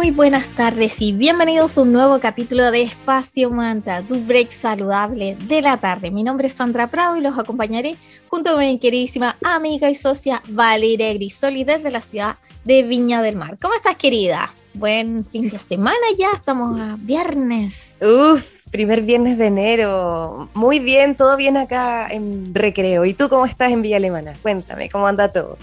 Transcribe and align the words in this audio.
Muy 0.00 0.12
buenas 0.12 0.48
tardes 0.54 1.02
y 1.02 1.12
bienvenidos 1.12 1.76
a 1.76 1.82
un 1.82 1.92
nuevo 1.92 2.20
capítulo 2.20 2.70
de 2.70 2.80
Espacio 2.80 3.50
Mantra, 3.50 4.00
tu 4.00 4.18
break 4.18 4.50
saludable 4.50 5.36
de 5.46 5.60
la 5.60 5.76
tarde. 5.76 6.10
Mi 6.10 6.22
nombre 6.22 6.46
es 6.46 6.54
Sandra 6.54 6.86
Prado 6.86 7.18
y 7.18 7.20
los 7.20 7.38
acompañaré 7.38 7.96
junto 8.28 8.52
con 8.52 8.60
mi 8.60 8.78
queridísima 8.78 9.36
amiga 9.44 9.90
y 9.90 9.94
socia 9.94 10.42
Valeria 10.48 11.12
Grisoli 11.12 11.64
desde 11.64 11.90
la 11.90 12.00
ciudad 12.00 12.38
de 12.64 12.82
Viña 12.82 13.20
del 13.20 13.36
Mar. 13.36 13.58
¿Cómo 13.60 13.74
estás, 13.74 13.96
querida? 13.96 14.48
Buen 14.72 15.22
fin 15.26 15.50
de 15.50 15.58
semana 15.58 15.98
ya, 16.16 16.28
estamos 16.34 16.80
a 16.80 16.96
viernes. 16.98 17.98
Uf, 18.00 18.70
primer 18.70 19.02
viernes 19.02 19.36
de 19.36 19.48
enero. 19.48 20.48
Muy 20.54 20.78
bien, 20.78 21.14
todo 21.14 21.36
bien 21.36 21.58
acá 21.58 22.08
en 22.10 22.54
recreo. 22.54 23.04
¿Y 23.04 23.12
tú 23.12 23.28
cómo 23.28 23.44
estás 23.44 23.70
en 23.70 23.82
Villa 23.82 23.98
Alemana? 23.98 24.32
Cuéntame, 24.40 24.88
¿cómo 24.88 25.06
anda 25.06 25.30
todo? 25.30 25.58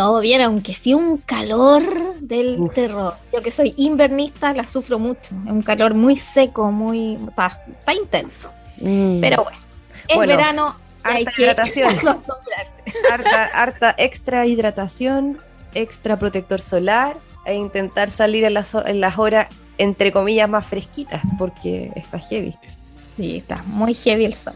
Todo 0.00 0.20
bien, 0.20 0.40
aunque 0.40 0.72
sí 0.72 0.94
un 0.94 1.18
calor 1.18 2.14
del 2.20 2.70
terror. 2.70 3.16
Yo 3.34 3.42
que 3.42 3.50
soy 3.50 3.74
invernista 3.76 4.54
la 4.54 4.64
sufro 4.64 4.98
mucho. 4.98 5.34
Es 5.44 5.52
un 5.52 5.60
calor 5.60 5.92
muy 5.92 6.16
seco, 6.16 6.72
muy. 6.72 7.18
está, 7.28 7.92
intenso. 7.92 8.50
Mm. 8.80 9.20
Pero 9.20 9.44
bueno, 9.44 9.58
es 10.08 10.18
verano. 10.18 10.74
hay 11.02 11.26
que 11.26 11.50
harta, 13.10 13.44
harta 13.52 13.94
extra 13.98 14.46
hidratación, 14.46 15.38
extra 15.74 16.18
protector 16.18 16.62
solar 16.62 17.18
e 17.44 17.52
intentar 17.52 18.08
salir 18.08 18.44
en 18.44 18.54
las, 18.54 18.74
en 18.74 19.02
las 19.02 19.18
horas 19.18 19.48
entre 19.76 20.12
comillas 20.12 20.48
más 20.48 20.64
fresquitas 20.64 21.20
porque 21.36 21.92
está 21.94 22.18
heavy. 22.20 22.54
Sí, 23.12 23.36
está 23.36 23.62
muy 23.64 23.92
heavy 23.92 24.24
el 24.24 24.34
sol. 24.34 24.54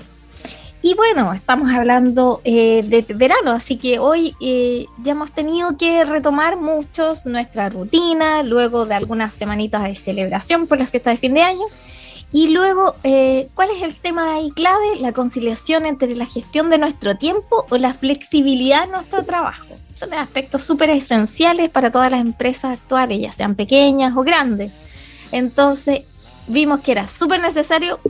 Y 0.87 0.93
bueno, 0.93 1.33
estamos 1.33 1.73
hablando 1.73 2.43
eh, 2.45 2.83
de 2.83 3.01
verano, 3.15 3.53
así 3.53 3.79
que 3.79 3.99
hoy 3.99 4.37
eh, 4.39 4.85
ya 5.03 5.13
hemos 5.13 5.33
tenido 5.33 5.79
que 5.79 6.05
retomar 6.05 6.59
muchos 6.59 7.25
nuestra 7.25 7.71
rutina, 7.71 8.43
luego 8.43 8.85
de 8.85 8.95
algunas 8.95 9.33
semanitas 9.33 9.85
de 9.85 9.95
celebración 9.95 10.67
por 10.67 10.79
la 10.79 10.87
fiesta 10.87 11.09
de 11.09 11.17
fin 11.17 11.33
de 11.33 11.41
año. 11.41 11.65
Y 12.33 12.49
luego, 12.49 12.97
eh, 13.03 13.49
¿cuál 13.55 13.71
es 13.71 13.83
el 13.83 13.95
tema 13.95 14.35
ahí 14.35 14.51
clave? 14.51 14.97
La 15.01 15.13
conciliación 15.13 15.87
entre 15.87 16.15
la 16.17 16.27
gestión 16.27 16.69
de 16.69 16.77
nuestro 16.77 17.17
tiempo 17.17 17.65
o 17.71 17.79
la 17.79 17.95
flexibilidad 17.95 18.85
de 18.85 18.93
nuestro 18.93 19.25
trabajo. 19.25 19.79
Son 19.95 20.13
aspectos 20.13 20.65
súper 20.65 20.91
esenciales 20.91 21.71
para 21.71 21.93
todas 21.93 22.11
las 22.11 22.21
empresas 22.21 22.79
actuales, 22.79 23.21
ya 23.21 23.33
sean 23.33 23.55
pequeñas 23.55 24.15
o 24.15 24.23
grandes. 24.23 24.71
Entonces, 25.33 26.03
vimos 26.47 26.81
que 26.81 26.93
era 26.93 27.09
súper 27.09 27.41
necesario 27.41 28.01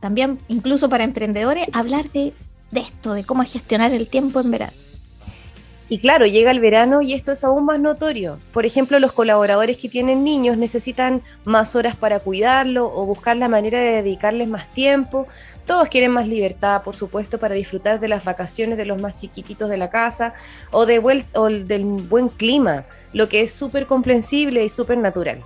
también 0.00 0.38
incluso 0.48 0.88
para 0.88 1.04
emprendedores, 1.04 1.68
hablar 1.72 2.10
de, 2.10 2.32
esto, 2.74 3.12
de 3.12 3.24
cómo 3.24 3.44
gestionar 3.44 3.92
el 3.92 4.08
tiempo 4.08 4.40
en 4.40 4.50
verano. 4.50 4.72
Y 5.90 5.98
claro, 5.98 6.24
llega 6.24 6.52
el 6.52 6.60
verano 6.60 7.02
y 7.02 7.14
esto 7.14 7.32
es 7.32 7.42
aún 7.42 7.64
más 7.64 7.80
notorio. 7.80 8.38
Por 8.52 8.64
ejemplo, 8.64 9.00
los 9.00 9.12
colaboradores 9.12 9.76
que 9.76 9.88
tienen 9.88 10.22
niños 10.22 10.56
necesitan 10.56 11.20
más 11.44 11.74
horas 11.74 11.96
para 11.96 12.20
cuidarlo 12.20 12.86
o 12.86 13.04
buscar 13.06 13.36
la 13.36 13.48
manera 13.48 13.80
de 13.80 14.00
dedicarles 14.00 14.46
más 14.46 14.72
tiempo. 14.72 15.26
Todos 15.66 15.88
quieren 15.88 16.12
más 16.12 16.28
libertad, 16.28 16.82
por 16.84 16.94
supuesto, 16.94 17.38
para 17.38 17.56
disfrutar 17.56 17.98
de 17.98 18.06
las 18.06 18.24
vacaciones 18.24 18.78
de 18.78 18.84
los 18.84 19.02
más 19.02 19.16
chiquititos 19.16 19.68
de 19.68 19.78
la 19.78 19.90
casa 19.90 20.32
o, 20.70 20.86
de 20.86 21.24
o 21.34 21.48
del 21.48 21.84
buen 21.84 22.28
clima, 22.28 22.84
lo 23.12 23.28
que 23.28 23.40
es 23.40 23.52
súper 23.52 23.86
comprensible 23.86 24.64
y 24.64 24.68
súper 24.68 24.96
natural. 24.96 25.42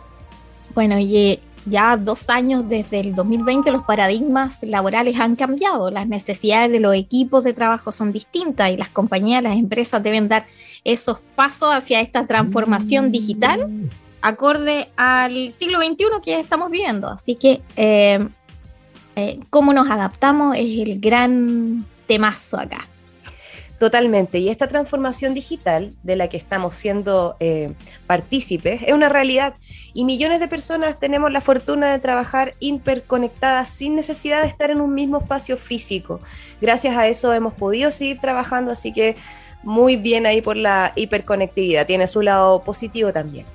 Bueno, 0.75 0.99
y 0.99 1.41
ya 1.67 1.97
dos 1.97 2.29
años 2.31 2.69
desde 2.69 3.01
el 3.01 3.15
2020 3.15 3.73
los 3.73 3.85
paradigmas 3.85 4.63
laborales 4.63 5.19
han 5.19 5.37
cambiado, 5.37 5.91
las 5.91 6.07
necesidades 6.07 6.71
de 6.71 6.81
los 6.81 6.95
equipos 6.95 7.45
de 7.45 7.53
trabajo 7.53 7.93
son 7.93 8.13
distintas 8.13 8.71
y 8.71 8.77
las 8.77 8.89
compañías, 8.89 9.43
las 9.43 9.57
empresas 9.57 10.03
deben 10.03 10.29
dar 10.29 10.47
esos 10.85 11.21
pasos 11.35 11.73
hacia 11.73 12.01
esta 12.01 12.27
transformación 12.27 13.11
digital 13.11 13.91
acorde 14.25 14.89
al 14.97 15.53
siglo 15.53 15.79
XXI 15.81 16.05
que 16.25 16.41
estamos 16.41 16.71
viviendo. 16.71 17.09
Así 17.09 17.35
que 17.35 17.61
eh, 17.77 18.27
eh, 19.17 19.39
cómo 19.51 19.75
nos 19.75 19.91
adaptamos 19.91 20.57
es 20.57 20.79
el 20.79 20.99
gran 20.99 21.85
temazo 22.07 22.59
acá. 22.59 22.89
Totalmente. 23.79 24.39
Y 24.39 24.49
esta 24.49 24.67
transformación 24.67 25.35
digital 25.35 25.93
de 26.03 26.17
la 26.17 26.29
que 26.29 26.39
estamos 26.39 26.75
siendo 26.75 27.37
eh, 27.39 27.75
partícipes 28.07 28.83
es 28.83 28.93
una 28.93 29.11
realidad 29.11 29.57
y 29.95 30.05
millones 30.05 30.41
de 30.41 30.49
personas 30.49 30.99
tenemos 30.99 31.31
la 31.31 31.41
fortuna 31.41 31.93
de 31.93 32.01
trabajar 32.01 32.53
hiperconectadas 32.59 33.69
sin 33.69 33.95
necesidad 33.95 34.43
de 34.43 34.49
estar 34.49 34.71
en 34.71 34.81
un 34.81 34.93
mismo 34.93 35.19
espacio 35.19 35.57
físico. 35.57 36.21
Gracias 36.61 36.97
a 36.97 37.07
eso 37.07 37.33
hemos 37.33 37.55
podido 37.55 37.93
seguir 37.93 38.19
trabajando, 38.21 38.73
así 38.73 38.93
que 38.93 39.17
muy 39.63 39.97
bien 39.97 40.27
ahí 40.27 40.43
por 40.43 40.57
la 40.57 40.93
hiperconectividad. 40.97 41.87
Tiene 41.87 42.09
su 42.09 42.23
lado 42.23 42.61
positivo 42.63 43.13
también. 43.13 43.47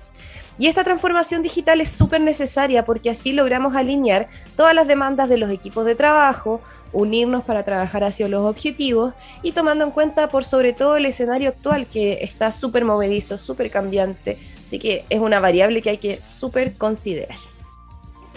Y 0.59 0.67
esta 0.67 0.83
transformación 0.83 1.41
digital 1.41 1.79
es 1.79 1.89
súper 1.89 2.19
necesaria 2.19 2.83
porque 2.83 3.09
así 3.09 3.31
logramos 3.31 3.77
alinear 3.77 4.27
todas 4.57 4.75
las 4.75 4.87
demandas 4.87 5.29
de 5.29 5.37
los 5.37 5.49
equipos 5.49 5.85
de 5.85 5.95
trabajo, 5.95 6.59
unirnos 6.91 7.45
para 7.45 7.63
trabajar 7.63 8.03
hacia 8.03 8.27
los 8.27 8.45
objetivos 8.45 9.13
y 9.41 9.53
tomando 9.53 9.85
en 9.85 9.91
cuenta 9.91 10.29
por 10.29 10.43
sobre 10.43 10.73
todo 10.73 10.97
el 10.97 11.05
escenario 11.05 11.49
actual 11.49 11.87
que 11.87 12.19
está 12.23 12.51
súper 12.51 12.83
movedizo, 12.83 13.37
súper 13.37 13.71
cambiante. 13.71 14.37
Así 14.61 14.79
que 14.79 15.05
es 15.09 15.21
una 15.21 15.39
variable 15.39 15.81
que 15.81 15.91
hay 15.91 15.97
que 15.97 16.21
súper 16.21 16.73
considerar 16.75 17.39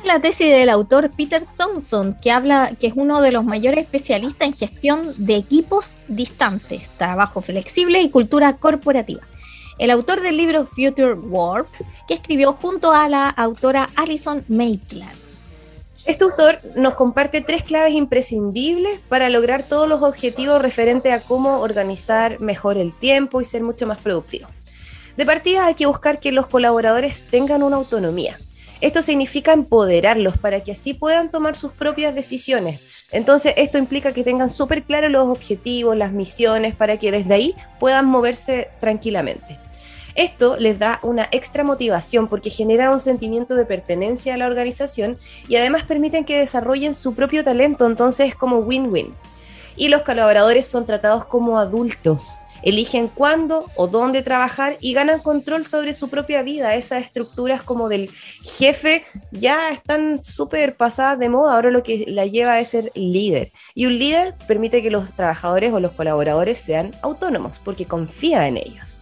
la 0.04 0.18
tesis 0.18 0.48
del 0.48 0.68
autor 0.68 1.12
Peter 1.16 1.44
Thompson, 1.56 2.16
que 2.20 2.32
habla 2.32 2.72
que 2.78 2.88
es 2.88 2.94
uno 2.96 3.20
de 3.20 3.30
los 3.30 3.44
mayores 3.44 3.84
especialistas 3.84 4.48
en 4.48 4.54
gestión 4.54 5.14
de 5.16 5.36
equipos 5.36 5.92
distantes, 6.08 6.90
trabajo 6.98 7.40
flexible 7.40 8.00
y 8.00 8.10
cultura 8.10 8.56
corporativa 8.56 9.22
el 9.82 9.90
autor 9.90 10.20
del 10.20 10.36
libro 10.36 10.64
Future 10.64 11.14
Warp, 11.14 11.66
que 12.06 12.14
escribió 12.14 12.52
junto 12.52 12.92
a 12.92 13.08
la 13.08 13.28
autora 13.28 13.90
Alison 13.96 14.44
Maitland. 14.46 15.18
Este 16.04 16.22
autor 16.22 16.60
nos 16.76 16.94
comparte 16.94 17.40
tres 17.40 17.64
claves 17.64 17.92
imprescindibles 17.92 19.00
para 19.08 19.28
lograr 19.28 19.64
todos 19.64 19.88
los 19.88 20.00
objetivos 20.02 20.62
referentes 20.62 21.12
a 21.12 21.24
cómo 21.24 21.58
organizar 21.58 22.38
mejor 22.38 22.78
el 22.78 22.94
tiempo 22.94 23.40
y 23.40 23.44
ser 23.44 23.64
mucho 23.64 23.88
más 23.88 23.98
productivo. 23.98 24.46
De 25.16 25.26
partida 25.26 25.66
hay 25.66 25.74
que 25.74 25.86
buscar 25.86 26.20
que 26.20 26.30
los 26.30 26.46
colaboradores 26.46 27.24
tengan 27.28 27.64
una 27.64 27.76
autonomía. 27.76 28.38
Esto 28.80 29.02
significa 29.02 29.52
empoderarlos 29.52 30.38
para 30.38 30.60
que 30.60 30.72
así 30.72 30.94
puedan 30.94 31.30
tomar 31.32 31.56
sus 31.56 31.72
propias 31.72 32.14
decisiones. 32.14 32.80
Entonces, 33.10 33.54
esto 33.56 33.78
implica 33.78 34.12
que 34.12 34.22
tengan 34.24 34.48
súper 34.48 34.84
claros 34.84 35.10
los 35.10 35.26
objetivos, 35.28 35.96
las 35.96 36.12
misiones, 36.12 36.74
para 36.74 36.98
que 36.98 37.10
desde 37.10 37.34
ahí 37.34 37.54
puedan 37.78 38.06
moverse 38.06 38.70
tranquilamente. 38.80 39.58
Esto 40.14 40.56
les 40.58 40.78
da 40.78 41.00
una 41.02 41.28
extra 41.32 41.64
motivación 41.64 42.28
porque 42.28 42.50
genera 42.50 42.90
un 42.90 43.00
sentimiento 43.00 43.54
de 43.54 43.66
pertenencia 43.66 44.34
a 44.34 44.36
la 44.36 44.46
organización 44.46 45.18
y 45.48 45.56
además 45.56 45.84
permiten 45.84 46.24
que 46.24 46.38
desarrollen 46.38 46.94
su 46.94 47.14
propio 47.14 47.44
talento, 47.44 47.86
entonces 47.86 48.28
es 48.28 48.34
como 48.34 48.58
win-win. 48.58 49.14
Y 49.76 49.88
los 49.88 50.02
colaboradores 50.02 50.66
son 50.66 50.86
tratados 50.86 51.24
como 51.24 51.58
adultos 51.58 52.38
eligen 52.62 53.08
cuándo 53.08 53.66
o 53.76 53.88
dónde 53.88 54.22
trabajar 54.22 54.76
y 54.80 54.94
ganan 54.94 55.20
control 55.20 55.64
sobre 55.64 55.92
su 55.92 56.08
propia 56.08 56.42
vida. 56.42 56.74
Esas 56.74 57.04
estructuras 57.04 57.62
como 57.62 57.88
del 57.88 58.10
jefe 58.42 59.02
ya 59.30 59.70
están 59.70 60.22
súper 60.22 60.76
pasadas 60.76 61.18
de 61.18 61.28
moda, 61.28 61.54
ahora 61.54 61.70
lo 61.70 61.82
que 61.82 62.04
la 62.06 62.26
lleva 62.26 62.60
es 62.60 62.68
ser 62.68 62.90
líder. 62.94 63.52
Y 63.74 63.86
un 63.86 63.98
líder 63.98 64.34
permite 64.46 64.82
que 64.82 64.90
los 64.90 65.14
trabajadores 65.14 65.72
o 65.72 65.80
los 65.80 65.92
colaboradores 65.92 66.58
sean 66.58 66.94
autónomos 67.02 67.58
porque 67.58 67.86
confía 67.86 68.46
en 68.46 68.56
ellos. 68.56 69.01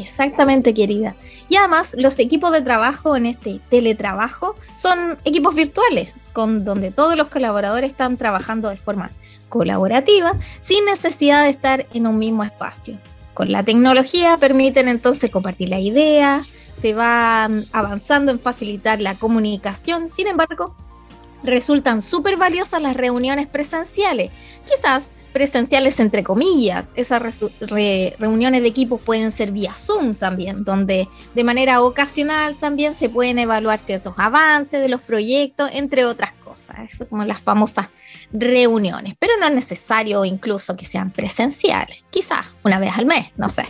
Exactamente, 0.00 0.72
querida. 0.72 1.14
Y 1.48 1.56
además, 1.56 1.94
los 1.98 2.18
equipos 2.18 2.52
de 2.52 2.62
trabajo 2.62 3.16
en 3.16 3.26
este 3.26 3.60
teletrabajo 3.68 4.56
son 4.76 5.18
equipos 5.24 5.54
virtuales, 5.54 6.14
con 6.32 6.64
donde 6.64 6.90
todos 6.90 7.16
los 7.16 7.28
colaboradores 7.28 7.90
están 7.90 8.16
trabajando 8.16 8.68
de 8.68 8.76
forma 8.76 9.10
colaborativa 9.48 10.34
sin 10.60 10.84
necesidad 10.86 11.44
de 11.44 11.50
estar 11.50 11.86
en 11.92 12.06
un 12.06 12.18
mismo 12.18 12.44
espacio. 12.44 12.98
Con 13.34 13.52
la 13.52 13.62
tecnología 13.62 14.38
permiten 14.38 14.88
entonces 14.88 15.30
compartir 15.30 15.68
la 15.68 15.80
idea, 15.80 16.44
se 16.80 16.94
va 16.94 17.48
avanzando 17.72 18.32
en 18.32 18.40
facilitar 18.40 19.02
la 19.02 19.18
comunicación, 19.18 20.08
sin 20.08 20.28
embargo, 20.28 20.74
resultan 21.42 22.00
súper 22.02 22.36
valiosas 22.36 22.80
las 22.80 22.96
reuniones 22.96 23.46
presenciales. 23.48 24.30
Quizás 24.66 25.10
presenciales 25.32 25.98
entre 26.00 26.22
comillas. 26.22 26.88
Esas 26.94 27.22
reuniones 27.60 28.62
de 28.62 28.68
equipos 28.68 29.00
pueden 29.00 29.32
ser 29.32 29.52
vía 29.52 29.74
Zoom 29.74 30.14
también, 30.14 30.64
donde 30.64 31.08
de 31.34 31.44
manera 31.44 31.82
ocasional 31.82 32.56
también 32.58 32.94
se 32.94 33.08
pueden 33.08 33.38
evaluar 33.38 33.78
ciertos 33.78 34.14
avances 34.16 34.80
de 34.80 34.88
los 34.88 35.00
proyectos, 35.00 35.70
entre 35.72 36.04
otras 36.04 36.32
cosas. 36.44 36.78
Eso 36.90 37.08
como 37.08 37.24
las 37.24 37.40
famosas 37.40 37.88
reuniones, 38.32 39.14
pero 39.18 39.34
no 39.38 39.46
es 39.46 39.54
necesario 39.54 40.24
incluso 40.24 40.76
que 40.76 40.84
sean 40.84 41.10
presenciales. 41.10 42.04
Quizás 42.10 42.46
una 42.64 42.78
vez 42.78 42.92
al 42.96 43.06
mes, 43.06 43.28
no 43.36 43.48
sé. 43.48 43.64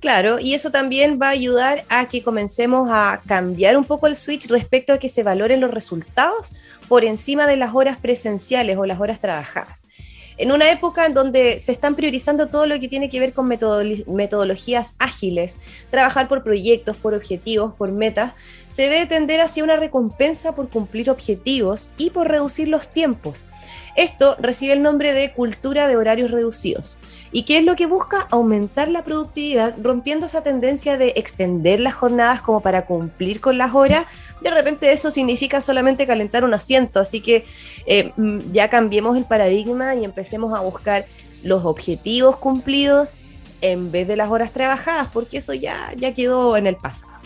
Claro, 0.00 0.38
y 0.38 0.54
eso 0.54 0.70
también 0.70 1.18
va 1.20 1.26
a 1.26 1.30
ayudar 1.30 1.84
a 1.88 2.06
que 2.06 2.22
comencemos 2.22 2.88
a 2.90 3.20
cambiar 3.26 3.76
un 3.76 3.84
poco 3.84 4.06
el 4.06 4.14
switch 4.14 4.46
respecto 4.46 4.92
a 4.92 4.98
que 4.98 5.08
se 5.08 5.24
valoren 5.24 5.60
los 5.60 5.72
resultados 5.72 6.52
por 6.86 7.04
encima 7.04 7.48
de 7.48 7.56
las 7.56 7.74
horas 7.74 7.96
presenciales 7.96 8.76
o 8.76 8.86
las 8.86 9.00
horas 9.00 9.18
trabajadas 9.18 9.84
en 10.38 10.52
una 10.52 10.70
época 10.70 11.04
en 11.04 11.14
donde 11.14 11.58
se 11.58 11.72
están 11.72 11.96
priorizando 11.96 12.46
todo 12.46 12.66
lo 12.66 12.78
que 12.78 12.88
tiene 12.88 13.08
que 13.08 13.20
ver 13.20 13.32
con 13.32 13.48
metodologías 13.48 14.94
ágiles, 14.98 15.86
trabajar 15.90 16.28
por 16.28 16.42
proyectos, 16.42 16.96
por 16.96 17.14
objetivos, 17.14 17.74
por 17.74 17.92
metas, 17.92 18.32
se 18.68 18.82
debe 18.82 19.06
tender 19.06 19.40
hacia 19.40 19.64
una 19.64 19.76
recompensa 19.76 20.54
por 20.54 20.70
cumplir 20.70 21.10
objetivos 21.10 21.90
y 21.98 22.10
por 22.10 22.28
reducir 22.28 22.68
los 22.68 22.88
tiempos. 22.88 23.46
Esto 23.98 24.36
recibe 24.38 24.74
el 24.74 24.82
nombre 24.82 25.12
de 25.12 25.32
cultura 25.32 25.88
de 25.88 25.96
horarios 25.96 26.30
reducidos. 26.30 26.98
¿Y 27.32 27.42
qué 27.42 27.58
es 27.58 27.64
lo 27.64 27.74
que 27.74 27.86
busca? 27.86 28.28
Aumentar 28.30 28.88
la 28.88 29.02
productividad, 29.02 29.74
rompiendo 29.82 30.26
esa 30.26 30.40
tendencia 30.40 30.96
de 30.96 31.14
extender 31.16 31.80
las 31.80 31.94
jornadas 31.94 32.40
como 32.40 32.60
para 32.60 32.86
cumplir 32.86 33.40
con 33.40 33.58
las 33.58 33.74
horas. 33.74 34.06
De 34.40 34.50
repente 34.50 34.92
eso 34.92 35.10
significa 35.10 35.60
solamente 35.60 36.06
calentar 36.06 36.44
un 36.44 36.54
asiento, 36.54 37.00
así 37.00 37.20
que 37.20 37.44
eh, 37.86 38.12
mm, 38.16 38.52
ya 38.52 38.70
cambiemos 38.70 39.16
el 39.16 39.24
paradigma 39.24 39.96
y 39.96 40.04
empecemos 40.04 40.56
a 40.56 40.60
buscar 40.60 41.06
los 41.42 41.64
objetivos 41.64 42.36
cumplidos 42.36 43.18
en 43.62 43.90
vez 43.90 44.06
de 44.06 44.14
las 44.14 44.30
horas 44.30 44.52
trabajadas, 44.52 45.08
porque 45.12 45.38
eso 45.38 45.54
ya, 45.54 45.92
ya 45.96 46.14
quedó 46.14 46.56
en 46.56 46.68
el 46.68 46.76
pasado. 46.76 47.17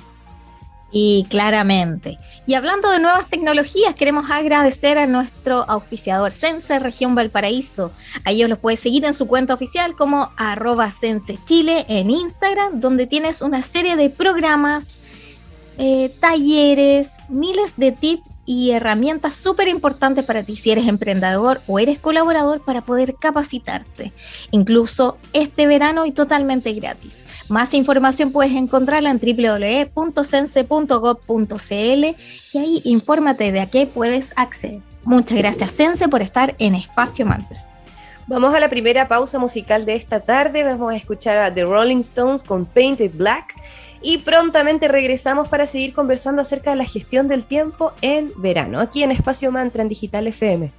Y 0.92 1.26
claramente. 1.30 2.18
Y 2.46 2.54
hablando 2.54 2.90
de 2.90 2.98
nuevas 2.98 3.28
tecnologías, 3.30 3.94
queremos 3.94 4.30
agradecer 4.30 4.98
a 4.98 5.06
nuestro 5.06 5.64
auspiciador 5.68 6.32
Sense 6.32 6.78
Región 6.78 7.14
Valparaíso. 7.14 7.92
A 8.24 8.30
ellos 8.30 8.50
los 8.50 8.58
puedes 8.58 8.80
seguir 8.80 9.04
en 9.06 9.14
su 9.14 9.26
cuenta 9.26 9.54
oficial 9.54 9.96
como 9.96 10.32
arroba 10.36 10.90
Sense 10.90 11.38
Chile 11.46 11.86
en 11.88 12.10
Instagram, 12.10 12.80
donde 12.80 13.06
tienes 13.06 13.40
una 13.40 13.62
serie 13.62 13.96
de 13.96 14.10
programas, 14.10 14.98
eh, 15.78 16.14
talleres, 16.20 17.12
miles 17.28 17.74
de 17.76 17.92
tips 17.92 18.31
y 18.44 18.72
herramientas 18.72 19.34
súper 19.34 19.68
importantes 19.68 20.24
para 20.24 20.42
ti 20.42 20.56
si 20.56 20.70
eres 20.70 20.86
emprendedor 20.86 21.60
o 21.66 21.78
eres 21.78 21.98
colaborador 21.98 22.64
para 22.64 22.80
poder 22.80 23.14
capacitarse, 23.14 24.12
incluso 24.50 25.18
este 25.32 25.66
verano 25.66 26.06
y 26.06 26.12
totalmente 26.12 26.72
gratis. 26.72 27.22
Más 27.48 27.74
información 27.74 28.32
puedes 28.32 28.54
encontrarla 28.54 29.10
en 29.10 29.20
www.sense.gov.cl 29.20 32.16
y 32.52 32.58
ahí 32.58 32.80
infórmate 32.84 33.52
de 33.52 33.60
a 33.60 33.70
qué 33.70 33.86
puedes 33.86 34.32
acceder. 34.36 34.80
Muchas 35.04 35.38
gracias 35.38 35.72
Sense 35.72 36.08
por 36.08 36.22
estar 36.22 36.54
en 36.58 36.74
Espacio 36.74 37.26
Mantra. 37.26 37.62
Vamos 38.28 38.54
a 38.54 38.60
la 38.60 38.68
primera 38.68 39.08
pausa 39.08 39.40
musical 39.40 39.84
de 39.84 39.96
esta 39.96 40.20
tarde. 40.20 40.62
Vamos 40.62 40.92
a 40.92 40.96
escuchar 40.96 41.38
a 41.38 41.52
The 41.52 41.64
Rolling 41.64 41.98
Stones 41.98 42.44
con 42.44 42.66
Painted 42.66 43.10
Black 43.14 43.56
y 44.02 44.18
prontamente 44.18 44.88
regresamos 44.88 45.48
para 45.48 45.66
seguir 45.66 45.94
conversando 45.94 46.42
acerca 46.42 46.70
de 46.70 46.76
la 46.76 46.84
gestión 46.84 47.28
del 47.28 47.46
tiempo 47.46 47.92
en 48.02 48.32
verano, 48.36 48.80
aquí 48.80 49.02
en 49.02 49.12
Espacio 49.12 49.50
Mantra 49.52 49.82
en 49.82 49.88
Digital 49.88 50.26
FM. 50.26 50.72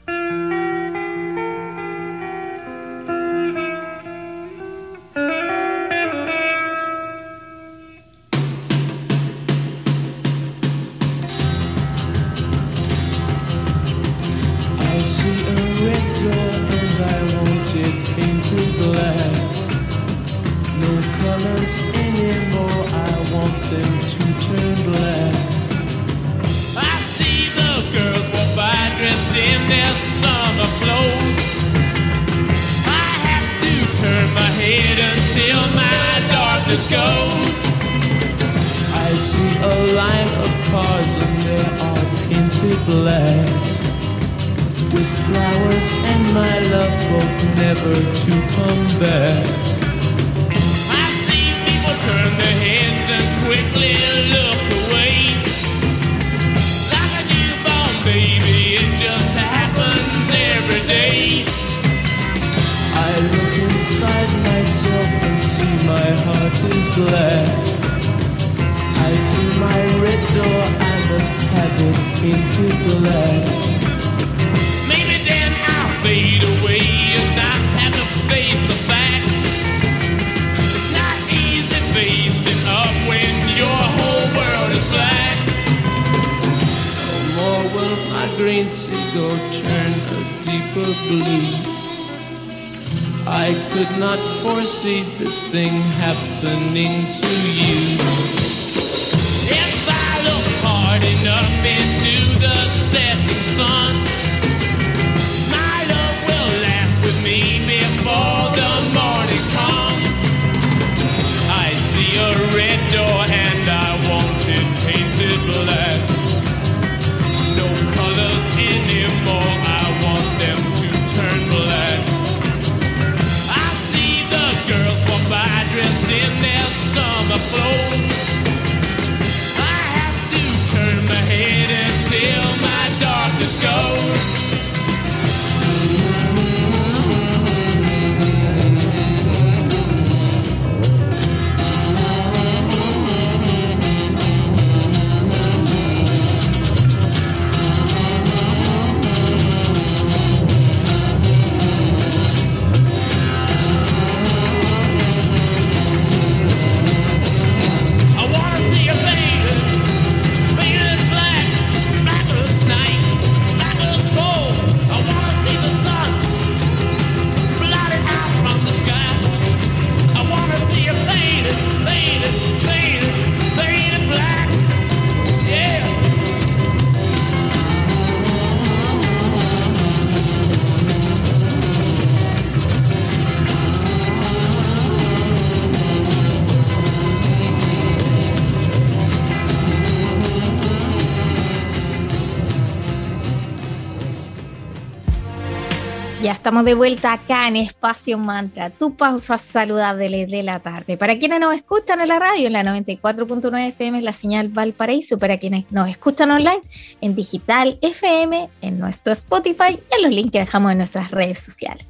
Estamos 196.53 196.65
de 196.65 196.75
vuelta 196.75 197.13
acá 197.13 197.47
en 197.47 197.55
Espacio 197.55 198.15
Mantra, 198.19 198.69
tu 198.69 198.95
pausa 198.95 199.39
saludable 199.39 200.27
de 200.27 200.43
la 200.43 200.59
tarde. 200.59 200.97
Para 200.97 201.17
quienes 201.17 201.39
nos 201.39 201.55
escuchan 201.55 201.99
en 201.99 202.07
la 202.07 202.19
radio, 202.19 202.45
en 202.45 202.53
la 202.53 202.61
94.9 202.61 203.69
FM, 203.69 204.01
la 204.01 204.13
señal 204.13 204.49
Valparaíso. 204.49 205.17
Para 205.17 205.39
quienes 205.39 205.71
nos 205.71 205.89
escuchan 205.89 206.29
online, 206.29 206.61
en 207.01 207.15
Digital 207.15 207.79
FM, 207.81 208.51
en 208.61 208.77
nuestro 208.77 209.13
Spotify 209.13 209.79
y 209.79 209.95
en 209.95 210.03
los 210.03 210.11
links 210.13 210.31
que 210.31 210.37
dejamos 210.37 210.73
en 210.73 210.77
nuestras 210.77 211.09
redes 211.09 211.39
sociales. 211.39 211.89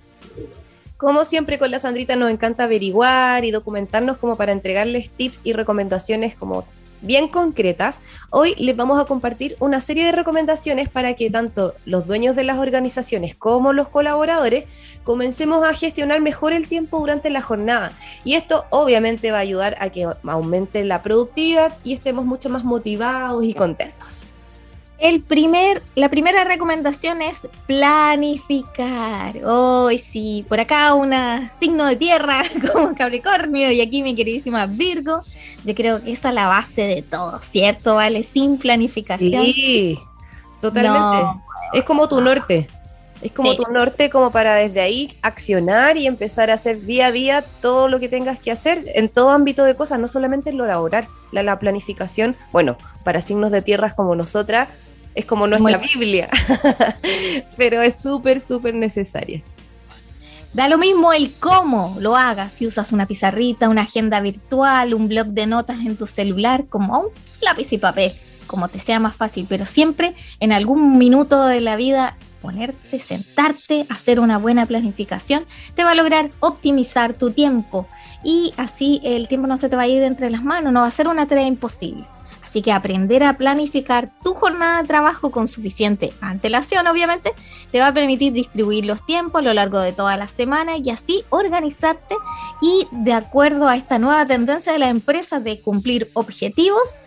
Como 0.96 1.26
siempre 1.26 1.60
con 1.60 1.70
la 1.70 1.80
Sandrita 1.80 2.16
nos 2.16 2.32
encanta 2.32 2.64
averiguar 2.64 3.44
y 3.44 3.52
documentarnos 3.52 4.16
como 4.16 4.38
para 4.38 4.54
entregarles 4.54 5.10
tips 5.10 5.46
y 5.46 5.52
recomendaciones 5.52 6.36
como 6.36 6.66
bien 7.04 7.28
concretas, 7.28 8.02
hoy 8.32 8.56
les 8.58 8.76
vamos 8.76 9.00
a 9.00 9.06
compartir 9.06 9.56
una 9.60 9.80
serie 9.80 10.06
de 10.06 10.12
recomendaciones 10.12 10.90
para 10.90 11.14
que 11.14 11.30
tanto 11.30 11.76
los 11.86 12.08
dueños 12.08 12.36
de 12.36 12.44
las 12.44 12.58
organizaciones 12.58 13.36
como 13.36 13.74
los 13.74 13.90
colaboradores 13.90 14.66
comencemos 15.04 15.64
a 15.64 15.74
gestionar 15.74 16.22
mejor 16.22 16.54
el 16.54 16.68
tiempo 16.68 17.00
durante 17.00 17.30
la 17.30 17.42
jornada. 17.42 17.92
Y 18.24 18.34
esto 18.34 18.66
obviamente 18.72 19.32
va 19.32 19.38
a 19.38 19.42
ayudar 19.42 19.76
a 19.80 19.90
que 19.90 20.08
aumente 20.24 20.84
la 20.84 21.04
productividad 21.04 21.78
y 21.84 21.94
estemos 21.94 22.26
mucho 22.26 22.50
más 22.50 22.64
motivados 22.64 23.44
y 23.44 23.54
contentos. 23.54 24.33
El 25.00 25.22
primer, 25.22 25.82
la 25.96 26.10
primera 26.10 26.44
recomendación 26.44 27.22
es 27.22 27.48
planificar. 27.66 29.44
Hoy 29.44 30.00
sí, 30.00 30.46
por 30.48 30.60
acá 30.60 30.94
un 30.94 31.14
signo 31.60 31.86
de 31.86 31.96
tierra 31.96 32.42
como 32.74 32.96
Capricornio 32.96 33.72
y 33.72 33.82
aquí 33.82 34.02
mi 34.02 34.16
queridísima 34.16 34.66
Virgo. 34.66 35.22
Yo 35.66 35.76
creo 35.76 36.02
que 36.04 36.14
esa 36.14 36.30
es 36.30 36.36
la 36.36 36.48
base 36.48 36.84
de 36.84 37.02
todo, 37.02 37.40
¿cierto? 37.40 37.96
Vale, 37.96 38.24
sin 38.24 38.58
planificación. 38.58 39.46
Sí, 39.46 40.00
totalmente. 40.62 41.18
Es 41.74 41.84
como 41.84 42.08
tu 42.08 42.22
norte. 42.22 42.70
Es 43.24 43.32
como 43.32 43.56
tu 43.56 43.64
norte 43.72 44.10
como 44.10 44.32
para 44.32 44.56
desde 44.56 44.82
ahí 44.82 45.18
accionar 45.22 45.98
y 45.98 46.08
empezar 46.08 46.52
a 46.52 46.56
hacer 46.56 46.82
día 46.82 47.08
a 47.08 47.12
día 47.12 47.46
todo 47.62 47.88
lo 47.88 48.00
que 48.00 48.10
tengas 48.10 48.40
que 48.40 48.52
hacer 48.52 48.84
en 48.96 49.08
todo 49.08 49.30
ámbito 49.30 49.64
de 49.64 49.76
cosas, 49.76 50.00
no 50.00 50.08
solamente 50.08 50.50
en 50.50 50.58
lo 50.58 50.66
laboral. 50.66 51.08
La, 51.32 51.42
la 51.42 51.58
planificación, 51.58 52.36
bueno, 52.52 52.78
para 53.04 53.22
signos 53.22 53.52
de 53.52 53.62
tierras 53.62 53.94
como 53.94 54.14
nosotras, 54.16 54.68
es 55.16 55.26
como 55.26 55.48
nuestra 55.48 55.78
Biblia, 55.78 56.30
pero 57.58 57.82
es 57.82 58.02
súper, 58.02 58.42
súper 58.42 58.74
necesaria. 58.74 59.42
Da 60.54 60.68
lo 60.68 60.78
mismo 60.78 61.14
el 61.14 61.34
cómo 61.36 61.96
lo 62.00 62.16
hagas, 62.16 62.52
si 62.52 62.68
usas 62.68 62.92
una 62.92 63.08
pizarrita, 63.08 63.70
una 63.70 63.82
agenda 63.82 64.22
virtual, 64.22 64.94
un 64.94 65.08
blog 65.08 65.28
de 65.28 65.48
notas 65.48 65.80
en 65.80 65.98
tu 65.98 66.06
celular, 66.06 66.66
como 66.68 67.00
un 67.00 67.08
lápiz 67.42 67.72
y 67.74 67.78
papel, 67.80 68.14
como 68.46 68.68
te 68.68 68.78
sea 68.78 69.00
más 69.00 69.16
fácil, 69.16 69.48
pero 69.50 69.66
siempre 69.66 70.14
en 70.40 70.52
algún 70.52 70.98
minuto 70.98 71.46
de 71.46 71.62
la 71.62 71.76
vida 71.76 72.18
ponerte, 72.44 73.00
sentarte, 73.00 73.88
hacer 73.90 74.20
una 74.20 74.38
buena 74.38 74.66
planificación, 74.66 75.46
te 75.76 75.86
va 75.86 75.92
a 75.92 75.96
lograr 75.96 76.30
optimizar 76.42 77.14
tu 77.14 77.32
tiempo 77.32 77.88
y 78.22 78.54
así 78.58 79.00
el 79.04 79.30
tiempo 79.30 79.48
no 79.48 79.58
se 79.58 79.70
te 79.70 79.78
va 79.78 79.84
a 79.84 79.88
ir 79.88 80.04
entre 80.04 80.30
las 80.30 80.44
manos, 80.44 80.74
no 80.74 80.82
va 80.82 80.88
a 80.88 80.92
ser 80.92 81.08
una 81.08 81.26
tarea 81.26 81.48
imposible. 81.48 82.06
Así 82.44 82.62
que 82.62 82.72
aprender 82.72 83.24
a 83.24 83.38
planificar 83.38 84.12
tu 84.24 84.36
jornada 84.36 84.82
de 84.82 84.88
trabajo 84.88 85.32
con 85.32 85.48
suficiente 85.48 86.14
antelación, 86.22 86.86
obviamente, 86.86 87.34
te 87.72 87.80
va 87.80 87.88
a 87.88 87.94
permitir 87.94 88.32
distribuir 88.32 88.86
los 88.86 89.04
tiempos 89.06 89.40
a 89.40 89.44
lo 89.44 89.54
largo 89.54 89.80
de 89.80 89.92
toda 89.92 90.18
la 90.18 90.28
semana 90.28 90.78
y 90.78 90.92
así 90.92 91.24
organizarte 91.30 92.16
y 92.62 92.88
de 92.92 93.14
acuerdo 93.14 93.68
a 93.68 93.76
esta 93.76 93.98
nueva 93.98 94.28
tendencia 94.28 94.72
de 94.72 94.78
la 94.78 94.90
empresa 94.90 95.40
de 95.40 95.62
cumplir 95.62 96.12
objetivos, 96.14 97.00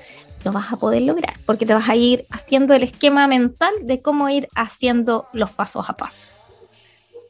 lo 0.47 0.53
vas 0.53 0.73
a 0.73 0.77
poder 0.77 1.03
lograr, 1.03 1.35
porque 1.45 1.67
te 1.67 1.75
vas 1.75 1.89
a 1.89 1.97
ir 1.97 2.25
haciendo 2.31 2.73
el 2.73 2.85
esquema 2.85 3.27
mental 3.27 3.75
de 3.83 4.01
cómo 4.01 4.29
ir 4.29 4.49
haciendo 4.55 5.27
los 5.33 5.51
pasos 5.51 5.91
a 5.91 5.95
paso. 5.95 6.29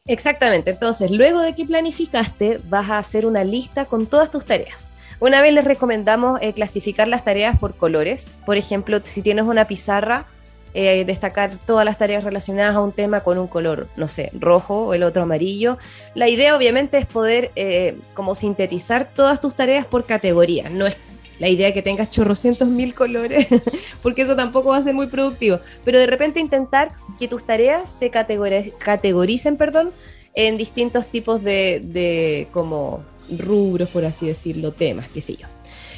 Exactamente, 0.04 0.72
entonces 0.72 1.10
luego 1.10 1.40
de 1.40 1.54
que 1.54 1.64
planificaste, 1.64 2.60
vas 2.68 2.90
a 2.90 2.98
hacer 2.98 3.24
una 3.24 3.42
lista 3.42 3.86
con 3.86 4.06
todas 4.06 4.30
tus 4.30 4.44
tareas. 4.44 4.92
Una 5.18 5.40
vez 5.40 5.54
les 5.54 5.64
recomendamos 5.64 6.38
eh, 6.42 6.52
clasificar 6.52 7.08
las 7.08 7.24
tareas 7.24 7.58
por 7.58 7.74
colores. 7.74 8.34
Por 8.44 8.58
ejemplo, 8.58 9.00
si 9.02 9.22
tienes 9.22 9.46
una 9.46 9.66
pizarra, 9.66 10.26
eh, 10.74 11.06
destacar 11.06 11.56
todas 11.64 11.86
las 11.86 11.96
tareas 11.96 12.22
relacionadas 12.22 12.76
a 12.76 12.80
un 12.80 12.92
tema 12.92 13.22
con 13.22 13.38
un 13.38 13.48
color, 13.48 13.88
no 13.96 14.08
sé, 14.08 14.30
rojo 14.34 14.88
o 14.88 14.92
el 14.92 15.04
otro 15.04 15.22
amarillo. 15.22 15.78
La 16.14 16.28
idea 16.28 16.54
obviamente 16.54 16.98
es 16.98 17.06
poder 17.06 17.50
eh, 17.56 17.96
como 18.12 18.34
sintetizar 18.34 19.08
todas 19.14 19.40
tus 19.40 19.54
tareas 19.54 19.86
por 19.86 20.04
categoría. 20.04 20.68
No 20.68 20.86
es 20.86 20.96
la 21.38 21.48
idea 21.48 21.72
que 21.72 21.82
tengas 21.82 22.10
chorrocientos 22.10 22.68
mil 22.68 22.94
colores, 22.94 23.46
porque 24.02 24.22
eso 24.22 24.36
tampoco 24.36 24.70
va 24.70 24.78
a 24.78 24.82
ser 24.82 24.94
muy 24.94 25.06
productivo. 25.06 25.60
Pero 25.84 25.98
de 25.98 26.06
repente 26.06 26.40
intentar 26.40 26.92
que 27.18 27.28
tus 27.28 27.44
tareas 27.44 27.88
se 27.88 28.10
categoricen, 28.10 29.56
perdón, 29.56 29.92
en 30.34 30.56
distintos 30.58 31.06
tipos 31.06 31.42
de, 31.42 31.80
de 31.84 32.48
como 32.52 33.04
rubros, 33.38 33.88
por 33.88 34.04
así 34.04 34.26
decirlo, 34.26 34.72
temas, 34.72 35.08
qué 35.08 35.20
sé 35.20 35.36
yo. 35.36 35.46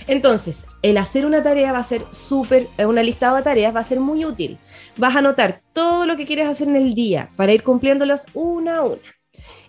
Entonces, 0.07 0.67
el 0.81 0.97
hacer 0.97 1.27
una 1.27 1.43
tarea 1.43 1.71
va 1.71 1.81
a 1.81 1.85
ser 1.85 2.07
súper, 2.13 2.67
eh, 2.79 2.87
una 2.87 3.03
lista 3.03 3.35
de 3.35 3.43
tareas 3.43 3.77
va 3.77 3.81
a 3.81 3.85
ser 3.85 4.01
muy 4.01 4.25
útil. 4.25 4.59
Vas 4.97 5.15
a 5.15 5.19
anotar 5.19 5.61
todo 5.75 6.07
lo 6.07 6.17
que 6.17 6.25
quieres 6.25 6.47
hacer 6.47 6.69
en 6.69 6.77
el 6.77 6.95
día 6.95 7.31
para 7.37 7.53
ir 7.53 7.63
cumpliéndolas 7.63 8.25
una 8.33 8.79
a 8.79 8.83
una. 8.83 9.03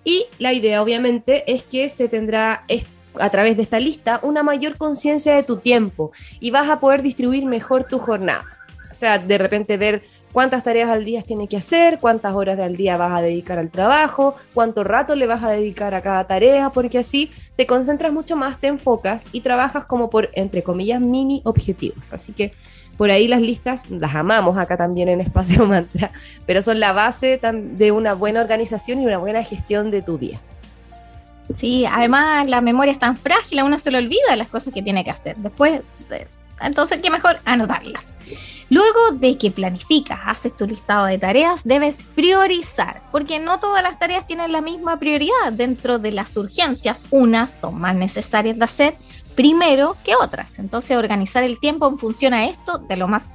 Y 0.06 0.28
la 0.40 0.54
idea, 0.54 0.82
obviamente, 0.82 1.44
es 1.52 1.62
que 1.64 1.90
se 1.90 2.08
tendrá 2.08 2.64
a 3.20 3.30
través 3.30 3.58
de 3.58 3.64
esta 3.64 3.80
lista 3.80 4.20
una 4.24 4.44
mayor 4.44 4.78
conciencia 4.78 5.36
de 5.36 5.44
tu 5.44 5.58
tiempo 5.58 6.12
y 6.40 6.52
vas 6.52 6.70
a 6.70 6.80
poder 6.80 7.02
distribuir 7.02 7.46
mejor 7.46 7.84
tu 7.84 8.00
jornada. 8.00 8.46
O 8.92 8.96
sea, 8.96 9.20
de 9.20 9.38
repente 9.38 9.78
ver 9.78 10.02
cuántas 10.32 10.64
tareas 10.64 10.90
al 10.90 11.06
día 11.06 11.22
tiene 11.22 11.48
que 11.48 11.58
hacer, 11.58 12.00
cuántas 12.00 12.34
horas 12.34 12.58
del 12.58 12.76
día 12.76 12.98
vas 12.98 13.12
a 13.12 13.22
dedicar 13.22 13.60
al 13.60 13.70
trabajo, 13.70 14.36
cuánto 14.54 14.84
rato 14.84 15.16
le 15.16 15.28
vas 15.28 15.44
a 15.44 15.52
dedicar 15.52 15.94
a 15.94 16.02
cada 16.02 16.26
tarea, 16.26 16.72
porque 16.72 16.98
así 16.98 17.32
te 17.56 17.68
concentras 17.68 18.12
mucho 18.12 18.36
más, 18.36 18.60
te 18.60 18.68
enfocas 18.68 19.30
y 19.32 19.42
trabajas 19.42 19.86
como 19.86 20.10
por, 20.10 20.30
entre 20.34 20.64
comillas, 20.64 21.02
mini 21.02 21.42
objetivos. 21.46 22.12
Así 22.14 22.34
que 22.34 22.54
por 22.98 23.12
ahí 23.12 23.28
las 23.28 23.42
listas 23.42 23.90
las 23.92 24.16
amamos 24.16 24.58
acá 24.58 24.76
también 24.76 25.08
en 25.10 25.22
Espacio 25.22 25.66
Mantra, 25.68 26.12
pero 26.48 26.62
son 26.62 26.80
la 26.80 26.92
base 26.92 27.40
de 27.54 27.92
una 27.92 28.14
buena 28.14 28.42
organización 28.42 29.02
y 29.02 29.06
una 29.06 29.20
buena 29.20 29.44
gestión 29.44 29.92
de 29.92 30.02
tu 30.02 30.18
día. 30.18 30.42
Sí, 31.56 31.86
además 31.86 32.48
la 32.48 32.62
memoria 32.62 32.92
es 32.92 33.00
tan 33.00 33.18
frágil, 33.18 33.60
a 33.60 33.66
uno 33.66 33.78
se 33.78 33.92
le 33.92 33.98
olvida 33.98 34.36
las 34.36 34.48
cosas 34.50 34.74
que 34.74 34.82
tiene 34.82 35.04
que 35.04 35.12
hacer. 35.12 35.36
Después, 35.38 35.82
entonces, 36.62 37.00
¿qué 37.02 37.10
mejor? 37.10 37.40
Anotarlas. 37.46 38.10
Luego 38.70 39.12
de 39.14 39.38
que 39.38 39.50
planificas, 39.50 40.20
haces 40.26 40.56
tu 40.56 40.68
listado 40.68 41.06
de 41.06 41.18
tareas, 41.18 41.64
debes 41.64 42.04
priorizar, 42.16 43.02
porque 43.12 43.40
no 43.40 43.60
todas 43.60 43.82
las 43.82 43.98
tareas 43.98 44.28
tienen 44.28 44.52
la 44.52 44.62
misma 44.62 45.00
prioridad. 45.00 45.52
Dentro 45.52 45.98
de 45.98 46.12
las 46.12 46.38
urgencias, 46.38 47.04
unas 47.10 47.50
son 47.50 47.80
más 47.80 47.96
necesarias 47.96 48.58
de 48.58 48.66
hacer 48.66 48.96
primero 49.36 49.98
que 50.04 50.16
otras. 50.16 50.60
Entonces, 50.60 50.98
organizar 50.98 51.44
el 51.44 51.60
tiempo 51.60 51.88
en 51.88 51.98
función 51.98 52.34
a 52.34 52.46
esto, 52.46 52.78
de 52.78 52.98
lo 52.98 53.08
más 53.08 53.32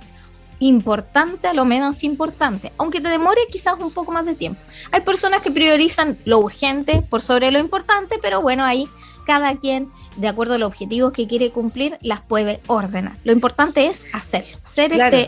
importante 0.65 1.47
a 1.47 1.53
lo 1.53 1.67
menos 1.67 2.03
importante, 2.05 2.73
aunque 2.79 3.01
te 3.03 3.11
demore 3.11 3.41
quizás 3.51 3.75
un 3.79 3.93
poco 3.93 4.13
más 4.13 4.25
de 4.25 4.35
tiempo. 4.35 4.61
Hay 4.93 5.03
personas 5.03 5.43
que 5.43 5.51
priorizan 5.51 6.19
lo 6.25 6.39
urgente 6.39 7.03
por 7.03 7.21
sobre 7.21 7.51
lo 7.51 7.59
importante, 7.59 8.17
pero 8.23 8.41
bueno, 8.41 8.65
ahí 8.65 8.89
cada 9.27 9.57
quien, 9.59 9.91
de 10.17 10.27
acuerdo 10.29 10.55
a 10.55 10.59
los 10.59 10.69
objetivos 10.69 11.13
que 11.13 11.27
quiere 11.27 11.51
cumplir, 11.51 11.99
las 12.01 12.23
puede 12.23 12.61
ordenar. 12.67 13.19
Lo 13.25 13.33
importante 13.33 13.89
es 13.89 14.15
hacerlo, 14.15 14.57
hacer 14.65 14.93
ese 14.95 15.27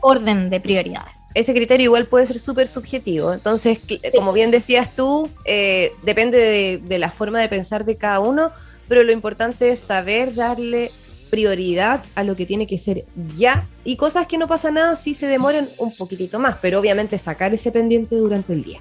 orden 0.00 0.48
de 0.48 0.58
prioridades. 0.58 1.18
Ese 1.34 1.52
criterio 1.52 1.84
igual 1.84 2.06
puede 2.06 2.24
ser 2.24 2.38
súper 2.38 2.66
subjetivo. 2.66 3.34
Entonces, 3.34 3.80
como 4.14 4.32
bien 4.32 4.50
decías 4.50 4.96
tú, 4.96 5.28
eh, 5.44 5.92
depende 6.02 6.38
de, 6.38 6.78
de 6.78 6.98
la 6.98 7.10
forma 7.10 7.40
de 7.40 7.48
pensar 7.50 7.84
de 7.84 7.98
cada 7.98 8.20
uno, 8.20 8.52
pero 8.88 9.02
lo 9.02 9.12
importante 9.12 9.70
es 9.70 9.80
saber 9.80 10.34
darle 10.34 10.92
prioridad 11.30 12.04
a 12.14 12.24
lo 12.24 12.36
que 12.36 12.46
tiene 12.46 12.66
que 12.66 12.78
ser 12.78 13.04
ya 13.36 13.68
y 13.84 13.96
cosas 13.96 14.26
que 14.26 14.38
no 14.38 14.48
pasa 14.48 14.70
nada 14.70 14.96
si 14.96 15.14
se 15.14 15.26
demoran 15.26 15.70
un 15.78 15.94
poquitito 15.94 16.38
más, 16.38 16.56
pero 16.60 16.80
obviamente 16.80 17.18
sacar 17.18 17.54
ese 17.54 17.70
pendiente 17.70 18.16
durante 18.16 18.52
el 18.52 18.64
día. 18.64 18.80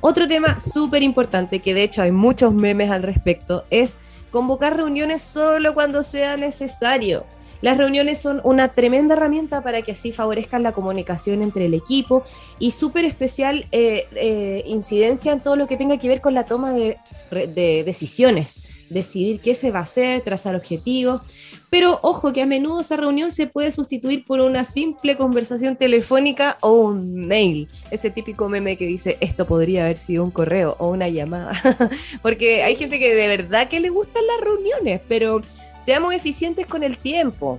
Otro 0.00 0.26
tema 0.26 0.58
súper 0.58 1.02
importante, 1.02 1.60
que 1.60 1.74
de 1.74 1.82
hecho 1.82 2.02
hay 2.02 2.12
muchos 2.12 2.54
memes 2.54 2.90
al 2.90 3.02
respecto, 3.02 3.64
es 3.70 3.96
convocar 4.30 4.76
reuniones 4.76 5.22
solo 5.22 5.74
cuando 5.74 6.02
sea 6.02 6.36
necesario. 6.36 7.26
Las 7.60 7.76
reuniones 7.76 8.20
son 8.20 8.40
una 8.42 8.68
tremenda 8.68 9.14
herramienta 9.14 9.62
para 9.62 9.82
que 9.82 9.92
así 9.92 10.10
favorezcan 10.10 10.62
la 10.62 10.72
comunicación 10.72 11.42
entre 11.42 11.66
el 11.66 11.74
equipo 11.74 12.24
y 12.58 12.72
súper 12.72 13.04
especial 13.04 13.66
eh, 13.70 14.08
eh, 14.16 14.64
incidencia 14.66 15.32
en 15.32 15.40
todo 15.40 15.54
lo 15.54 15.68
que 15.68 15.76
tenga 15.76 15.98
que 15.98 16.08
ver 16.08 16.20
con 16.20 16.34
la 16.34 16.44
toma 16.44 16.72
de, 16.72 16.98
de 17.30 17.84
decisiones 17.84 18.58
decidir 18.92 19.40
qué 19.40 19.54
se 19.54 19.70
va 19.70 19.80
a 19.80 19.82
hacer, 19.82 20.22
trazar 20.22 20.54
objetivos. 20.54 21.22
Pero 21.72 22.00
ojo 22.02 22.34
que 22.34 22.42
a 22.42 22.46
menudo 22.46 22.82
esa 22.82 22.98
reunión 22.98 23.30
se 23.30 23.46
puede 23.46 23.72
sustituir 23.72 24.26
por 24.26 24.42
una 24.42 24.66
simple 24.66 25.16
conversación 25.16 25.74
telefónica 25.74 26.58
o 26.60 26.72
un 26.72 27.26
mail. 27.26 27.66
Ese 27.90 28.10
típico 28.10 28.46
meme 28.50 28.76
que 28.76 28.84
dice 28.84 29.16
esto 29.20 29.46
podría 29.46 29.84
haber 29.84 29.96
sido 29.96 30.22
un 30.22 30.30
correo 30.30 30.76
o 30.78 30.88
una 30.88 31.08
llamada. 31.08 31.52
Porque 32.22 32.62
hay 32.62 32.76
gente 32.76 32.98
que 32.98 33.14
de 33.14 33.26
verdad 33.26 33.70
que 33.70 33.80
le 33.80 33.88
gustan 33.88 34.22
las 34.26 34.42
reuniones, 34.42 35.00
pero 35.08 35.40
seamos 35.80 36.12
eficientes 36.12 36.66
con 36.66 36.84
el 36.84 36.98
tiempo. 36.98 37.58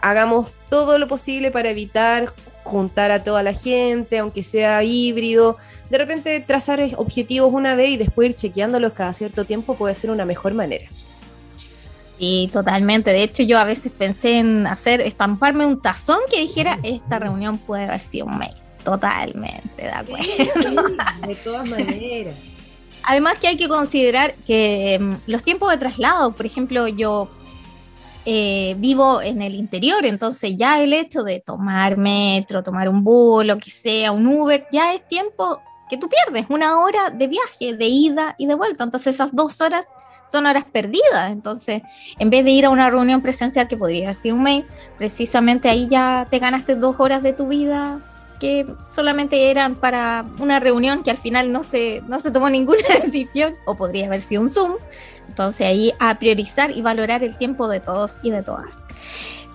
Hagamos 0.00 0.56
todo 0.68 0.98
lo 0.98 1.06
posible 1.06 1.52
para 1.52 1.70
evitar 1.70 2.34
juntar 2.64 3.12
a 3.12 3.22
toda 3.22 3.44
la 3.44 3.54
gente, 3.54 4.18
aunque 4.18 4.42
sea 4.42 4.82
híbrido. 4.82 5.56
De 5.88 5.98
repente 5.98 6.40
trazar 6.40 6.82
objetivos 6.96 7.52
una 7.52 7.76
vez 7.76 7.90
y 7.90 7.96
después 7.96 8.30
ir 8.30 8.34
chequeándolos 8.34 8.92
cada 8.92 9.12
cierto 9.12 9.44
tiempo 9.44 9.76
puede 9.76 9.94
ser 9.94 10.10
una 10.10 10.24
mejor 10.24 10.52
manera. 10.52 10.88
Sí, 12.18 12.50
totalmente. 12.52 13.12
De 13.12 13.22
hecho, 13.22 13.42
yo 13.42 13.58
a 13.58 13.64
veces 13.64 13.90
pensé 13.96 14.38
en 14.38 14.66
hacer, 14.66 15.00
estamparme 15.00 15.66
un 15.66 15.80
tazón 15.80 16.18
que 16.30 16.40
dijera, 16.40 16.78
esta 16.82 17.18
reunión 17.18 17.58
puede 17.58 17.84
haber 17.84 18.00
sido 18.00 18.26
un 18.26 18.38
mail. 18.38 18.52
Totalmente, 18.84 19.82
de 19.82 19.90
acuerdo. 19.90 20.26
de 21.26 21.34
todas 21.36 21.68
maneras. 21.68 22.34
Además 23.04 23.36
que 23.40 23.48
hay 23.48 23.56
que 23.56 23.68
considerar 23.68 24.34
que 24.46 24.98
mm, 25.00 25.30
los 25.30 25.42
tiempos 25.42 25.70
de 25.70 25.78
traslado, 25.78 26.32
por 26.32 26.46
ejemplo, 26.46 26.86
yo 26.88 27.28
eh, 28.24 28.76
vivo 28.78 29.20
en 29.20 29.42
el 29.42 29.54
interior, 29.54 30.04
entonces 30.04 30.54
ya 30.56 30.80
el 30.82 30.92
hecho 30.92 31.24
de 31.24 31.40
tomar 31.40 31.96
metro, 31.96 32.62
tomar 32.62 32.88
un 32.88 33.02
bus, 33.02 33.44
lo 33.44 33.58
que 33.58 33.70
sea, 33.70 34.12
un 34.12 34.26
Uber, 34.26 34.66
ya 34.70 34.94
es 34.94 35.06
tiempo 35.08 35.60
que 35.88 35.96
tú 35.96 36.08
pierdes, 36.08 36.46
una 36.48 36.78
hora 36.80 37.10
de 37.10 37.26
viaje, 37.26 37.76
de 37.76 37.86
ida 37.86 38.34
y 38.38 38.46
de 38.46 38.54
vuelta. 38.54 38.84
Entonces 38.84 39.14
esas 39.14 39.34
dos 39.34 39.60
horas 39.60 39.86
son 40.32 40.46
horas 40.46 40.64
perdidas. 40.64 41.30
Entonces, 41.30 41.82
en 42.18 42.30
vez 42.30 42.44
de 42.44 42.50
ir 42.50 42.64
a 42.64 42.70
una 42.70 42.90
reunión 42.90 43.20
presencial 43.20 43.68
que 43.68 43.76
podría 43.76 44.04
haber 44.04 44.16
sido 44.16 44.34
un 44.34 44.42
mail, 44.42 44.64
precisamente 44.96 45.68
ahí 45.68 45.86
ya 45.88 46.26
te 46.30 46.38
ganaste 46.38 46.74
dos 46.74 46.96
horas 46.98 47.22
de 47.22 47.34
tu 47.34 47.48
vida 47.48 48.00
que 48.40 48.66
solamente 48.90 49.52
eran 49.52 49.76
para 49.76 50.24
una 50.40 50.58
reunión 50.58 51.04
que 51.04 51.12
al 51.12 51.18
final 51.18 51.52
no 51.52 51.62
se, 51.62 52.02
no 52.08 52.18
se 52.18 52.32
tomó 52.32 52.50
ninguna 52.50 52.82
decisión, 53.04 53.54
o 53.66 53.76
podría 53.76 54.06
haber 54.06 54.20
sido 54.20 54.42
un 54.42 54.50
Zoom. 54.50 54.72
Entonces 55.28 55.64
ahí 55.64 55.92
a 56.00 56.18
priorizar 56.18 56.72
y 56.72 56.82
valorar 56.82 57.22
el 57.22 57.36
tiempo 57.38 57.68
de 57.68 57.78
todos 57.78 58.18
y 58.22 58.30
de 58.30 58.42
todas. 58.42 58.80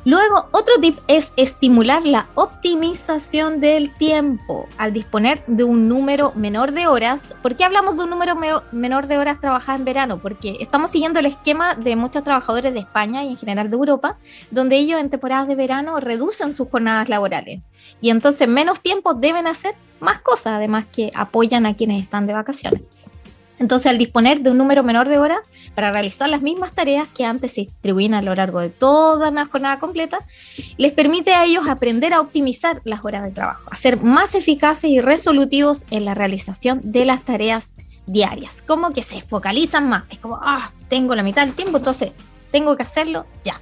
Luego, 0.07 0.47
otro 0.51 0.75
tip 0.79 0.97
es 1.09 1.33
estimular 1.35 2.07
la 2.07 2.29
optimización 2.35 3.59
del 3.59 3.93
tiempo 3.93 4.65
al 4.77 4.93
disponer 4.93 5.43
de 5.47 5.65
un 5.65 5.89
número 5.89 6.31
menor 6.33 6.71
de 6.71 6.87
horas. 6.87 7.35
¿Por 7.41 7.57
qué 7.57 7.65
hablamos 7.65 7.97
de 7.97 8.05
un 8.05 8.11
número 8.11 8.37
menor 8.71 9.07
de 9.07 9.17
horas 9.17 9.41
trabajadas 9.41 9.79
en 9.81 9.83
verano? 9.83 10.19
Porque 10.19 10.55
estamos 10.61 10.91
siguiendo 10.91 11.19
el 11.19 11.25
esquema 11.25 11.75
de 11.75 11.97
muchos 11.97 12.23
trabajadores 12.23 12.73
de 12.73 12.79
España 12.79 13.25
y 13.25 13.31
en 13.31 13.35
general 13.35 13.69
de 13.69 13.75
Europa, 13.75 14.17
donde 14.49 14.77
ellos 14.77 14.97
en 15.01 15.09
temporadas 15.09 15.49
de 15.49 15.55
verano 15.55 15.99
reducen 15.99 16.53
sus 16.53 16.69
jornadas 16.69 17.09
laborales 17.09 17.59
y 17.99 18.09
entonces 18.09 18.47
menos 18.47 18.79
tiempo 18.79 19.13
deben 19.13 19.45
hacer 19.45 19.75
más 19.99 20.21
cosas, 20.21 20.53
además 20.53 20.85
que 20.89 21.11
apoyan 21.15 21.65
a 21.65 21.75
quienes 21.75 22.01
están 22.01 22.27
de 22.27 22.33
vacaciones. 22.33 22.81
Entonces, 23.59 23.87
al 23.87 23.97
disponer 23.97 24.41
de 24.41 24.51
un 24.51 24.57
número 24.57 24.83
menor 24.83 25.09
de 25.09 25.17
horas 25.17 25.39
para 25.73 25.91
realizar 25.91 26.29
las 26.29 26.41
mismas 26.41 26.73
tareas 26.73 27.07
que 27.09 27.25
antes 27.25 27.53
se 27.53 27.61
distribuían 27.61 28.13
a 28.13 28.21
lo 28.21 28.35
largo 28.35 28.59
de 28.59 28.69
toda 28.69 29.29
una 29.29 29.47
jornada 29.47 29.79
completa, 29.79 30.19
les 30.77 30.93
permite 30.93 31.33
a 31.33 31.45
ellos 31.45 31.67
aprender 31.67 32.13
a 32.13 32.21
optimizar 32.21 32.81
las 32.83 33.03
horas 33.03 33.23
de 33.23 33.31
trabajo, 33.31 33.69
a 33.71 33.75
ser 33.75 34.01
más 34.01 34.35
eficaces 34.35 34.89
y 34.89 35.01
resolutivos 35.01 35.83
en 35.89 36.05
la 36.05 36.13
realización 36.13 36.79
de 36.83 37.05
las 37.05 37.23
tareas 37.23 37.75
diarias. 38.05 38.63
Como 38.65 38.91
que 38.91 39.03
se 39.03 39.21
focalizan 39.21 39.89
más. 39.89 40.05
Es 40.09 40.19
como, 40.19 40.39
ah, 40.41 40.71
tengo 40.87 41.15
la 41.15 41.23
mitad 41.23 41.45
del 41.45 41.55
tiempo, 41.55 41.77
entonces 41.77 42.11
tengo 42.51 42.75
que 42.75 42.83
hacerlo 42.83 43.25
ya. 43.43 43.59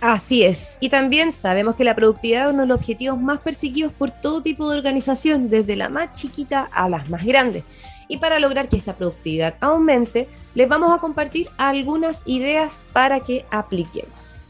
Así 0.00 0.44
es. 0.44 0.78
Y 0.80 0.88
también 0.88 1.32
sabemos 1.32 1.74
que 1.74 1.84
la 1.84 1.94
productividad 1.94 2.48
es 2.48 2.54
uno 2.54 2.62
de 2.62 2.68
los 2.68 2.78
objetivos 2.78 3.20
más 3.20 3.40
perseguidos 3.40 3.92
por 3.92 4.10
todo 4.10 4.40
tipo 4.40 4.70
de 4.70 4.78
organización, 4.78 5.50
desde 5.50 5.76
la 5.76 5.90
más 5.90 6.14
chiquita 6.14 6.68
a 6.72 6.88
las 6.88 7.10
más 7.10 7.24
grandes. 7.24 7.64
Y 8.10 8.18
para 8.18 8.40
lograr 8.40 8.68
que 8.68 8.76
esta 8.76 8.96
productividad 8.96 9.54
aumente, 9.60 10.28
les 10.54 10.68
vamos 10.68 10.92
a 10.92 10.98
compartir 10.98 11.48
algunas 11.56 12.24
ideas 12.26 12.84
para 12.92 13.20
que 13.20 13.46
apliquemos. 13.52 14.40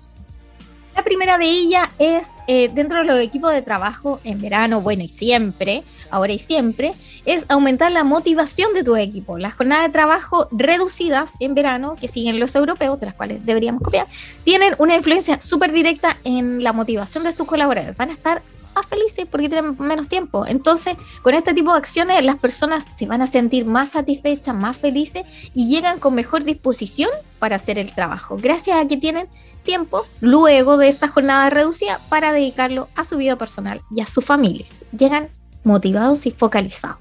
La 0.96 1.04
primera 1.04 1.36
de 1.36 1.44
ellas 1.44 1.88
es 1.98 2.26
eh, 2.46 2.70
dentro 2.72 2.98
de 2.98 3.04
los 3.04 3.18
equipos 3.18 3.52
de 3.52 3.60
trabajo 3.60 4.18
en 4.24 4.40
verano, 4.40 4.80
bueno, 4.80 5.04
y 5.04 5.08
siempre, 5.08 5.84
ahora 6.10 6.32
y 6.32 6.38
siempre, 6.38 6.94
es 7.26 7.44
aumentar 7.50 7.92
la 7.92 8.02
motivación 8.02 8.72
de 8.72 8.82
tu 8.82 8.96
equipo. 8.96 9.36
Las 9.36 9.54
jornadas 9.54 9.88
de 9.88 9.92
trabajo 9.92 10.48
reducidas 10.52 11.32
en 11.38 11.54
verano, 11.54 11.96
que 12.00 12.08
siguen 12.08 12.40
los 12.40 12.54
europeos, 12.54 12.98
de 12.98 13.06
las 13.06 13.14
cuales 13.14 13.44
deberíamos 13.44 13.82
copiar, 13.82 14.06
tienen 14.42 14.74
una 14.78 14.96
influencia 14.96 15.40
súper 15.42 15.72
directa 15.72 16.16
en 16.24 16.64
la 16.64 16.72
motivación 16.72 17.24
de 17.24 17.34
tus 17.34 17.46
colaboradores. 17.46 17.96
Van 17.98 18.08
a 18.08 18.14
estar 18.14 18.42
felices 18.86 19.26
porque 19.30 19.48
tienen 19.48 19.76
menos 19.78 20.08
tiempo. 20.08 20.46
Entonces, 20.46 20.96
con 21.22 21.34
este 21.34 21.54
tipo 21.54 21.72
de 21.72 21.78
acciones, 21.78 22.24
las 22.24 22.36
personas 22.36 22.84
se 22.96 23.06
van 23.06 23.22
a 23.22 23.26
sentir 23.26 23.66
más 23.66 23.90
satisfechas, 23.90 24.54
más 24.54 24.76
felices 24.76 25.24
y 25.54 25.68
llegan 25.68 25.98
con 25.98 26.14
mejor 26.14 26.44
disposición 26.44 27.10
para 27.38 27.56
hacer 27.56 27.78
el 27.78 27.92
trabajo, 27.94 28.36
gracias 28.36 28.76
a 28.76 28.86
que 28.86 28.96
tienen 28.96 29.28
tiempo 29.62 30.06
luego 30.20 30.76
de 30.76 30.88
esta 30.88 31.08
jornada 31.08 31.50
reducida 31.50 32.00
para 32.08 32.32
dedicarlo 32.32 32.88
a 32.94 33.04
su 33.04 33.16
vida 33.16 33.36
personal 33.36 33.80
y 33.94 34.00
a 34.00 34.06
su 34.06 34.20
familia. 34.20 34.66
Llegan 34.96 35.30
motivados 35.64 36.26
y 36.26 36.30
focalizados. 36.30 36.98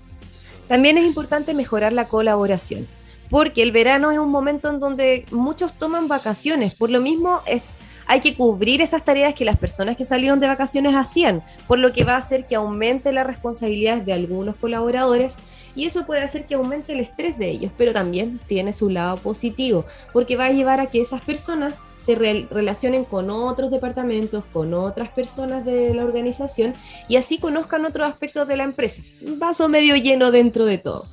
También 0.68 0.98
es 0.98 1.06
importante 1.06 1.54
mejorar 1.54 1.94
la 1.94 2.08
colaboración, 2.08 2.88
porque 3.30 3.64
el 3.64 3.72
verano 3.72 4.12
es 4.12 4.20
un 4.20 4.30
momento 4.30 4.70
en 4.70 4.80
donde 4.80 5.26
muchos 5.32 5.74
toman 5.74 6.08
vacaciones, 6.08 6.76
por 6.76 6.90
lo 6.90 7.02
mismo 7.02 7.42
es 7.46 7.76
hay 8.10 8.22
que 8.22 8.36
cubrir 8.36 8.82
esas 8.82 9.06
tareas 9.06 9.36
que 9.36 9.46
las 9.46 9.60
personas 9.60 9.96
que 9.96 10.04
salieron 10.04 10.40
de 10.40 10.48
vacaciones 10.48 10.96
hacían, 10.96 11.44
por 11.68 11.78
lo 11.78 11.94
que 11.94 12.04
va 12.04 12.16
a 12.16 12.18
hacer 12.18 12.48
que 12.48 12.56
aumente 12.56 13.14
las 13.14 13.28
responsabilidades 13.28 14.04
de 14.04 14.14
algunos 14.14 14.56
colaboradores 14.56 15.38
y 15.76 15.86
eso 15.86 16.08
puede 16.08 16.24
hacer 16.24 16.48
que 16.48 16.56
aumente 16.56 16.94
el 16.94 17.02
estrés 17.02 17.38
de 17.38 17.52
ellos, 17.52 17.72
pero 17.78 17.94
también 17.94 18.40
tiene 18.48 18.74
su 18.74 18.90
lado 18.90 19.18
positivo, 19.18 19.86
porque 20.12 20.38
va 20.38 20.46
a 20.46 20.52
llevar 20.52 20.80
a 20.80 20.88
que 20.88 21.02
esas 21.02 21.22
personas 21.22 21.76
se 22.00 22.16
relacionen 22.16 23.06
con 23.06 23.30
otros 23.30 23.70
departamentos, 23.70 24.44
con 24.52 24.74
otras 24.74 25.10
personas 25.10 25.64
de 25.64 25.94
la 25.94 26.04
organización 26.04 26.74
y 27.08 27.18
así 27.18 27.38
conozcan 27.38 27.86
otros 27.86 28.08
aspectos 28.08 28.48
de 28.48 28.58
la 28.58 28.64
empresa. 28.64 29.04
Un 29.22 29.38
vaso 29.38 29.70
medio 29.70 29.96
lleno 29.96 30.32
dentro 30.32 30.66
de 30.66 30.80
todo 30.80 31.06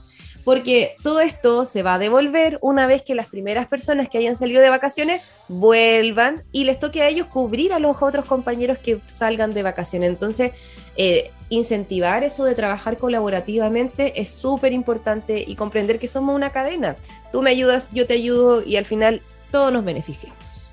porque 0.46 0.94
todo 1.02 1.18
esto 1.18 1.64
se 1.64 1.82
va 1.82 1.94
a 1.94 1.98
devolver 1.98 2.60
una 2.62 2.86
vez 2.86 3.02
que 3.02 3.16
las 3.16 3.26
primeras 3.26 3.66
personas 3.66 4.08
que 4.08 4.18
hayan 4.18 4.36
salido 4.36 4.62
de 4.62 4.70
vacaciones 4.70 5.20
vuelvan 5.48 6.44
y 6.52 6.62
les 6.62 6.78
toque 6.78 7.02
a 7.02 7.08
ellos 7.08 7.26
cubrir 7.26 7.72
a 7.72 7.80
los 7.80 7.96
otros 8.00 8.26
compañeros 8.26 8.78
que 8.78 9.00
salgan 9.06 9.52
de 9.52 9.64
vacaciones. 9.64 10.08
Entonces, 10.08 10.52
eh, 10.96 11.32
incentivar 11.48 12.22
eso 12.22 12.44
de 12.44 12.54
trabajar 12.54 12.96
colaborativamente 12.96 14.20
es 14.20 14.30
súper 14.30 14.72
importante 14.72 15.44
y 15.44 15.56
comprender 15.56 15.98
que 15.98 16.06
somos 16.06 16.36
una 16.36 16.50
cadena. 16.50 16.94
Tú 17.32 17.42
me 17.42 17.50
ayudas, 17.50 17.90
yo 17.92 18.06
te 18.06 18.14
ayudo 18.14 18.62
y 18.62 18.76
al 18.76 18.84
final 18.84 19.22
todos 19.50 19.72
nos 19.72 19.84
beneficiamos. 19.84 20.70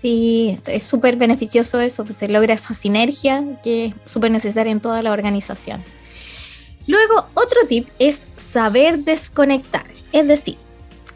Sí, 0.00 0.58
es 0.66 0.84
súper 0.84 1.16
beneficioso 1.16 1.82
eso, 1.82 2.06
que 2.06 2.14
se 2.14 2.28
logra 2.28 2.54
esa 2.54 2.72
sinergia 2.72 3.44
que 3.62 3.84
es 3.84 3.94
súper 4.06 4.30
necesaria 4.30 4.72
en 4.72 4.80
toda 4.80 5.02
la 5.02 5.12
organización. 5.12 5.84
Luego, 6.86 7.26
otro 7.34 7.60
tip 7.68 7.88
es 7.98 8.26
saber 8.36 8.98
desconectar, 8.98 9.86
es 10.12 10.26
decir, 10.26 10.58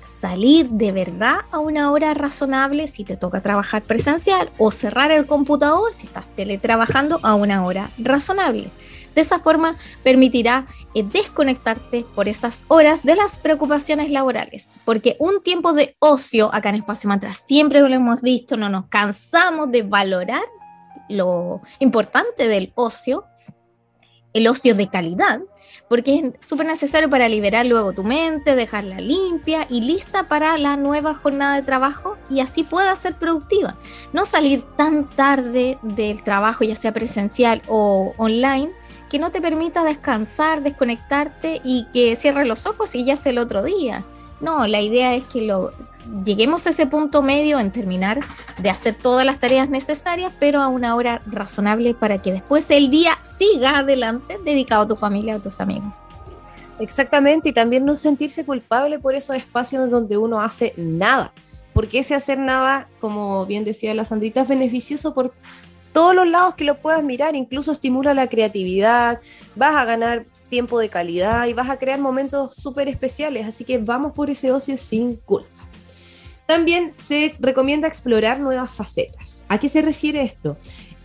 salir 0.05 0.69
de 0.71 0.93
verdad 0.93 1.41
a 1.51 1.59
una 1.59 1.91
hora 1.93 2.15
razonable 2.15 2.89
si 2.89 3.05
te 3.05 3.17
toca 3.17 3.43
trabajar 3.43 3.83
presencial 3.83 4.51
o 4.59 4.71
cerrar 4.71 5.11
el 5.11 5.27
computador 5.27 5.93
si 5.93 6.07
estás 6.07 6.27
teletrabajando 6.35 7.21
a 7.23 7.35
una 7.35 7.65
hora 7.65 7.91
razonable. 7.99 8.71
De 9.15 9.23
esa 9.23 9.39
forma 9.39 9.77
permitirá 10.03 10.67
eh, 10.95 11.03
desconectarte 11.03 12.05
por 12.15 12.29
esas 12.29 12.65
horas 12.69 13.03
de 13.03 13.17
las 13.17 13.39
preocupaciones 13.39 14.11
laborales, 14.11 14.73
porque 14.85 15.17
un 15.19 15.43
tiempo 15.43 15.73
de 15.73 15.97
ocio 16.01 16.55
acá 16.55 16.69
en 16.69 16.77
Espacio 16.77 17.09
Mantra, 17.09 17.33
siempre 17.33 17.81
lo 17.81 17.89
hemos 17.89 18.23
dicho, 18.23 18.57
no 18.57 18.69
nos 18.69 18.87
cansamos 18.89 19.71
de 19.71 19.83
valorar 19.83 20.45
lo 21.09 21.63
importante 21.79 22.49
del 22.49 22.73
ocio, 22.75 23.25
el 24.37 24.47
ocio 24.49 24.75
de 24.75 24.89
calidad, 24.89 25.41
porque 25.89 26.19
es 26.19 26.47
súper 26.47 26.67
necesario 26.67 27.09
para 27.09 27.29
liberar 27.29 27.65
luego 27.65 27.93
tu 27.93 28.05
mente, 28.05 28.55
dejarla 28.55 28.99
limpia 28.99 29.67
y 29.71 29.81
lista 29.81 30.29
para 30.29 30.59
la 30.59 30.77
nueva 30.77 31.15
jornada 31.15 31.57
de 31.57 31.63
trabajo 31.63 32.17
y 32.29 32.41
así 32.41 32.63
pueda 32.63 32.95
ser 32.97 33.15
productiva. 33.15 33.77
No 34.13 34.27
salir 34.27 34.63
tan 34.77 35.09
tarde 35.09 35.79
del 35.83 36.23
trabajo, 36.23 36.65
ya 36.65 36.77
sea 36.77 36.93
presencial 36.93 37.63
o 37.67 38.13
online, 38.19 38.73
que 39.09 39.19
no 39.19 39.31
te 39.31 39.41
permita 39.41 39.85
descansar, 39.85 40.63
desconectarte 40.63 41.61
y 41.65 41.87
que 41.95 42.17
cierres 42.17 42.47
los 42.47 42.67
ojos 42.67 42.95
y 42.95 43.05
ya 43.05 43.17
sea 43.17 43.33
el 43.33 43.39
otro 43.39 43.63
día. 43.63 44.05
No, 44.41 44.67
la 44.67 44.81
idea 44.81 45.15
es 45.15 45.25
que 45.25 45.43
lo, 45.43 45.73
lleguemos 46.25 46.67
a 46.67 46.71
ese 46.71 46.87
punto 46.87 47.23
medio 47.23 47.59
en 47.59 47.71
terminar 47.71 48.21
de 48.59 48.71
hacer 48.71 48.95
todas 48.95 49.25
las 49.25 49.41
tareas 49.41 49.69
necesarias, 49.69 50.33
pero 50.39 50.61
a 50.61 50.69
una 50.69 50.95
hora 50.95 51.21
razonable 51.27 51.95
para 51.95 52.21
que 52.21 52.33
después 52.33 52.71
el 52.71 52.91
día 52.91 53.13
siga 53.23 53.79
adelante 53.79 54.39
dedicado 54.45 54.83
a 54.83 54.89
tu 54.89 54.97
familia, 54.97 55.37
a 55.37 55.43
tus 55.43 55.61
amigos. 55.61 55.97
Exactamente, 56.79 57.49
y 57.49 57.53
también 57.53 57.85
no 57.85 57.97
sentirse 57.97 58.45
culpable 58.45 58.99
por 58.99 59.15
esos 59.15 59.37
espacios 59.37 59.91
donde 59.91 60.19
uno 60.19 60.41
hace 60.41 60.75
nada, 60.77 61.33
porque 61.73 62.01
ese 62.01 62.15
hacer 62.15 62.39
nada, 62.39 62.89
como 63.01 63.47
bien 63.47 63.65
decía 63.65 63.95
la 63.95 64.05
Sandrita, 64.05 64.43
es 64.43 64.49
beneficioso 64.49 65.15
por 65.15 65.33
todos 65.95 66.15
los 66.15 66.29
lados 66.29 66.55
que 66.55 66.65
lo 66.65 66.79
puedas 66.79 67.03
mirar, 67.03 67.35
incluso 67.35 67.73
estimula 67.73 68.13
la 68.13 68.29
creatividad, 68.29 69.19
vas 69.55 69.75
a 69.77 69.87
ganar 69.87 70.27
tiempo 70.49 70.79
de 70.79 70.89
calidad 70.89 71.47
y 71.47 71.53
vas 71.53 71.71
a 71.71 71.79
crear 71.79 72.01
momentos 72.01 72.57
súper 72.57 72.89
especiales, 72.89 73.47
así 73.47 73.65
que 73.65 73.79
vamos 73.79 74.13
por 74.13 74.31
ese 74.31 74.53
ocio 74.53 74.77
sin 74.77 75.17
culpa. 75.17 75.49
También 76.47 76.93
se 76.95 77.35
recomienda 77.41 77.89
explorar 77.89 78.39
nuevas 78.39 78.73
facetas. 78.73 79.43
¿A 79.49 79.59
qué 79.59 79.69
se 79.69 79.83
refiere 79.83 80.23
esto? 80.23 80.57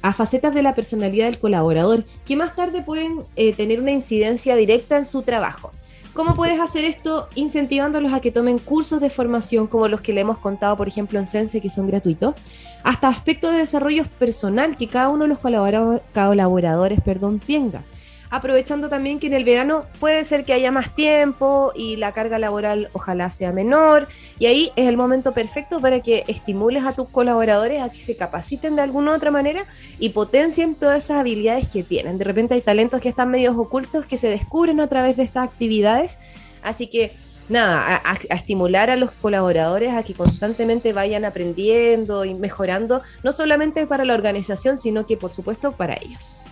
a 0.01 0.13
facetas 0.13 0.53
de 0.53 0.63
la 0.63 0.75
personalidad 0.75 1.25
del 1.25 1.39
colaborador 1.39 2.05
que 2.25 2.35
más 2.35 2.55
tarde 2.55 2.81
pueden 2.81 3.23
eh, 3.35 3.53
tener 3.53 3.79
una 3.79 3.91
incidencia 3.91 4.55
directa 4.55 4.97
en 4.97 5.05
su 5.05 5.21
trabajo. 5.21 5.71
¿Cómo 6.13 6.35
puedes 6.35 6.59
hacer 6.59 6.83
esto? 6.83 7.29
Incentivándolos 7.35 8.11
a 8.11 8.19
que 8.19 8.31
tomen 8.31 8.59
cursos 8.59 8.99
de 8.99 9.09
formación 9.09 9.67
como 9.67 9.87
los 9.87 10.01
que 10.01 10.11
le 10.11 10.21
hemos 10.21 10.39
contado, 10.39 10.75
por 10.75 10.87
ejemplo, 10.87 11.17
en 11.19 11.25
Sense, 11.25 11.61
que 11.61 11.69
son 11.69 11.87
gratuitos, 11.87 12.35
hasta 12.83 13.07
aspectos 13.07 13.53
de 13.53 13.59
desarrollo 13.59 14.05
personal 14.19 14.75
que 14.75 14.87
cada 14.87 15.07
uno 15.07 15.23
de 15.23 15.29
los 15.29 15.39
colaboradores 15.39 17.01
perdón, 17.01 17.39
tenga 17.39 17.83
aprovechando 18.31 18.87
también 18.89 19.19
que 19.19 19.27
en 19.27 19.33
el 19.33 19.43
verano 19.43 19.85
puede 19.99 20.23
ser 20.23 20.45
que 20.45 20.53
haya 20.53 20.71
más 20.71 20.95
tiempo 20.95 21.73
y 21.75 21.97
la 21.97 22.13
carga 22.13 22.39
laboral 22.39 22.89
ojalá 22.93 23.29
sea 23.29 23.51
menor 23.51 24.07
y 24.39 24.45
ahí 24.45 24.71
es 24.77 24.87
el 24.87 24.95
momento 24.95 25.33
perfecto 25.33 25.81
para 25.81 25.99
que 25.99 26.23
estimules 26.27 26.85
a 26.85 26.93
tus 26.93 27.09
colaboradores 27.09 27.81
a 27.81 27.89
que 27.89 28.01
se 28.01 28.15
capaciten 28.15 28.77
de 28.77 28.83
alguna 28.83 29.11
otra 29.11 29.31
manera 29.31 29.65
y 29.99 30.09
potencien 30.09 30.75
todas 30.75 31.03
esas 31.03 31.19
habilidades 31.19 31.67
que 31.67 31.83
tienen. 31.83 32.17
De 32.17 32.23
repente 32.23 32.55
hay 32.55 32.61
talentos 32.61 33.01
que 33.01 33.09
están 33.09 33.29
medios 33.29 33.55
ocultos 33.57 34.05
que 34.05 34.15
se 34.15 34.29
descubren 34.29 34.79
a 34.79 34.87
través 34.87 35.17
de 35.17 35.23
estas 35.23 35.45
actividades, 35.45 36.17
así 36.63 36.87
que 36.87 37.17
nada, 37.49 37.97
a, 37.97 38.13
a, 38.13 38.35
estimular 38.35 38.89
a 38.89 38.95
los 38.95 39.11
colaboradores 39.11 39.91
a 39.91 40.03
que 40.03 40.13
constantemente 40.13 40.93
vayan 40.93 41.25
aprendiendo 41.25 42.23
y 42.23 42.33
mejorando, 42.33 43.01
no 43.23 43.33
solamente 43.33 43.85
para 43.87 44.05
la 44.05 44.13
organización, 44.13 44.77
sino 44.77 45.05
que 45.05 45.17
por 45.17 45.33
supuesto 45.33 45.73
para 45.73 45.95
ellos. 45.95 46.45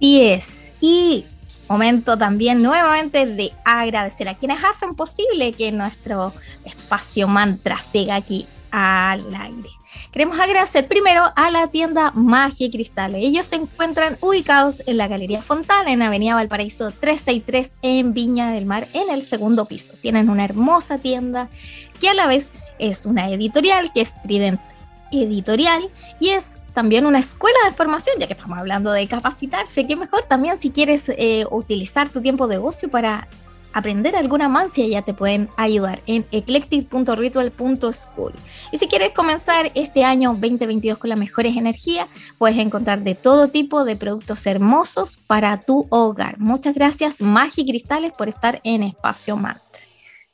Sí 0.00 0.28
es. 0.28 0.65
Y 0.80 1.26
momento 1.68 2.16
también 2.16 2.62
nuevamente 2.62 3.26
de 3.26 3.52
agradecer 3.64 4.28
a 4.28 4.34
quienes 4.34 4.62
hacen 4.62 4.94
posible 4.94 5.52
que 5.52 5.72
nuestro 5.72 6.32
espacio 6.64 7.28
mantra 7.28 7.76
siga 7.78 8.16
aquí 8.16 8.46
al 8.70 9.34
aire. 9.34 9.68
Queremos 10.12 10.38
agradecer 10.38 10.88
primero 10.88 11.24
a 11.34 11.50
la 11.50 11.68
tienda 11.68 12.10
Magia 12.12 12.66
y 12.66 12.70
Cristales. 12.70 13.22
Ellos 13.22 13.46
se 13.46 13.56
encuentran 13.56 14.18
ubicados 14.20 14.82
en 14.86 14.98
la 14.98 15.08
Galería 15.08 15.42
Fontana, 15.42 15.92
en 15.92 16.02
Avenida 16.02 16.34
Valparaíso 16.34 16.90
363, 16.90 17.76
en 17.82 18.12
Viña 18.12 18.50
del 18.50 18.66
Mar, 18.66 18.88
en 18.92 19.10
el 19.10 19.22
segundo 19.22 19.66
piso. 19.66 19.94
Tienen 20.00 20.28
una 20.28 20.44
hermosa 20.44 20.98
tienda 20.98 21.48
que 22.00 22.08
a 22.08 22.14
la 22.14 22.26
vez 22.26 22.52
es 22.78 23.06
una 23.06 23.28
editorial, 23.30 23.92
que 23.92 24.02
es 24.02 24.14
Trident 24.22 24.60
Editorial, 25.12 25.90
y 26.20 26.30
es 26.30 26.55
también 26.76 27.06
una 27.06 27.20
escuela 27.20 27.56
de 27.64 27.72
formación, 27.72 28.16
ya 28.20 28.26
que 28.26 28.34
estamos 28.34 28.58
hablando 28.58 28.92
de 28.92 29.08
capacitarse, 29.08 29.86
que 29.86 29.96
mejor 29.96 30.24
también 30.24 30.58
si 30.58 30.70
quieres 30.70 31.08
eh, 31.08 31.46
utilizar 31.50 32.10
tu 32.10 32.20
tiempo 32.20 32.48
de 32.48 32.58
ocio 32.58 32.90
para 32.90 33.28
aprender 33.72 34.14
alguna 34.14 34.50
mancia, 34.50 34.86
ya 34.86 35.00
te 35.00 35.14
pueden 35.14 35.48
ayudar 35.56 36.02
en 36.06 36.26
eclectic.ritual.school. 36.32 38.34
Y 38.72 38.78
si 38.78 38.88
quieres 38.88 39.12
comenzar 39.12 39.72
este 39.74 40.04
año 40.04 40.34
2022 40.34 40.98
con 40.98 41.08
las 41.08 41.18
mejores 41.18 41.56
energías, 41.56 42.08
puedes 42.36 42.58
encontrar 42.58 43.02
de 43.02 43.14
todo 43.14 43.48
tipo 43.48 43.86
de 43.86 43.96
productos 43.96 44.46
hermosos 44.46 45.18
para 45.26 45.58
tu 45.58 45.86
hogar. 45.88 46.38
Muchas 46.38 46.74
gracias, 46.74 47.22
Magi 47.22 47.66
Cristales, 47.66 48.12
por 48.12 48.28
estar 48.28 48.60
en 48.64 48.82
Espacio 48.82 49.38
Mantra. 49.38 49.62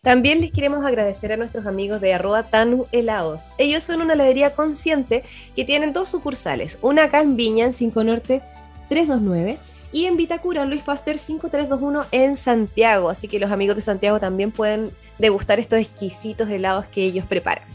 También 0.05 0.41
les 0.41 0.51
queremos 0.51 0.85
agradecer 0.85 1.31
a 1.31 1.37
nuestros 1.37 1.65
amigos 1.65 2.01
de 2.01 2.13
arroba 2.13 2.43
Tanu 2.43 2.87
Helados. 2.91 3.55
Ellos 3.57 3.85
son 3.85 4.03
una 4.03 4.15
heladería 4.15 4.57
consciente 4.57 5.23
que 5.55 5.65
tienen 5.65 5.93
dos 5.93 6.09
sucursales, 6.09 6.77
una 6.83 7.05
acá 7.05 7.21
en 7.21 7.37
Viña, 7.37 7.67
en 7.67 7.73
5 7.73 8.03
Norte 8.03 8.43
329, 8.89 9.61
y 9.93 10.07
en 10.07 10.17
Vitacura, 10.17 10.65
Luis 10.65 10.83
Pasteur 10.83 11.19
5321 11.19 12.07
en 12.11 12.35
Santiago. 12.35 13.11
Así 13.11 13.29
que 13.29 13.39
los 13.39 13.53
amigos 13.53 13.77
de 13.77 13.83
Santiago 13.83 14.19
también 14.19 14.51
pueden 14.51 14.91
degustar 15.19 15.61
estos 15.61 15.79
exquisitos 15.79 16.51
helados 16.51 16.87
que 16.87 17.05
ellos 17.05 17.25
preparan. 17.25 17.69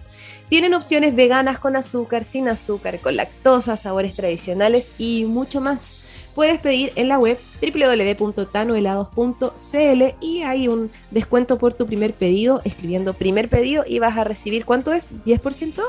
Tienen 0.50 0.74
opciones 0.74 1.16
veganas 1.16 1.60
con 1.60 1.78
azúcar, 1.78 2.26
sin 2.26 2.50
azúcar, 2.50 3.00
con 3.00 3.16
lactosa, 3.16 3.78
sabores 3.78 4.16
tradicionales 4.16 4.92
y 4.98 5.24
mucho 5.24 5.62
más 5.62 5.96
puedes 6.38 6.60
pedir 6.60 6.94
en 6.96 7.08
la 7.08 7.18
web 7.18 7.40
www.tanohelados.cl 7.64 10.04
y 10.22 10.44
hay 10.44 10.68
un 10.68 10.92
descuento 11.10 11.58
por 11.58 11.74
tu 11.74 11.88
primer 11.88 12.14
pedido 12.14 12.62
escribiendo 12.64 13.16
primer 13.16 13.50
pedido 13.50 13.84
y 13.88 13.98
vas 13.98 14.16
a 14.20 14.24
recibir, 14.24 14.64
¿cuánto 14.64 14.94
es? 14.94 15.12
¿10%? 15.26 15.82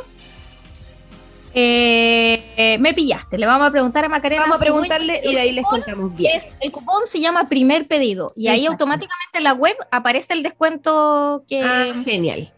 Eh, 1.55 2.77
me 2.81 2.95
pillaste, 2.95 3.39
le 3.39 3.47
vamos 3.47 3.67
a 3.67 3.71
preguntar 3.71 4.05
a 4.05 4.09
Macarena. 4.09 4.43
Vamos 4.43 4.57
a 4.57 4.61
preguntarle 4.61 5.21
y 5.25 5.35
de 5.35 5.41
ahí 5.41 5.53
les 5.53 5.65
contamos 5.65 6.15
bien. 6.15 6.43
el 6.61 6.73
cupón 6.73 7.03
se 7.11 7.21
llama 7.21 7.49
primer 7.49 7.87
pedido 7.87 8.33
y 8.37 8.49
ahí 8.49 8.67
automáticamente 8.67 9.39
en 9.39 9.45
la 9.45 9.53
web 9.53 9.77
aparece 9.91 10.33
el 10.33 10.43
descuento 10.43 11.45
que. 11.49 11.63
Ah, 11.63 11.93
genial. 12.05 12.53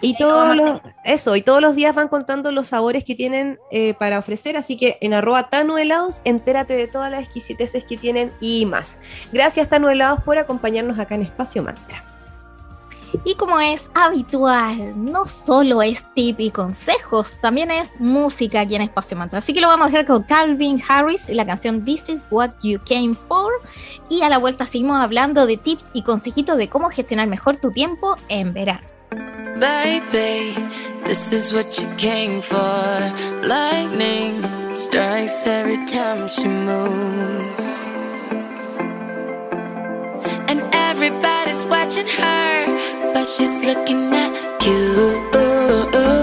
y 0.00 0.16
todos 0.16 0.56
los, 0.56 0.80
eso, 1.04 1.36
y 1.36 1.42
todos 1.42 1.60
los 1.60 1.74
días 1.74 1.94
van 1.94 2.08
contando 2.08 2.52
los 2.52 2.68
sabores 2.68 3.04
que 3.04 3.14
tienen 3.14 3.58
eh, 3.70 3.94
para 3.94 4.18
ofrecer, 4.18 4.56
así 4.56 4.76
que 4.76 4.98
en 5.00 5.14
arroba 5.14 5.48
Tano 5.48 5.78
Helados, 5.78 6.20
entérate 6.24 6.74
de 6.74 6.88
todas 6.88 7.10
las 7.10 7.24
exquisiteces 7.24 7.84
que 7.84 7.96
tienen 7.96 8.32
y 8.40 8.66
más. 8.66 8.98
Gracias 9.32 9.68
Tano 9.68 9.90
Helados 9.90 10.20
por 10.22 10.38
acompañarnos 10.38 10.98
acá 10.98 11.14
en 11.14 11.22
Espacio 11.22 11.62
Mantra. 11.62 12.11
Y 13.24 13.34
como 13.34 13.60
es 13.60 13.90
habitual, 13.94 14.92
no 14.96 15.24
solo 15.26 15.82
es 15.82 16.04
tip 16.14 16.40
y 16.40 16.50
consejos, 16.50 17.38
también 17.40 17.70
es 17.70 18.00
música 18.00 18.60
aquí 18.60 18.74
en 18.74 18.82
Espacio 18.82 19.16
Mantra. 19.16 19.38
Así 19.38 19.52
que 19.52 19.60
lo 19.60 19.68
vamos 19.68 19.86
a 19.86 19.90
dejar 19.90 20.06
con 20.06 20.22
Calvin 20.24 20.82
Harris 20.88 21.28
y 21.28 21.34
la 21.34 21.46
canción 21.46 21.84
This 21.84 22.08
is 22.08 22.26
What 22.30 22.50
You 22.62 22.80
Came 22.86 23.14
For. 23.28 23.52
Y 24.08 24.22
a 24.22 24.28
la 24.28 24.38
vuelta 24.38 24.66
seguimos 24.66 24.96
hablando 24.96 25.46
de 25.46 25.56
tips 25.56 25.86
y 25.92 26.02
consejitos 26.02 26.56
de 26.56 26.68
cómo 26.68 26.90
gestionar 26.90 27.28
mejor 27.28 27.56
tu 27.56 27.70
tiempo 27.70 28.16
en 28.28 28.52
verano. 28.52 28.86
Baby, 29.60 30.54
this 31.04 31.32
is 31.32 31.52
what 31.52 31.78
you 31.78 31.86
came 31.96 32.42
for. 32.42 33.46
Lightning 33.46 34.42
strikes 34.72 35.46
every 35.46 35.76
time 35.86 36.28
she 36.28 36.48
moves. 36.48 37.72
Everybody's 40.92 41.64
watching 41.64 42.06
her, 42.06 43.12
but 43.14 43.24
she's 43.24 43.60
looking 43.64 44.12
at 44.12 44.62
you. 44.66 46.21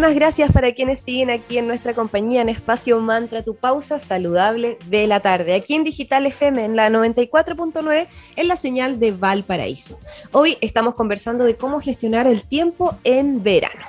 Muchísimas 0.00 0.18
gracias 0.18 0.52
para 0.52 0.72
quienes 0.72 1.00
siguen 1.00 1.28
aquí 1.28 1.58
en 1.58 1.66
nuestra 1.66 1.92
compañía 1.92 2.40
en 2.40 2.48
Espacio 2.48 2.98
Mantra, 3.00 3.44
tu 3.44 3.54
pausa 3.54 3.98
saludable 3.98 4.78
de 4.86 5.06
la 5.06 5.20
tarde, 5.20 5.52
aquí 5.52 5.74
en 5.74 5.84
Digital 5.84 6.24
FM 6.24 6.64
en 6.64 6.74
la 6.74 6.88
94.9 6.88 8.08
en 8.36 8.48
la 8.48 8.56
señal 8.56 8.98
de 8.98 9.12
Valparaíso. 9.12 9.98
Hoy 10.32 10.56
estamos 10.62 10.94
conversando 10.94 11.44
de 11.44 11.54
cómo 11.54 11.82
gestionar 11.82 12.26
el 12.26 12.44
tiempo 12.44 12.96
en 13.04 13.42
verano. 13.42 13.84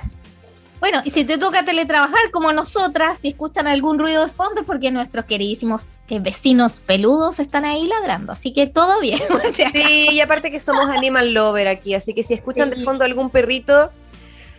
Bueno, 0.80 1.00
y 1.02 1.12
si 1.12 1.24
te 1.24 1.38
toca 1.38 1.64
teletrabajar 1.64 2.30
como 2.30 2.52
nosotras, 2.52 3.20
si 3.20 3.28
escuchan 3.28 3.66
algún 3.66 3.98
ruido 3.98 4.26
de 4.26 4.30
fondo, 4.30 4.60
es 4.60 4.66
porque 4.66 4.90
nuestros 4.90 5.24
queridísimos 5.24 5.86
eh, 6.08 6.20
vecinos 6.20 6.80
peludos 6.80 7.40
están 7.40 7.64
ahí 7.64 7.86
ladrando. 7.86 8.32
Así 8.32 8.52
que 8.52 8.66
todo 8.66 9.00
bien. 9.00 9.18
Sí, 9.54 10.08
y 10.10 10.20
aparte 10.20 10.50
que 10.50 10.60
somos 10.60 10.88
animal 10.88 11.32
lover 11.32 11.68
aquí, 11.68 11.94
así 11.94 12.12
que 12.12 12.22
si 12.22 12.34
escuchan 12.34 12.68
de 12.68 12.80
fondo 12.80 13.04
algún 13.04 13.30
perrito, 13.30 13.90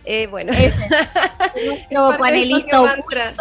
eh, 0.04 0.26
bueno, 0.26 0.52
nuestro 1.66 2.18
panelista 2.18 2.82
Mantra. 2.82 3.34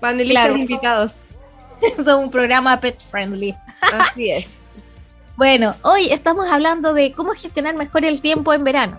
panelistas 0.00 0.44
Claro. 0.44 0.56
invitados. 0.56 1.16
es 1.82 1.98
un 2.06 2.30
programa 2.30 2.78
pet 2.80 3.00
friendly. 3.10 3.54
Así 3.92 4.30
es. 4.30 4.58
Bueno, 5.36 5.74
hoy 5.84 6.12
estamos 6.12 6.46
hablando 6.50 6.92
de 6.92 7.12
cómo 7.12 7.32
gestionar 7.32 7.74
mejor 7.74 8.04
el 8.04 8.20
tiempo 8.20 8.52
en 8.52 8.62
verano. 8.62 8.98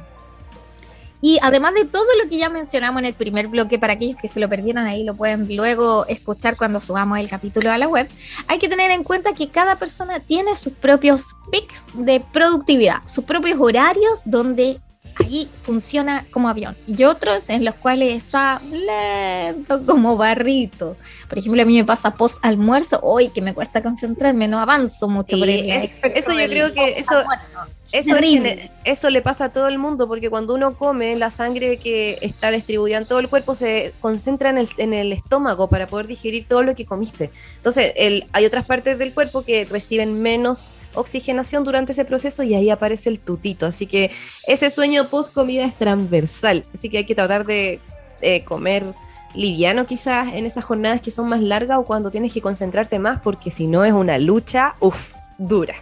Y 1.22 1.38
además 1.44 1.76
de 1.76 1.86
todo 1.86 2.08
lo 2.22 2.28
que 2.28 2.38
ya 2.40 2.50
mencionamos 2.50 3.00
en 3.02 3.06
el 3.06 3.14
primer 3.14 3.48
bloque, 3.48 3.78
para 3.78 3.94
aquellos 3.94 4.16
que 4.20 4.28
se 4.28 4.40
lo 4.40 4.50
perdieron 4.50 4.88
ahí, 4.88 5.04
lo 5.04 5.14
pueden 5.14 5.56
luego 5.56 6.08
escuchar 6.08 6.58
cuando 6.58 6.82
subamos 6.82 7.20
el 7.20 7.30
capítulo 7.30 7.72
a 7.72 7.78
la 7.78 7.88
web, 7.88 8.10
hay 8.48 8.58
que 8.58 8.68
tener 8.68 8.90
en 8.90 9.04
cuenta 9.04 9.34
que 9.34 9.50
cada 9.50 9.76
persona 9.78 10.20
tiene 10.20 10.56
sus 10.56 10.74
propios 10.74 11.36
pics 11.52 11.76
de 11.94 12.22
productividad, 12.34 13.04
sus 13.06 13.24
propios 13.24 13.60
horarios 13.62 14.22
donde 14.26 14.82
ahí 15.24 15.50
funciona 15.64 16.26
como 16.32 16.50
avión 16.50 16.76
y 16.88 17.04
otros 17.04 17.50
en 17.50 17.64
los 17.66 17.76
cuales 17.76 18.18
está 18.24 18.62
lento 18.62 19.86
como 19.86 20.18
barrito. 20.18 20.98
Por 21.30 21.38
ejemplo, 21.40 21.62
a 21.62 21.66
mí 21.66 21.78
me 21.78 21.86
pasa 21.86 22.16
post 22.16 22.38
almuerzo, 22.44 23.00
hoy 23.04 23.30
que 23.30 23.42
me 23.42 23.54
cuesta 23.54 23.82
concentrarme, 23.82 24.48
no 24.48 24.60
avanzo 24.60 25.08
mucho. 25.08 25.36
Sí, 25.36 25.40
por 25.40 25.50
el 25.50 25.70
es- 25.72 25.90
eso 26.16 26.32
yo 26.32 26.46
creo 26.48 26.74
que 26.74 27.00
eso- 27.00 27.16
post-almuerzo. 27.24 27.76
Eso, 27.92 28.16
es 28.16 28.70
eso 28.86 29.10
le 29.10 29.22
pasa 29.22 29.46
a 29.46 29.52
todo 29.52 29.68
el 29.68 29.78
mundo 29.78 30.08
porque 30.08 30.30
cuando 30.30 30.54
uno 30.54 30.78
come, 30.78 31.16
la 31.18 31.30
sangre 31.30 31.78
que 31.78 32.18
está 32.22 32.50
distribuida 32.50 32.98
en 32.98 33.06
todo 33.06 33.20
el 33.20 33.28
cuerpo 33.28 33.54
se 33.54 33.94
concentra 34.00 34.50
en 34.50 34.58
el, 34.58 34.70
en 34.78 34.94
el 34.94 35.12
estómago 35.12 35.68
para 35.68 35.88
poder 35.88 36.08
digerir 36.08 36.46
todo 36.48 36.64
lo 36.64 36.74
que 36.74 36.86
comiste. 36.86 37.32
Entonces, 37.58 37.92
el, 37.98 38.28
hay 38.32 38.46
otras 38.46 38.66
partes 38.66 38.98
del 38.98 39.14
cuerpo 39.14 39.44
que 39.44 39.66
reciben 39.66 40.22
menos 40.22 40.72
oxigenación 40.94 41.64
durante 41.64 41.92
ese 41.92 42.06
proceso 42.06 42.44
y 42.44 42.56
ahí 42.56 42.70
aparece 42.70 43.10
el 43.10 43.20
tutito. 43.20 43.66
Así 43.66 43.88
que 43.88 44.12
ese 44.48 44.70
sueño 44.70 45.10
post 45.10 45.34
comida 45.34 45.66
es 45.66 45.76
transversal. 45.76 46.64
Así 46.74 46.90
que 46.90 47.00
hay 47.00 47.06
que 47.06 47.16
tratar 47.16 47.46
de 47.46 47.80
eh, 48.22 48.44
comer 48.46 48.86
liviano 49.34 49.86
quizás 49.86 50.34
en 50.34 50.46
esas 50.46 50.64
jornadas 50.64 51.02
que 51.02 51.12
son 51.12 51.28
más 51.30 51.42
largas 51.42 51.78
o 51.78 51.86
cuando 51.86 52.12
tienes 52.12 52.34
que 52.34 52.42
concentrarte 52.42 53.00
más 53.00 53.22
porque 53.22 53.52
si 53.52 53.68
no 53.68 53.86
es 53.86 53.94
una 53.94 54.18
lucha, 54.18 54.76
uff, 54.80 55.14
dura. 55.38 55.76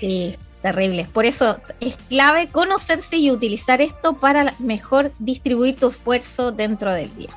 Sí, 0.00 0.36
terrible. 0.62 1.08
Por 1.12 1.26
eso 1.26 1.58
es 1.80 1.96
clave 2.08 2.48
conocerse 2.48 3.16
y 3.16 3.30
utilizar 3.30 3.80
esto 3.80 4.14
para 4.14 4.54
mejor 4.58 5.12
distribuir 5.18 5.76
tu 5.76 5.88
esfuerzo 5.88 6.52
dentro 6.52 6.92
del 6.92 7.14
día. 7.14 7.30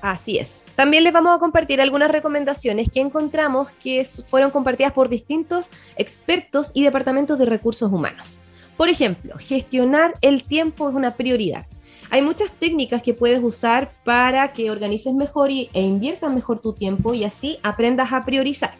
Así 0.00 0.38
es. 0.38 0.64
También 0.76 1.02
les 1.02 1.12
vamos 1.12 1.34
a 1.34 1.40
compartir 1.40 1.80
algunas 1.80 2.10
recomendaciones 2.10 2.88
que 2.88 3.00
encontramos 3.00 3.70
que 3.82 4.06
fueron 4.26 4.50
compartidas 4.50 4.92
por 4.92 5.08
distintos 5.08 5.70
expertos 5.96 6.70
y 6.72 6.84
departamentos 6.84 7.38
de 7.38 7.46
recursos 7.46 7.90
humanos. 7.90 8.38
Por 8.76 8.88
ejemplo, 8.88 9.34
gestionar 9.40 10.14
el 10.20 10.44
tiempo 10.44 10.88
es 10.88 10.94
una 10.94 11.16
prioridad. 11.16 11.66
Hay 12.10 12.22
muchas 12.22 12.52
técnicas 12.52 13.02
que 13.02 13.12
puedes 13.12 13.42
usar 13.42 13.90
para 14.04 14.52
que 14.52 14.70
organices 14.70 15.12
mejor 15.12 15.50
y, 15.50 15.68
e 15.74 15.82
inviertas 15.82 16.32
mejor 16.32 16.60
tu 16.60 16.72
tiempo 16.72 17.12
y 17.12 17.24
así 17.24 17.58
aprendas 17.62 18.12
a 18.12 18.24
priorizar. 18.24 18.78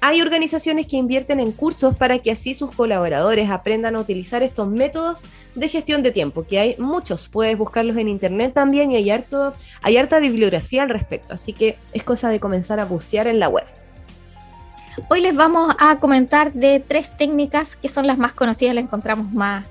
Hay 0.00 0.20
organizaciones 0.20 0.86
que 0.86 0.96
invierten 0.96 1.40
en 1.40 1.52
cursos 1.52 1.96
para 1.96 2.18
que 2.18 2.30
así 2.30 2.54
sus 2.54 2.70
colaboradores 2.74 3.50
aprendan 3.50 3.96
a 3.96 4.00
utilizar 4.00 4.42
estos 4.42 4.68
métodos 4.68 5.22
de 5.54 5.68
gestión 5.68 6.02
de 6.02 6.12
tiempo, 6.12 6.46
que 6.46 6.58
hay 6.58 6.76
muchos, 6.78 7.28
puedes 7.28 7.56
buscarlos 7.56 7.96
en 7.96 8.08
internet 8.08 8.52
también 8.54 8.90
y 8.90 8.96
hay, 8.96 9.10
harto, 9.10 9.54
hay 9.82 9.96
harta 9.96 10.18
bibliografía 10.18 10.82
al 10.82 10.90
respecto, 10.90 11.34
así 11.34 11.52
que 11.52 11.78
es 11.92 12.04
cosa 12.04 12.28
de 12.28 12.40
comenzar 12.40 12.78
a 12.78 12.84
bucear 12.84 13.26
en 13.26 13.40
la 13.40 13.48
web. 13.48 13.64
Hoy 15.08 15.20
les 15.20 15.34
vamos 15.34 15.74
a 15.78 15.96
comentar 15.96 16.52
de 16.52 16.80
tres 16.80 17.16
técnicas 17.16 17.76
que 17.76 17.88
son 17.88 18.06
las 18.06 18.18
más 18.18 18.32
conocidas, 18.32 18.74
las 18.74 18.84
encontramos 18.84 19.30
más, 19.32 19.66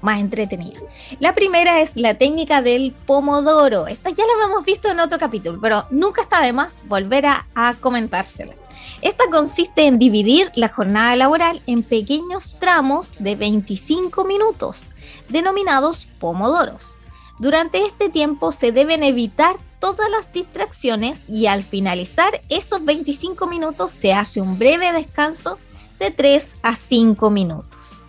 más 0.00 0.20
entretenidas. 0.20 0.82
La 1.18 1.34
primera 1.34 1.80
es 1.80 1.96
la 1.96 2.14
técnica 2.14 2.62
del 2.62 2.94
pomodoro. 3.06 3.88
Esta 3.88 4.10
ya 4.10 4.24
la 4.24 4.44
hemos 4.44 4.64
visto 4.64 4.88
en 4.88 5.00
otro 5.00 5.18
capítulo, 5.18 5.58
pero 5.60 5.86
nunca 5.90 6.22
está 6.22 6.40
de 6.40 6.52
más 6.52 6.76
volver 6.86 7.26
a, 7.26 7.46
a 7.54 7.74
comentársela. 7.74 8.54
Esta 9.02 9.24
consiste 9.30 9.86
en 9.86 9.98
dividir 9.98 10.52
la 10.56 10.68
jornada 10.68 11.16
laboral 11.16 11.62
en 11.66 11.82
pequeños 11.82 12.54
tramos 12.58 13.12
de 13.18 13.34
25 13.34 14.24
minutos, 14.24 14.88
denominados 15.28 16.06
pomodoros. 16.18 16.98
Durante 17.38 17.86
este 17.86 18.10
tiempo 18.10 18.52
se 18.52 18.72
deben 18.72 19.02
evitar 19.02 19.56
todas 19.78 20.10
las 20.10 20.30
distracciones 20.34 21.18
y 21.28 21.46
al 21.46 21.64
finalizar 21.64 22.42
esos 22.50 22.84
25 22.84 23.46
minutos 23.46 23.90
se 23.90 24.12
hace 24.12 24.42
un 24.42 24.58
breve 24.58 24.92
descanso 24.92 25.58
de 25.98 26.10
3 26.10 26.56
a 26.62 26.76
5 26.76 27.30
minutos. 27.30 28.02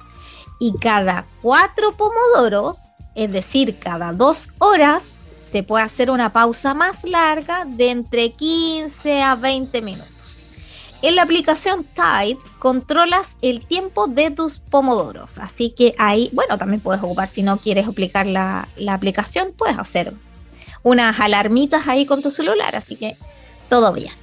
Y 0.59 0.73
cada 0.77 1.25
4 1.41 1.95
pomodoros, 1.95 2.77
es 3.15 3.31
decir, 3.31 3.79
cada 3.79 4.11
2 4.11 4.49
horas, 4.59 5.15
se 5.49 5.63
puede 5.63 5.85
hacer 5.85 6.11
una 6.11 6.33
pausa 6.33 6.73
más 6.73 7.05
larga 7.05 7.63
de 7.65 7.91
entre 7.91 8.33
15 8.33 9.21
a 9.21 9.35
20 9.35 9.81
minutos. 9.81 10.20
En 11.01 11.15
la 11.15 11.23
aplicación 11.23 11.83
Tide 11.83 12.37
controlas 12.59 13.35
el 13.41 13.65
tiempo 13.65 14.07
de 14.07 14.29
tus 14.29 14.59
pomodoros, 14.59 15.39
así 15.39 15.71
que 15.71 15.95
ahí, 15.97 16.29
bueno, 16.31 16.59
también 16.59 16.79
puedes 16.79 17.01
ocupar, 17.01 17.27
si 17.27 17.41
no 17.41 17.57
quieres 17.57 17.87
aplicar 17.87 18.27
la, 18.27 18.67
la 18.75 18.93
aplicación, 18.93 19.51
puedes 19.57 19.79
hacer 19.79 20.13
unas 20.83 21.19
alarmitas 21.19 21.87
ahí 21.87 22.05
con 22.05 22.21
tu 22.21 22.29
celular, 22.29 22.75
así 22.75 22.95
que 22.95 23.17
todo 23.67 23.93
bien. 23.93 24.13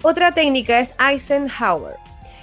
Otra 0.00 0.32
técnica 0.32 0.80
es 0.80 0.94
Eisenhower. 0.98 1.96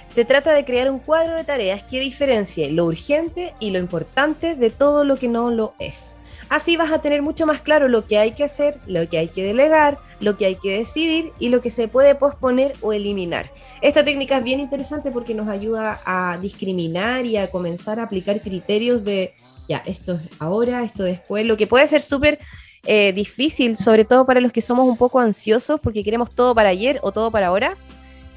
Se 0.06 0.24
trata 0.24 0.52
de 0.52 0.64
crear 0.64 0.90
un 0.90 0.98
cuadro 0.98 1.34
de 1.34 1.44
tareas 1.44 1.82
que 1.82 2.00
diferencie 2.00 2.70
lo 2.70 2.86
urgente 2.86 3.54
y 3.60 3.70
lo 3.70 3.78
importante 3.78 4.54
de 4.54 4.70
todo 4.70 5.04
lo 5.04 5.16
que 5.16 5.28
no 5.28 5.50
lo 5.50 5.74
es. 5.78 6.16
Así 6.50 6.76
vas 6.76 6.90
a 6.90 7.00
tener 7.00 7.22
mucho 7.22 7.46
más 7.46 7.62
claro 7.62 7.86
lo 7.86 8.06
que 8.06 8.18
hay 8.18 8.32
que 8.32 8.42
hacer, 8.42 8.78
lo 8.86 9.08
que 9.08 9.18
hay 9.18 9.28
que 9.28 9.44
delegar, 9.44 9.98
lo 10.18 10.36
que 10.36 10.46
hay 10.46 10.56
que 10.56 10.78
decidir 10.78 11.32
y 11.38 11.48
lo 11.48 11.62
que 11.62 11.70
se 11.70 11.86
puede 11.86 12.16
posponer 12.16 12.74
o 12.80 12.92
eliminar. 12.92 13.52
Esta 13.80 14.04
técnica 14.04 14.38
es 14.38 14.44
bien 14.44 14.58
interesante 14.58 15.12
porque 15.12 15.32
nos 15.32 15.48
ayuda 15.48 16.00
a 16.04 16.38
discriminar 16.38 17.24
y 17.24 17.36
a 17.36 17.48
comenzar 17.50 18.00
a 18.00 18.02
aplicar 18.02 18.42
criterios 18.42 19.04
de, 19.04 19.32
ya, 19.68 19.78
esto 19.86 20.14
es 20.14 20.22
ahora, 20.40 20.82
esto 20.82 21.04
después, 21.04 21.46
lo 21.46 21.56
que 21.56 21.68
puede 21.68 21.86
ser 21.86 22.02
súper 22.02 22.40
eh, 22.84 23.12
difícil, 23.12 23.76
sobre 23.76 24.04
todo 24.04 24.26
para 24.26 24.40
los 24.40 24.50
que 24.50 24.60
somos 24.60 24.88
un 24.88 24.96
poco 24.96 25.20
ansiosos 25.20 25.78
porque 25.80 26.02
queremos 26.02 26.34
todo 26.34 26.52
para 26.54 26.70
ayer 26.70 26.98
o 27.02 27.12
todo 27.12 27.30
para 27.30 27.46
ahora. 27.46 27.76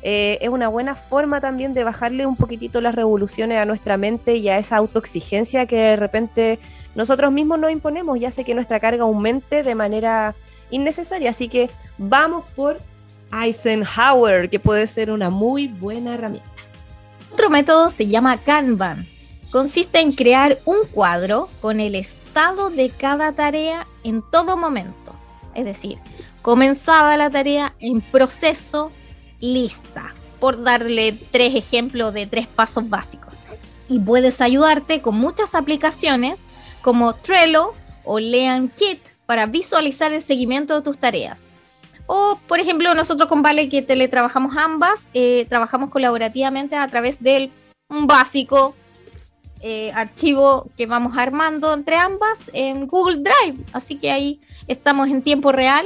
eh, 0.04 0.38
es 0.41 0.49
una 0.49 0.67
buena 0.67 0.95
forma 0.95 1.39
también 1.41 1.73
de 1.73 1.84
bajarle 1.84 2.26
un 2.26 2.36
poquitito 2.36 2.82
las 2.82 2.93
revoluciones 2.93 3.58
a 3.58 3.65
nuestra 3.65 3.97
mente 3.97 4.36
y 4.36 4.49
a 4.49 4.58
esa 4.58 4.76
autoexigencia 4.78 5.65
que 5.65 5.78
de 5.78 5.95
repente 5.95 6.60
nosotros 6.95 7.32
mismos 7.32 7.60
nos 7.60 7.71
imponemos 7.71 8.19
y 8.19 8.25
hace 8.25 8.43
que 8.43 8.53
nuestra 8.53 8.79
carga 8.79 9.03
aumente 9.03 9.63
de 9.63 9.75
manera 9.75 10.36
innecesaria. 10.69 11.32
Así 11.32 11.47
que 11.47 11.69
vamos 11.97 12.45
por 12.56 12.79
Eisenhower, 13.32 14.49
que 14.49 14.60
puede 14.60 14.88
ser 14.88 15.10
una 15.10 15.29
muy 15.29 15.67
buena 15.67 16.13
herramienta. 16.13 16.49
Otro 17.32 17.49
método 17.49 17.89
se 17.89 18.08
llama 18.08 18.38
Kanban. 18.38 19.08
Consiste 19.51 19.99
en 19.99 20.13
crear 20.13 20.60
un 20.65 20.86
cuadro 20.91 21.49
con 21.62 21.79
el 21.79 21.95
estado 21.95 22.69
de 22.69 22.89
cada 22.91 23.32
tarea 23.34 23.88
en 24.03 24.23
todo 24.32 24.56
momento. 24.56 25.15
Es 25.56 25.65
decir, 25.65 25.99
comenzada 26.41 27.17
la 27.17 27.29
tarea, 27.29 27.75
en 27.79 28.01
proceso, 28.01 28.91
lista. 29.39 30.13
Por 30.39 30.62
darle 30.62 31.13
tres 31.32 31.56
ejemplos 31.56 32.13
de 32.13 32.27
tres 32.27 32.47
pasos 32.47 32.89
básicos. 32.89 33.34
Y 33.88 33.99
puedes 33.99 34.41
ayudarte 34.41 35.01
con 35.01 35.15
muchas 35.15 35.56
aplicaciones 35.56 36.41
como 36.84 37.15
Trello 37.15 37.74
o 38.04 38.19
Lean 38.19 38.69
Kit 38.69 39.00
para 39.26 39.48
visualizar 39.48 40.12
el 40.12 40.22
seguimiento 40.22 40.76
de 40.76 40.84
tus 40.84 41.00
tareas. 41.00 41.54
O, 42.06 42.38
por 42.48 42.60
ejemplo, 42.60 42.93
nosotros 42.93 43.30
con 43.30 43.41
Vale, 43.41 43.69
que 43.69 43.82
teletrabajamos 43.82 44.56
ambas, 44.58 45.10
eh, 45.13 45.46
trabajamos 45.50 45.89
colaborativamente 45.89 46.76
a 46.76 46.88
través 46.88 47.24
del 47.24 47.52
básico 47.89 48.76
eh, 49.62 49.91
archivo 49.96 50.69
que 50.76 50.86
vamos 50.86 51.17
armando 51.17 51.74
entre 51.74 51.96
ambas 51.96 52.52
en 52.52 52.86
Google 52.86 53.24
Drive. 53.24 53.63
Así 53.72 53.96
que 53.96 54.12
ahí 54.12 54.41
estamos 54.67 55.08
en 55.08 55.22
tiempo 55.22 55.54
real 55.54 55.86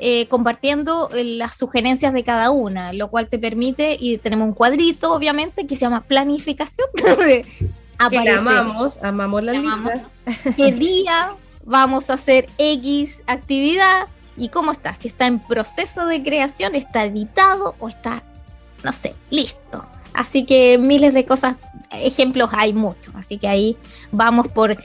eh, 0.00 0.26
compartiendo 0.28 1.10
las 1.12 1.56
sugerencias 1.56 2.14
de 2.14 2.24
cada 2.24 2.50
una, 2.50 2.92
lo 2.92 3.10
cual 3.10 3.28
te 3.28 3.38
permite, 3.38 3.98
y 4.00 4.16
tenemos 4.18 4.48
un 4.48 4.54
cuadrito, 4.54 5.12
obviamente, 5.12 5.66
que 5.66 5.74
se 5.74 5.82
llama 5.82 6.04
planificación. 6.04 6.88
donde 7.98 8.18
Que 8.18 8.24
la 8.24 8.38
amamos, 8.38 8.98
amamos 9.02 9.42
las 9.42 9.54
La 9.54 9.60
amamos. 9.60 9.92
listas. 10.26 10.54
qué 10.56 10.72
día 10.72 11.34
vamos 11.64 12.10
a 12.10 12.14
hacer 12.14 12.48
X 12.58 13.22
actividad 13.26 14.06
y 14.36 14.48
cómo 14.48 14.72
está, 14.72 14.94
si 14.94 15.08
está 15.08 15.26
en 15.26 15.40
proceso 15.40 16.06
de 16.06 16.22
creación, 16.22 16.74
está 16.74 17.04
editado 17.04 17.74
o 17.80 17.88
está, 17.88 18.22
no 18.84 18.92
sé, 18.92 19.14
listo. 19.30 19.84
Así 20.14 20.44
que 20.44 20.78
miles 20.78 21.14
de 21.14 21.26
cosas, 21.26 21.56
ejemplos 21.90 22.50
hay 22.52 22.72
muchos, 22.72 23.14
así 23.14 23.38
que 23.38 23.48
ahí 23.48 23.76
vamos 24.12 24.48
por 24.48 24.76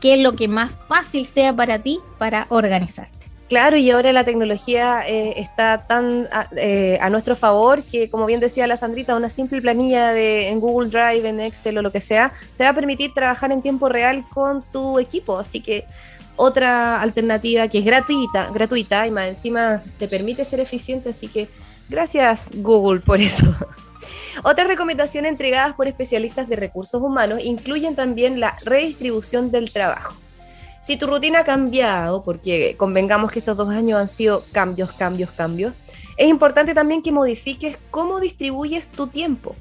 qué 0.00 0.14
es 0.14 0.20
lo 0.20 0.34
que 0.36 0.48
más 0.48 0.70
fácil 0.88 1.26
sea 1.26 1.54
para 1.54 1.78
ti 1.78 1.98
para 2.18 2.46
organizarte. 2.50 3.15
Claro, 3.48 3.76
y 3.76 3.88
ahora 3.92 4.12
la 4.12 4.24
tecnología 4.24 5.06
eh, 5.06 5.34
está 5.36 5.86
tan 5.86 6.28
a, 6.32 6.48
eh, 6.56 6.98
a 7.00 7.10
nuestro 7.10 7.36
favor 7.36 7.84
que, 7.84 8.10
como 8.10 8.26
bien 8.26 8.40
decía 8.40 8.66
la 8.66 8.76
Sandrita, 8.76 9.14
una 9.14 9.28
simple 9.28 9.62
planilla 9.62 10.12
de, 10.12 10.48
en 10.48 10.58
Google 10.58 10.90
Drive, 10.90 11.28
en 11.28 11.38
Excel 11.38 11.78
o 11.78 11.82
lo 11.82 11.92
que 11.92 12.00
sea, 12.00 12.32
te 12.56 12.64
va 12.64 12.70
a 12.70 12.74
permitir 12.74 13.14
trabajar 13.14 13.52
en 13.52 13.62
tiempo 13.62 13.88
real 13.88 14.24
con 14.30 14.64
tu 14.72 14.98
equipo. 14.98 15.38
Así 15.38 15.60
que 15.60 15.84
otra 16.34 17.00
alternativa 17.00 17.68
que 17.68 17.78
es 17.78 17.84
gratuita, 17.84 18.50
gratuita 18.52 19.06
y 19.06 19.12
más 19.12 19.28
encima 19.28 19.82
te 19.96 20.08
permite 20.08 20.44
ser 20.44 20.58
eficiente. 20.58 21.10
Así 21.10 21.28
que 21.28 21.48
gracias 21.88 22.50
Google 22.52 23.00
por 23.00 23.20
eso. 23.20 23.46
Otras 24.42 24.66
recomendaciones 24.66 25.30
entregadas 25.30 25.74
por 25.74 25.86
especialistas 25.86 26.48
de 26.48 26.56
recursos 26.56 27.00
humanos 27.00 27.44
incluyen 27.44 27.94
también 27.94 28.40
la 28.40 28.56
redistribución 28.64 29.52
del 29.52 29.70
trabajo. 29.70 30.16
Si 30.86 30.96
tu 30.96 31.08
rutina 31.08 31.40
ha 31.40 31.44
cambiado, 31.44 32.22
porque 32.22 32.76
convengamos 32.76 33.32
que 33.32 33.40
estos 33.40 33.56
dos 33.56 33.70
años 33.70 33.98
han 33.98 34.06
sido 34.06 34.44
cambios, 34.52 34.92
cambios, 34.92 35.32
cambios, 35.32 35.74
es 36.16 36.28
importante 36.28 36.74
también 36.74 37.02
que 37.02 37.10
modifiques 37.10 37.76
cómo 37.90 38.20
distribuyes 38.20 38.90
tu 38.90 39.08
tiempo. 39.08 39.56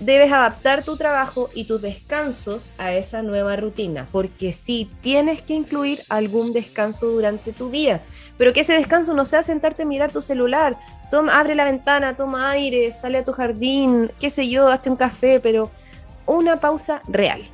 Debes 0.00 0.32
adaptar 0.32 0.82
tu 0.82 0.96
trabajo 0.96 1.50
y 1.52 1.64
tus 1.64 1.82
descansos 1.82 2.72
a 2.78 2.94
esa 2.94 3.20
nueva 3.20 3.56
rutina, 3.56 4.08
porque 4.10 4.54
sí 4.54 4.90
tienes 5.02 5.42
que 5.42 5.52
incluir 5.52 6.02
algún 6.08 6.54
descanso 6.54 7.08
durante 7.08 7.52
tu 7.52 7.68
día, 7.70 8.00
pero 8.38 8.54
que 8.54 8.60
ese 8.60 8.72
descanso 8.72 9.12
no 9.12 9.26
sea 9.26 9.42
sentarte 9.42 9.82
a 9.82 9.86
mirar 9.86 10.12
tu 10.12 10.22
celular, 10.22 10.78
toma, 11.10 11.38
abre 11.38 11.56
la 11.56 11.66
ventana, 11.66 12.16
toma 12.16 12.52
aire, 12.52 12.90
sale 12.90 13.18
a 13.18 13.24
tu 13.24 13.32
jardín, 13.32 14.10
qué 14.18 14.30
sé 14.30 14.48
yo, 14.48 14.68
hazte 14.68 14.88
un 14.88 14.96
café, 14.96 15.40
pero 15.40 15.70
una 16.24 16.58
pausa 16.58 17.02
real. 17.06 17.50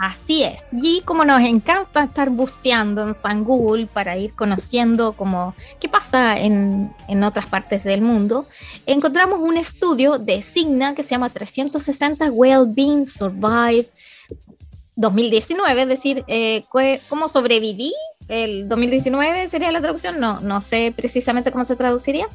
Así 0.00 0.44
es. 0.44 0.64
Y 0.72 1.02
como 1.02 1.26
nos 1.26 1.42
encanta 1.42 2.04
estar 2.04 2.30
buceando 2.30 3.06
en 3.06 3.14
San 3.14 3.44
Google 3.44 3.86
para 3.86 4.16
ir 4.16 4.32
conociendo 4.32 5.12
como 5.12 5.54
qué 5.78 5.90
pasa 5.90 6.38
en, 6.38 6.90
en 7.06 7.22
otras 7.22 7.44
partes 7.44 7.84
del 7.84 8.00
mundo, 8.00 8.46
encontramos 8.86 9.40
un 9.40 9.58
estudio 9.58 10.18
de 10.18 10.40
Signa 10.40 10.94
que 10.94 11.02
se 11.02 11.10
llama 11.10 11.28
360 11.28 12.30
Wellbeing 12.30 13.04
Survive 13.04 13.90
2019, 14.96 15.82
es 15.82 15.88
decir, 15.88 16.24
eh, 16.28 16.64
cómo 17.10 17.28
sobreviví 17.28 17.92
el 18.30 18.68
2019 18.68 19.48
sería 19.48 19.72
la 19.72 19.80
traducción, 19.80 20.20
no, 20.20 20.40
no 20.40 20.60
sé 20.60 20.94
precisamente 20.94 21.50
cómo 21.50 21.64
se 21.64 21.76
traduciría. 21.76 22.28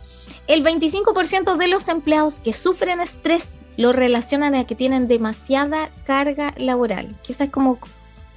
El 0.45 0.63
25% 0.63 1.55
de 1.55 1.67
los 1.67 1.88
empleados 1.88 2.39
que 2.39 2.53
sufren 2.53 2.99
estrés 2.99 3.60
lo 3.77 3.93
relacionan 3.93 4.55
a 4.55 4.67
que 4.67 4.75
tienen 4.75 5.08
demasiada 5.08 5.89
carga 6.05 6.53
laboral, 6.58 7.15
que 7.25 7.31
esa 7.31 7.45
es 7.45 7.49
como 7.49 7.79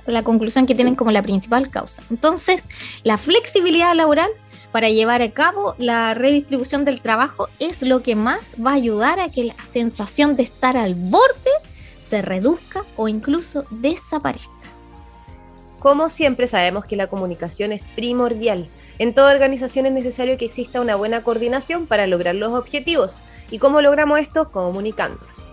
la 0.06 0.22
conclusión 0.22 0.66
que 0.66 0.74
tienen 0.76 0.94
como 0.94 1.10
la 1.10 1.22
principal 1.22 1.68
causa. 1.68 2.02
Entonces, 2.10 2.62
la 3.02 3.18
flexibilidad 3.18 3.94
laboral 3.94 4.30
para 4.70 4.88
llevar 4.88 5.20
a 5.22 5.30
cabo 5.32 5.74
la 5.78 6.14
redistribución 6.14 6.84
del 6.84 7.00
trabajo 7.00 7.48
es 7.58 7.82
lo 7.82 8.02
que 8.02 8.14
más 8.14 8.54
va 8.64 8.70
a 8.70 8.74
ayudar 8.74 9.18
a 9.18 9.30
que 9.30 9.44
la 9.44 9.56
sensación 9.64 10.36
de 10.36 10.44
estar 10.44 10.76
al 10.76 10.94
borde 10.94 11.50
se 12.00 12.22
reduzca 12.22 12.84
o 12.96 13.08
incluso 13.08 13.64
desaparezca. 13.70 14.57
Como 15.78 16.08
siempre 16.08 16.46
sabemos 16.46 16.86
que 16.86 16.96
la 16.96 17.06
comunicación 17.06 17.72
es 17.72 17.86
primordial. 17.86 18.68
En 18.98 19.14
toda 19.14 19.32
organización 19.32 19.86
es 19.86 19.92
necesario 19.92 20.36
que 20.36 20.44
exista 20.44 20.80
una 20.80 20.96
buena 20.96 21.22
coordinación 21.22 21.86
para 21.86 22.06
lograr 22.06 22.34
los 22.34 22.52
objetivos. 22.52 23.22
¿Y 23.50 23.58
cómo 23.58 23.80
logramos 23.80 24.18
esto? 24.18 24.50
Comunicándonos. 24.50 25.48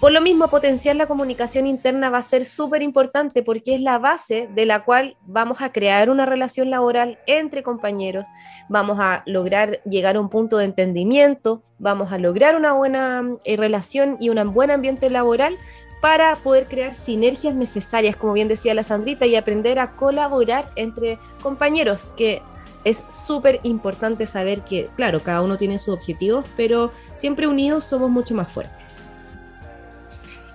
Por 0.00 0.12
lo 0.12 0.22
mismo, 0.22 0.48
potenciar 0.48 0.96
la 0.96 1.06
comunicación 1.06 1.66
interna 1.66 2.08
va 2.08 2.18
a 2.18 2.22
ser 2.22 2.46
súper 2.46 2.82
importante 2.82 3.42
porque 3.42 3.74
es 3.74 3.82
la 3.82 3.98
base 3.98 4.48
de 4.54 4.64
la 4.64 4.82
cual 4.82 5.18
vamos 5.26 5.60
a 5.60 5.72
crear 5.72 6.08
una 6.08 6.24
relación 6.24 6.70
laboral 6.70 7.18
entre 7.26 7.62
compañeros, 7.62 8.26
vamos 8.70 8.98
a 8.98 9.22
lograr 9.26 9.82
llegar 9.84 10.16
a 10.16 10.20
un 10.20 10.30
punto 10.30 10.56
de 10.56 10.64
entendimiento, 10.64 11.62
vamos 11.78 12.12
a 12.12 12.18
lograr 12.18 12.56
una 12.56 12.72
buena 12.72 13.22
eh, 13.44 13.58
relación 13.58 14.16
y 14.20 14.30
un 14.30 14.54
buen 14.54 14.70
ambiente 14.70 15.10
laboral 15.10 15.58
para 16.00 16.36
poder 16.36 16.66
crear 16.66 16.94
sinergias 16.94 17.54
necesarias, 17.54 18.16
como 18.16 18.32
bien 18.32 18.48
decía 18.48 18.74
la 18.74 18.82
Sandrita, 18.82 19.26
y 19.26 19.36
aprender 19.36 19.78
a 19.78 19.92
colaborar 19.92 20.70
entre 20.76 21.18
compañeros, 21.42 22.12
que 22.16 22.42
es 22.84 23.04
súper 23.08 23.60
importante 23.62 24.26
saber 24.26 24.62
que, 24.62 24.88
claro, 24.96 25.22
cada 25.22 25.42
uno 25.42 25.58
tiene 25.58 25.78
sus 25.78 25.94
objetivos, 25.94 26.44
pero 26.56 26.92
siempre 27.14 27.46
unidos 27.46 27.84
somos 27.84 28.10
mucho 28.10 28.34
más 28.34 28.50
fuertes. 28.50 29.14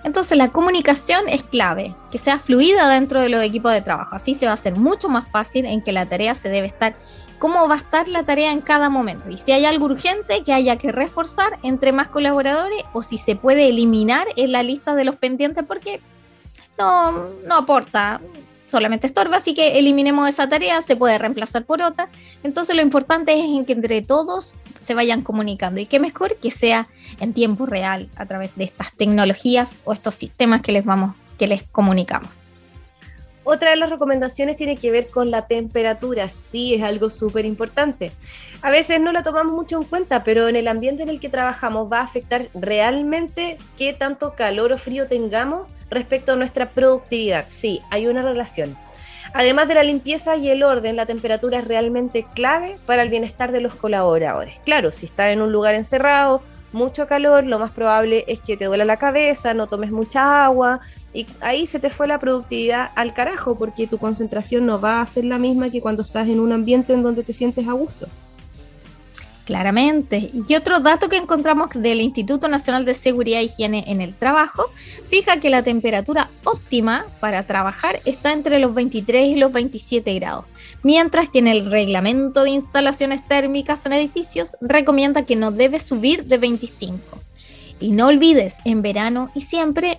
Entonces 0.02 0.38
la 0.38 0.50
comunicación 0.50 1.28
es 1.28 1.42
clave, 1.42 1.94
que 2.12 2.18
sea 2.18 2.38
fluida 2.38 2.88
dentro 2.88 3.20
de 3.20 3.28
los 3.28 3.42
equipos 3.42 3.72
de 3.72 3.82
trabajo. 3.82 4.14
Así 4.14 4.36
se 4.36 4.46
va 4.46 4.52
a 4.52 4.54
hacer 4.54 4.76
mucho 4.76 5.08
más 5.08 5.26
fácil 5.26 5.66
en 5.66 5.82
que 5.82 5.90
la 5.90 6.06
tarea 6.06 6.36
se 6.36 6.48
debe 6.48 6.68
estar, 6.68 6.94
cómo 7.38 7.68
va 7.68 7.74
a 7.74 7.78
estar 7.78 8.08
la 8.08 8.22
tarea 8.24 8.52
en 8.52 8.60
cada 8.60 8.88
momento. 8.88 9.30
Y 9.30 9.38
si 9.38 9.52
hay 9.52 9.64
algo 9.64 9.86
urgente 9.86 10.42
que 10.42 10.52
haya 10.52 10.76
que 10.76 10.92
reforzar 10.92 11.58
entre 11.62 11.92
más 11.92 12.08
colaboradores 12.08 12.82
o 12.92 13.02
si 13.02 13.18
se 13.18 13.36
puede 13.36 13.68
eliminar 13.68 14.26
en 14.36 14.52
la 14.52 14.62
lista 14.62 14.94
de 14.94 15.04
los 15.04 15.16
pendientes 15.16 15.64
porque 15.66 16.00
no, 16.78 17.30
no 17.46 17.56
aporta, 17.56 18.20
solamente 18.70 19.06
estorba. 19.06 19.36
Así 19.36 19.54
que 19.54 19.78
eliminemos 19.78 20.28
esa 20.28 20.48
tarea, 20.48 20.82
se 20.82 20.96
puede 20.96 21.18
reemplazar 21.18 21.64
por 21.64 21.82
otra. 21.82 22.08
Entonces 22.42 22.74
lo 22.76 22.82
importante 22.82 23.32
es 23.38 23.44
en 23.44 23.64
que 23.64 23.72
entre 23.72 24.02
todos 24.02 24.54
se 24.80 24.94
vayan 24.94 25.22
comunicando. 25.22 25.80
Y 25.80 25.86
qué 25.86 25.98
mejor 25.98 26.36
que 26.36 26.50
sea 26.50 26.86
en 27.20 27.32
tiempo 27.32 27.66
real 27.66 28.08
a 28.16 28.26
través 28.26 28.54
de 28.56 28.64
estas 28.64 28.92
tecnologías 28.92 29.80
o 29.84 29.92
estos 29.92 30.14
sistemas 30.14 30.62
que 30.62 30.72
les 30.72 30.84
vamos, 30.84 31.16
que 31.38 31.46
les 31.46 31.62
comunicamos. 31.64 32.45
Otra 33.48 33.70
de 33.70 33.76
las 33.76 33.90
recomendaciones 33.90 34.56
tiene 34.56 34.76
que 34.76 34.90
ver 34.90 35.06
con 35.06 35.30
la 35.30 35.46
temperatura. 35.46 36.28
Sí, 36.28 36.74
es 36.74 36.82
algo 36.82 37.08
súper 37.08 37.44
importante. 37.44 38.10
A 38.60 38.70
veces 38.70 38.98
no 38.98 39.12
la 39.12 39.22
tomamos 39.22 39.52
mucho 39.52 39.76
en 39.76 39.84
cuenta, 39.84 40.24
pero 40.24 40.48
en 40.48 40.56
el 40.56 40.66
ambiente 40.66 41.04
en 41.04 41.08
el 41.08 41.20
que 41.20 41.28
trabajamos 41.28 41.90
va 41.90 42.00
a 42.00 42.02
afectar 42.02 42.48
realmente 42.54 43.56
qué 43.76 43.92
tanto 43.92 44.34
calor 44.34 44.72
o 44.72 44.78
frío 44.78 45.06
tengamos 45.06 45.68
respecto 45.90 46.32
a 46.32 46.36
nuestra 46.36 46.70
productividad. 46.70 47.44
Sí, 47.46 47.80
hay 47.92 48.08
una 48.08 48.22
relación. 48.22 48.76
Además 49.32 49.68
de 49.68 49.74
la 49.74 49.84
limpieza 49.84 50.36
y 50.36 50.50
el 50.50 50.64
orden, 50.64 50.96
la 50.96 51.06
temperatura 51.06 51.60
es 51.60 51.68
realmente 51.68 52.26
clave 52.34 52.74
para 52.84 53.02
el 53.02 53.10
bienestar 53.10 53.52
de 53.52 53.60
los 53.60 53.76
colaboradores. 53.76 54.58
Claro, 54.64 54.90
si 54.90 55.06
estás 55.06 55.32
en 55.32 55.40
un 55.40 55.52
lugar 55.52 55.76
encerrado, 55.76 56.42
mucho 56.72 57.06
calor, 57.06 57.44
lo 57.44 57.58
más 57.58 57.70
probable 57.70 58.24
es 58.28 58.40
que 58.40 58.56
te 58.56 58.66
duela 58.66 58.84
la 58.84 58.98
cabeza, 58.98 59.54
no 59.54 59.66
tomes 59.66 59.90
mucha 59.90 60.44
agua 60.44 60.80
y 61.12 61.26
ahí 61.40 61.66
se 61.66 61.80
te 61.80 61.90
fue 61.90 62.06
la 62.06 62.18
productividad 62.18 62.90
al 62.94 63.14
carajo 63.14 63.56
porque 63.56 63.86
tu 63.86 63.98
concentración 63.98 64.66
no 64.66 64.80
va 64.80 65.00
a 65.00 65.06
ser 65.06 65.24
la 65.24 65.38
misma 65.38 65.70
que 65.70 65.80
cuando 65.80 66.02
estás 66.02 66.28
en 66.28 66.40
un 66.40 66.52
ambiente 66.52 66.92
en 66.92 67.02
donde 67.02 67.22
te 67.22 67.32
sientes 67.32 67.66
a 67.68 67.72
gusto. 67.72 68.08
Claramente. 69.46 70.32
Y 70.32 70.54
otro 70.56 70.80
dato 70.80 71.08
que 71.08 71.16
encontramos 71.16 71.70
del 71.70 72.00
Instituto 72.00 72.48
Nacional 72.48 72.84
de 72.84 72.94
Seguridad 72.94 73.38
e 73.38 73.44
Higiene 73.44 73.84
en 73.86 74.00
el 74.00 74.16
Trabajo, 74.16 74.64
fija 75.06 75.38
que 75.38 75.50
la 75.50 75.62
temperatura 75.62 76.30
óptima 76.42 77.06
para 77.20 77.46
trabajar 77.46 78.00
está 78.04 78.32
entre 78.32 78.58
los 78.58 78.74
23 78.74 79.28
y 79.28 79.36
los 79.36 79.52
27 79.52 80.12
grados, 80.14 80.46
mientras 80.82 81.28
que 81.30 81.38
en 81.38 81.48
el 81.48 81.70
reglamento 81.70 82.44
de 82.44 82.50
instalaciones 82.50 83.26
térmicas 83.26 83.84
en 83.86 83.92
edificios 83.92 84.56
recomienda 84.60 85.26
que 85.26 85.36
no 85.36 85.50
debe 85.50 85.78
subir 85.78 86.24
de 86.24 86.38
25. 86.38 87.00
Y 87.80 87.90
no 87.90 88.06
olvides, 88.06 88.56
en 88.64 88.82
verano 88.82 89.30
y 89.34 89.42
siempre, 89.42 89.98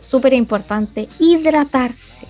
súper 0.00 0.32
importante, 0.34 1.08
hidratarse. 1.18 2.26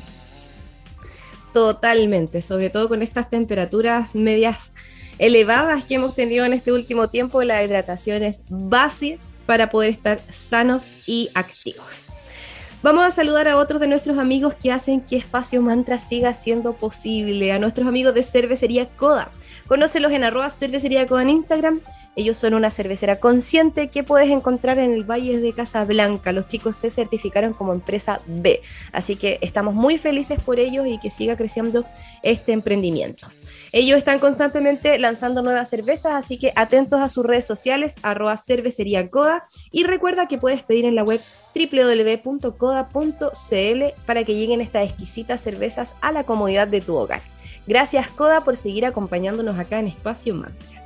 Totalmente, 1.53 2.43
sobre 2.43 2.71
todo 2.71 2.89
con 2.89 3.03
estas 3.03 3.31
temperaturas 3.31 4.15
medias 4.15 4.73
elevadas 5.19 5.85
que 5.85 5.95
hemos 5.95 6.15
tenido 6.15 6.45
en 6.45 6.53
este 6.53 6.73
último 6.73 7.09
tiempo, 7.09 7.43
la 7.43 7.63
hidratación 7.63 8.23
es 8.23 8.41
base 8.49 9.19
para 9.47 9.71
poder 9.71 9.91
estar 9.91 10.21
sanos 10.29 10.97
y 11.07 11.31
activos. 11.35 12.11
Vamos 12.81 13.05
a 13.05 13.11
saludar 13.11 13.49
a 13.49 13.57
otros 13.57 13.81
de 13.81 13.89
nuestros 13.89 14.19
amigos 14.19 14.55
que 14.55 14.71
hacen 14.71 15.01
que 15.01 15.17
Espacio 15.17 15.61
Mantra 15.61 15.99
siga 15.99 16.33
siendo 16.33 16.75
posible, 16.75 17.51
a 17.51 17.59
nuestros 17.59 17.89
amigos 17.89 18.15
de 18.15 18.23
Cervecería 18.23 18.89
Coda. 18.89 19.33
Conócelos 19.67 20.13
en 20.13 20.23
arroba 20.23 20.49
cervecería 20.49 21.09
Coda 21.09 21.23
en 21.23 21.31
Instagram. 21.31 21.81
Ellos 22.15 22.37
son 22.37 22.55
una 22.55 22.71
cervecera 22.71 23.19
consciente 23.19 23.89
que 23.89 24.05
puedes 24.05 24.31
encontrar 24.31 24.79
en 24.79 24.93
el 24.93 25.03
Valle 25.03 25.41
de 25.41 25.53
Casablanca. 25.53 26.31
Los 26.31 26.47
chicos 26.47 26.77
se 26.77 26.91
certificaron 26.91 27.53
como 27.53 27.73
empresa 27.73 28.21
B. 28.29 28.61
Así 28.93 29.17
que 29.17 29.39
estamos 29.41 29.75
muy 29.75 29.99
felices 29.99 30.39
por 30.41 30.61
ellos 30.61 30.87
y 30.87 31.01
que 31.01 31.11
siga 31.11 31.37
creciendo 31.37 31.85
este 32.23 32.53
emprendimiento. 32.53 33.27
Ellos 33.73 33.99
están 33.99 34.19
constantemente 34.19 34.99
lanzando 34.99 35.43
nuevas 35.43 35.69
cervezas, 35.69 36.13
así 36.15 36.39
que 36.39 36.53
atentos 36.57 37.01
a 37.01 37.09
sus 37.09 37.25
redes 37.25 37.47
sociales, 37.47 37.97
arroba 38.03 38.37
cervecería 38.37 39.11
coda, 39.11 39.45
y 39.71 39.85
recuerda 39.85 40.27
que 40.27 40.39
puedes 40.39 40.63
pedir 40.63 40.85
en 40.85 40.95
la 40.95 41.05
web 41.05 41.21
www.coda.cl 41.55 42.45
para 44.07 44.25
que 44.25 44.35
lleguen 44.35 44.61
estas 44.61 44.89
exquisitas 44.89 45.41
cervezas 45.41 45.97
a 46.01 46.13
la 46.13 46.25
comodidad 46.25 46.69
de 46.69 46.81
tu 46.81 46.97
hogar. 46.97 47.23
Gracias 47.67 48.09
Coda 48.09 48.43
por 48.43 48.57
seguir 48.57 48.87
acompañándonos 48.87 49.59
acá 49.59 49.79
en 49.79 49.89
Espacio 49.89 50.35
Mantra. 50.35 50.78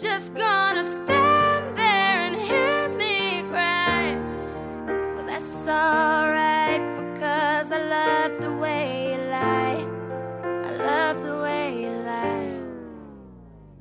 Just 0.00 0.34
gonna 0.34 0.65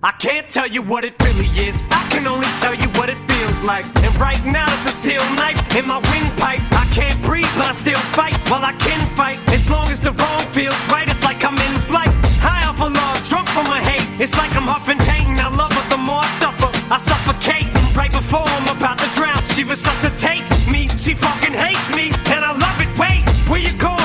I 0.05 0.11
can't 0.11 0.47
tell 0.47 0.67
you 0.67 0.83
what 0.83 1.03
it 1.03 1.15
really 1.23 1.49
is. 1.57 1.81
I 1.89 2.05
can 2.11 2.27
only 2.27 2.45
tell 2.61 2.75
you 2.75 2.87
what 2.89 3.09
it 3.09 3.17
feels 3.25 3.63
like. 3.63 3.85
And 4.05 4.13
right 4.21 4.37
now 4.45 4.67
it's 4.77 4.85
a 4.85 4.91
steel 4.91 5.25
knife 5.33 5.57
in 5.75 5.87
my 5.87 5.97
windpipe. 5.97 6.61
I 6.77 6.85
can't 6.93 7.19
breathe, 7.23 7.49
but 7.57 7.65
I 7.65 7.71
still 7.73 7.97
fight. 8.13 8.37
Well, 8.45 8.63
I 8.63 8.73
can 8.73 9.01
fight 9.17 9.39
as 9.49 9.67
long 9.67 9.89
as 9.89 10.01
the 10.01 10.11
wrong 10.11 10.41
feels 10.53 10.77
right. 10.89 11.09
It's 11.09 11.23
like 11.23 11.43
I'm 11.43 11.57
in 11.57 11.81
flight. 11.89 12.13
High 12.37 12.69
off 12.69 12.79
of 12.85 12.93
love, 12.93 13.17
drunk 13.27 13.49
from 13.49 13.65
my 13.65 13.81
hate. 13.81 14.05
It's 14.21 14.37
like 14.37 14.55
I'm 14.55 14.69
huffing 14.69 14.99
pain. 15.09 15.39
I 15.39 15.49
love 15.49 15.73
her 15.73 15.89
the 15.89 15.97
more 15.97 16.21
I 16.21 16.29
suffer. 16.37 16.69
I 16.93 16.99
suffocate 17.01 17.65
right 17.97 18.11
before 18.11 18.45
I'm 18.45 18.77
about 18.77 18.99
to 18.99 19.09
drown. 19.17 19.41
She 19.57 19.63
resuscitates 19.63 20.53
me. 20.69 20.87
She 21.01 21.15
fucking 21.15 21.57
hates 21.57 21.89
me, 21.97 22.13
and 22.29 22.45
I 22.45 22.53
love 22.53 22.77
it. 22.77 22.93
Wait, 23.01 23.25
where 23.49 23.59
you 23.59 23.73
going? 23.79 24.04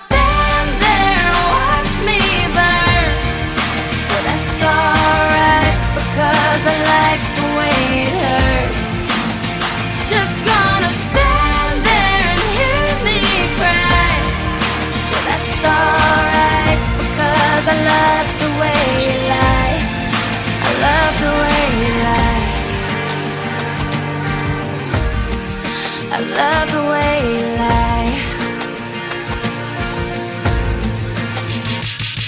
love 26.35 26.71
the 26.71 26.83
way 26.91 27.13
you 27.35 27.45
lie. 27.57 28.11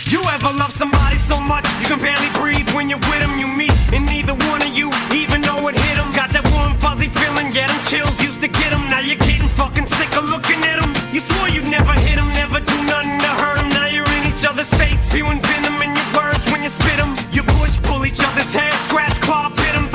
You 0.06 0.22
ever 0.30 0.52
love 0.58 0.72
somebody 0.72 1.18
so 1.18 1.40
much 1.40 1.66
you 1.80 1.88
can 1.88 2.00
barely 2.00 2.30
breathe 2.40 2.70
when 2.76 2.90
you're 2.90 3.00
with 3.00 3.20
them? 3.20 3.38
You 3.38 3.48
meet, 3.48 3.74
and 3.94 4.06
neither 4.06 4.36
one 4.52 4.62
of 4.62 4.74
you 4.76 4.92
even 5.14 5.42
know 5.42 5.68
it 5.68 5.76
hit 5.76 5.96
them. 5.96 6.12
Got 6.12 6.32
that 6.32 6.46
warm, 6.54 6.74
fuzzy 6.76 7.08
feeling, 7.08 7.52
yeah, 7.54 7.68
them 7.68 7.82
chills 7.88 8.22
used 8.22 8.42
to 8.42 8.48
get 8.48 8.70
them. 8.72 8.90
Now 8.90 9.00
you're 9.00 9.18
getting 9.18 9.48
fucking 9.48 9.88
sick 9.88 10.12
of 10.18 10.26
looking 10.26 10.62
at 10.66 10.80
them. 10.82 10.94
You 11.14 11.20
swore 11.20 11.50
you'd 11.50 11.68
never 11.68 11.94
hit 11.94 12.16
them, 12.16 12.30
never 12.34 12.60
do 12.60 12.78
nothing 12.84 13.20
to 13.20 13.32
hurt 13.42 13.58
them. 13.60 13.70
Now 13.70 13.88
you're 13.88 14.10
in 14.20 14.28
each 14.32 14.46
other's 14.46 14.70
face, 14.70 15.02
spewing 15.08 15.42
venom 15.42 15.82
in 15.82 15.96
your 15.96 16.10
words 16.18 16.46
when 16.52 16.62
you 16.64 16.70
spit 16.70 16.98
them. 16.98 17.16
You 17.32 17.44
push, 17.44 17.82
pull 17.82 18.06
each 18.06 18.20
other's 18.20 18.54
hair, 18.54 18.72
scratch, 18.88 19.20
claw, 19.22 19.50
pit 19.50 19.74
them, 19.74 19.88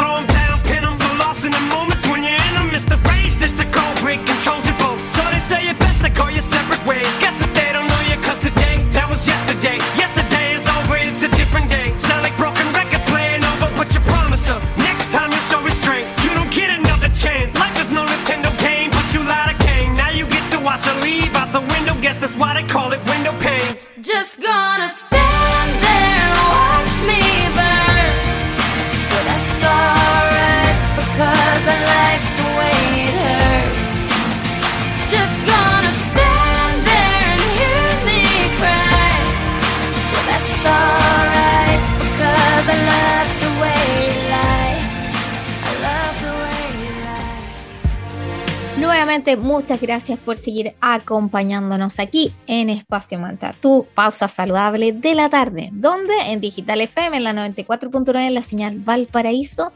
muchas 49.36 49.80
gracias 49.80 50.18
por 50.18 50.36
seguir 50.36 50.74
acompañándonos 50.80 51.98
aquí 51.98 52.32
en 52.46 52.70
Espacio 52.70 53.18
Mantra, 53.18 53.54
tu 53.60 53.86
pausa 53.94 54.28
saludable 54.28 54.92
de 54.92 55.14
la 55.14 55.28
tarde, 55.28 55.70
donde 55.72 56.14
en 56.28 56.40
Digital 56.40 56.80
FM, 56.80 57.18
en 57.18 57.24
la 57.24 57.32
94.9, 57.32 58.26
en 58.26 58.34
la 58.34 58.42
señal 58.42 58.78
Valparaíso, 58.78 59.72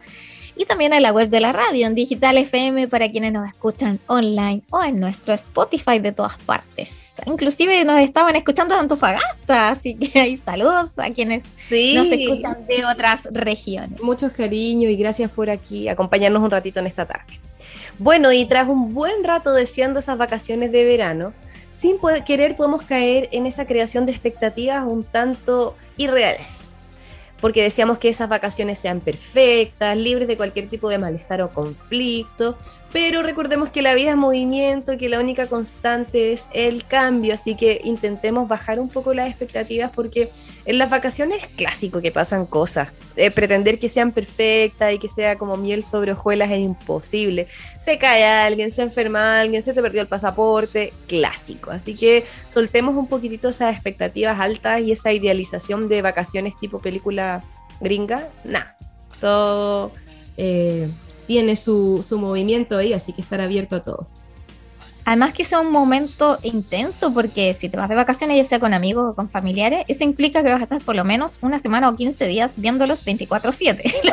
y 0.57 0.64
también 0.64 0.92
en 0.92 1.03
la 1.03 1.12
web 1.12 1.28
de 1.28 1.40
la 1.40 1.53
radio, 1.53 1.86
en 1.86 1.94
Digital 1.94 2.36
FM, 2.38 2.88
para 2.88 3.11
quienes 3.11 3.32
nos 3.32 3.46
escuchan 3.48 3.98
online 4.07 4.62
o 4.70 4.82
en 4.82 5.00
nuestro 5.00 5.32
Spotify 5.34 5.98
de 5.98 6.12
todas 6.12 6.36
partes. 6.38 6.98
Inclusive 7.26 7.84
nos 7.84 8.00
estaban 8.00 8.34
escuchando 8.36 8.74
de 8.74 8.80
Antofagasta, 8.80 9.68
así 9.70 9.94
que 9.94 10.18
hay 10.20 10.36
saludos 10.36 10.90
a 10.98 11.11
quienes 11.11 11.44
Sí. 11.57 11.94
nos 11.94 12.07
escuchan 12.07 12.66
de 12.66 12.84
otras 12.84 13.22
regiones. 13.30 14.00
Muchos 14.03 14.32
cariños 14.32 14.90
y 14.90 14.96
gracias 14.96 15.30
por 15.30 15.50
aquí 15.50 15.88
acompañarnos 15.88 16.42
un 16.42 16.50
ratito 16.50 16.80
en 16.80 16.86
esta 16.86 17.07
tarde. 17.07 17.38
Bueno, 17.98 18.32
y 18.32 18.44
tras 18.46 18.68
un 18.68 18.94
buen 18.94 19.22
rato 19.24 19.53
deseando 19.53 19.98
esas 20.00 20.16
vacaciones 20.18 20.72
de 20.72 20.84
verano, 20.84 21.32
sin 21.68 21.98
poder- 21.98 22.24
querer 22.24 22.57
podemos 22.57 22.82
caer 22.82 23.28
en 23.32 23.46
esa 23.46 23.66
creación 23.66 24.05
de 24.07 24.12
expectativas 24.12 24.82
un 24.86 25.05
tanto 25.05 25.76
irreales. 25.96 26.61
Porque 27.43 27.62
deseamos 27.62 27.99
que 27.99 28.09
esas 28.09 28.28
vacaciones 28.28 28.78
sean 28.78 29.01
perfectas, 29.01 29.97
libres 29.97 30.28
de 30.28 30.38
cualquier 30.38 30.68
tipo 30.68 30.88
de 30.88 30.97
malestar 30.97 31.43
o 31.43 31.51
conflicto, 31.51 32.57
pero 32.93 33.22
recordemos 33.22 33.70
que 33.70 33.80
la 33.80 33.95
vida 33.95 34.11
es 34.11 34.16
movimiento 34.16 34.99
que 34.99 35.09
la 35.09 35.18
única 35.18 35.47
constante 35.47 36.32
es 36.32 36.49
el 36.53 36.86
cambio, 36.86 37.34
así 37.34 37.57
que 37.57 37.80
intentemos 37.84 38.47
bajar 38.49 38.78
un 38.78 38.88
poco 38.88 39.14
las 39.14 39.28
expectativas 39.28 39.90
porque 39.90 40.30
en 40.66 40.78
las 40.78 40.90
vacaciones 40.90 41.43
es 41.43 41.47
clásico 41.49 42.03
que 42.03 42.12
pasan 42.12 42.45
cosas. 42.45 42.93
Eh, 43.16 43.30
pretender 43.30 43.78
que 43.78 43.88
sean 43.88 44.12
perfectas 44.12 44.93
y 44.93 44.99
que 44.99 45.09
sea 45.09 45.36
como 45.38 45.57
miel 45.57 45.84
sobre 45.84 46.12
hojuelas 46.12 46.51
es 46.51 46.61
imposible. 46.61 47.49
Se 47.80 47.99
cae 47.99 48.24
alguien, 48.24 48.70
se 48.70 48.82
enferma 48.82 49.40
alguien, 49.40 49.62
se 49.62 49.72
te 49.72 49.80
perdió 49.82 50.03
el 50.03 50.09
pasaporte, 50.09 50.93
clásico. 51.07 51.70
Así 51.70 51.95
que 51.95 52.24
soltemos 52.49 52.95
un 52.95 53.07
poquitito 53.07 53.49
esas 53.49 53.72
expectativas 53.74 54.38
altas 54.38 54.80
y 54.80 54.93
esa 54.93 55.12
idealización 55.12 55.88
de 55.88 56.03
vacaciones 56.03 56.57
tipo 56.57 56.78
película 56.78 57.43
gringa. 57.80 58.28
Nah, 58.45 58.64
todo 59.20 59.93
eh, 60.36 60.90
tiene 61.27 61.57
su, 61.57 62.05
su 62.07 62.18
movimiento 62.18 62.79
ahí, 62.79 62.93
así 62.93 63.12
que 63.12 63.23
estar 63.23 63.41
abierto 63.41 63.77
a 63.77 63.81
todo. 63.81 64.07
Además 65.05 65.33
que 65.33 65.45
sea 65.45 65.61
un 65.61 65.73
momento 65.73 66.39
intenso, 66.43 67.12
porque 67.12 67.55
si 67.55 67.68
te 67.68 67.77
vas 67.77 67.89
de 67.89 67.97
vacaciones, 67.97 68.37
ya 68.37 68.45
sea 68.45 68.61
con 68.61 68.73
amigos 68.73 69.11
o 69.11 69.14
con 69.14 69.29
familiares, 69.29 69.85
eso 69.89 70.05
implica 70.05 70.45
que 70.45 70.51
vas 70.51 70.61
a 70.61 70.64
estar 70.64 70.81
por 70.81 70.95
lo 70.95 71.05
menos 71.05 71.39
una 71.43 71.59
semana 71.59 71.89
o 71.89 71.97
15 71.97 72.27
días 72.27 72.55
viéndolos 72.57 73.05
24/7. 73.05 73.83
Lo 74.05 74.12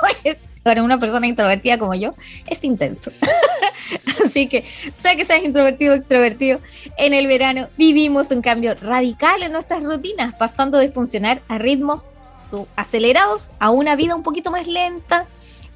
cual 0.00 0.38
Para 0.62 0.82
una 0.82 0.98
persona 0.98 1.26
introvertida 1.26 1.78
como 1.78 1.94
yo, 1.94 2.10
es 2.46 2.64
intenso. 2.64 3.12
Así 4.24 4.46
que, 4.46 4.64
sea 4.94 5.16
que 5.16 5.24
seas 5.24 5.42
introvertido 5.42 5.94
o 5.94 5.96
extrovertido, 5.96 6.60
en 6.98 7.14
el 7.14 7.26
verano 7.28 7.68
vivimos 7.78 8.30
un 8.30 8.42
cambio 8.42 8.74
radical 8.74 9.42
en 9.42 9.52
nuestras 9.52 9.84
rutinas, 9.84 10.34
pasando 10.34 10.76
de 10.76 10.90
funcionar 10.90 11.40
a 11.48 11.56
ritmos 11.58 12.06
acelerados 12.76 13.50
a 13.58 13.70
una 13.70 13.96
vida 13.96 14.14
un 14.14 14.22
poquito 14.22 14.50
más 14.50 14.66
lenta, 14.68 15.26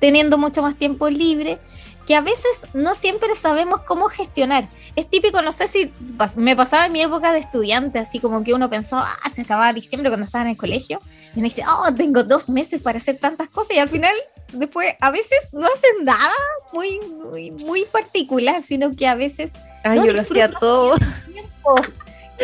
teniendo 0.00 0.38
mucho 0.38 0.62
más 0.62 0.76
tiempo 0.76 1.08
libre 1.08 1.58
que 2.06 2.16
a 2.16 2.20
veces 2.22 2.50
no 2.74 2.96
siempre 2.96 3.36
sabemos 3.36 3.82
cómo 3.82 4.06
gestionar. 4.08 4.68
Es 4.96 5.08
típico, 5.08 5.42
no 5.42 5.52
sé 5.52 5.68
si 5.68 5.92
me 6.34 6.56
pasaba 6.56 6.86
en 6.86 6.92
mi 6.92 7.02
época 7.02 7.32
de 7.32 7.38
estudiante, 7.38 8.00
así 8.00 8.18
como 8.18 8.42
que 8.42 8.52
uno 8.52 8.68
pensaba, 8.68 9.10
ah, 9.22 9.30
se 9.30 9.42
acababa 9.42 9.72
diciembre 9.72 10.10
cuando 10.10 10.26
estaba 10.26 10.42
en 10.42 10.50
el 10.50 10.56
colegio, 10.56 10.98
y 11.36 11.38
uno 11.38 11.44
dice, 11.44 11.62
oh, 11.68 11.94
tengo 11.94 12.24
dos 12.24 12.48
meses 12.48 12.82
para 12.82 12.98
hacer 12.98 13.16
tantas 13.16 13.48
cosas, 13.48 13.76
y 13.76 13.78
al 13.78 13.88
final, 13.88 14.14
después, 14.52 14.92
a 15.00 15.12
veces 15.12 15.38
no 15.52 15.66
hacen 15.66 16.04
nada 16.04 16.32
muy, 16.72 16.98
muy, 17.00 17.52
muy 17.52 17.84
particular, 17.84 18.60
sino 18.60 18.90
que 18.90 19.06
a 19.06 19.14
veces 19.14 19.52
Ay, 19.82 19.98
No, 19.98 20.06
yo 20.06 20.12
lo 20.12 20.22
hacía 20.22 20.50
todo. 20.50 20.96
tiempo. 21.32 21.76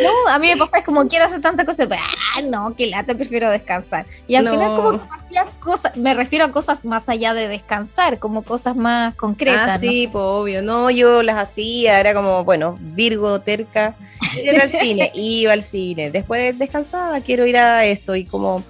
No, 0.02 0.30
a 0.30 0.38
mí 0.38 0.48
me 0.48 0.56
pasa 0.56 0.78
es 0.78 0.84
como 0.84 1.06
quiero 1.08 1.24
hacer 1.24 1.40
tanta 1.40 1.64
cosa, 1.64 1.86
pero 1.88 2.00
ah, 2.36 2.42
no, 2.42 2.74
que 2.76 2.86
lata, 2.86 3.14
prefiero 3.14 3.50
descansar. 3.50 4.04
Y 4.26 4.34
al 4.36 4.44
No. 4.44 4.50
final 4.52 4.76
como 4.76 4.90
que 4.92 5.08
hacía 5.18 5.46
cosas, 5.60 5.96
me 5.96 6.14
refiero 6.14 6.44
a 6.44 6.52
cosas 6.52 6.84
más 6.84 7.08
allá 7.08 7.32
de 7.34 7.48
descansar, 7.48 8.18
como 8.18 8.42
cosas 8.42 8.76
más 8.76 9.14
concretas. 9.14 9.68
Ah, 9.68 9.74
¿no? 9.74 9.90
sí, 9.90 10.08
pues 10.10 10.22
obvio. 10.22 10.62
No, 10.62 10.90
yo 10.90 11.22
las 11.22 11.36
hacía, 11.36 11.98
era 12.00 12.14
como, 12.14 12.44
bueno, 12.44 12.76
Virgo, 12.80 13.40
terca. 13.40 13.94
Era 14.42 14.64
al 14.64 14.68
cine, 14.70 15.10
iba 15.14 15.52
al 15.52 15.62
cine. 15.62 16.10
Después 16.10 16.58
descansaba, 16.58 17.20
quiero 17.20 17.46
ir 17.46 17.56
a 17.56 17.84
esto. 17.86 18.14
Y 18.16 18.24
como 18.26 18.62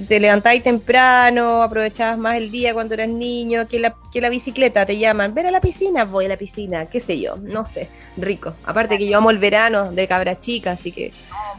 te 0.00 0.20
levantabas 0.20 0.62
temprano, 0.62 1.62
aprovechabas 1.62 2.18
más 2.18 2.36
el 2.36 2.50
día 2.50 2.72
cuando 2.72 2.94
eras 2.94 3.08
niño, 3.08 3.66
que 3.68 3.78
la, 3.78 3.94
que 4.12 4.20
la 4.20 4.28
bicicleta 4.30 4.86
te 4.86 4.98
llaman, 4.98 5.34
ven 5.34 5.46
a 5.46 5.50
la 5.50 5.60
piscina, 5.60 6.04
voy 6.04 6.24
a 6.24 6.28
la 6.28 6.36
piscina, 6.36 6.86
qué 6.86 6.98
sé 7.00 7.20
yo, 7.20 7.36
no 7.36 7.64
sé, 7.66 7.88
rico. 8.16 8.54
Aparte 8.64 8.98
que 8.98 9.06
yo 9.06 9.18
amo 9.18 9.30
el 9.30 9.38
verano 9.38 9.92
de 9.92 10.08
cabra 10.08 10.38
chica, 10.38 10.72
así 10.72 10.92
que 10.92 11.12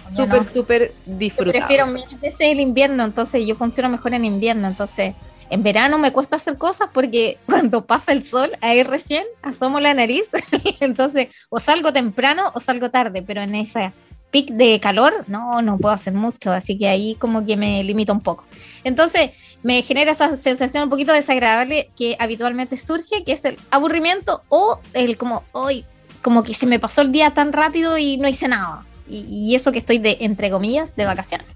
súper, 0.09 0.39
no. 0.39 0.43
súper 0.43 0.93
Yo 1.05 1.15
disfrutable. 1.17 1.59
prefiero 1.59 1.87
mil 1.87 2.03
veces 2.19 2.41
el 2.41 2.59
invierno, 2.59 3.03
entonces 3.03 3.45
yo 3.45 3.55
funciono 3.55 3.89
mejor 3.89 4.13
en 4.13 4.25
invierno, 4.25 4.67
entonces 4.67 5.13
en 5.49 5.61
verano 5.61 5.99
me 5.99 6.11
cuesta 6.11 6.37
hacer 6.37 6.57
cosas 6.57 6.89
porque 6.91 7.37
cuando 7.45 7.85
pasa 7.85 8.11
el 8.11 8.23
sol, 8.23 8.51
ahí 8.61 8.83
recién 8.83 9.25
asomo 9.43 9.79
la 9.79 9.93
nariz, 9.93 10.23
entonces 10.79 11.27
o 11.49 11.59
salgo 11.59 11.93
temprano 11.93 12.43
o 12.55 12.59
salgo 12.59 12.89
tarde, 12.89 13.21
pero 13.21 13.41
en 13.41 13.55
esa 13.55 13.93
pic 14.33 14.49
de 14.49 14.79
calor 14.79 15.25
no, 15.27 15.61
no 15.61 15.77
puedo 15.77 15.93
hacer 15.93 16.11
mucho, 16.13 16.51
así 16.51 16.75
que 16.75 16.87
ahí 16.87 17.15
como 17.19 17.45
que 17.45 17.55
me 17.55 17.83
limita 17.83 18.11
un 18.11 18.19
poco. 18.19 18.45
Entonces 18.83 19.29
me 19.61 19.83
genera 19.83 20.11
esa 20.11 20.35
sensación 20.37 20.83
un 20.83 20.89
poquito 20.89 21.13
desagradable 21.13 21.91
que 21.95 22.17
habitualmente 22.19 22.75
surge, 22.75 23.23
que 23.23 23.33
es 23.33 23.45
el 23.45 23.59
aburrimiento 23.69 24.41
o 24.49 24.79
el 24.93 25.17
como, 25.17 25.43
hoy, 25.51 25.85
como 26.23 26.43
que 26.43 26.55
se 26.55 26.65
me 26.65 26.79
pasó 26.79 27.01
el 27.01 27.11
día 27.11 27.35
tan 27.35 27.53
rápido 27.53 27.95
y 27.99 28.17
no 28.17 28.27
hice 28.27 28.47
nada. 28.47 28.87
Y, 29.07 29.19
y 29.29 29.55
eso 29.55 29.71
que 29.71 29.77
estoy 29.77 29.99
de, 29.99 30.17
entre 30.21 30.49
comillas, 30.49 30.95
de 30.95 31.05
vacaciones. 31.05 31.47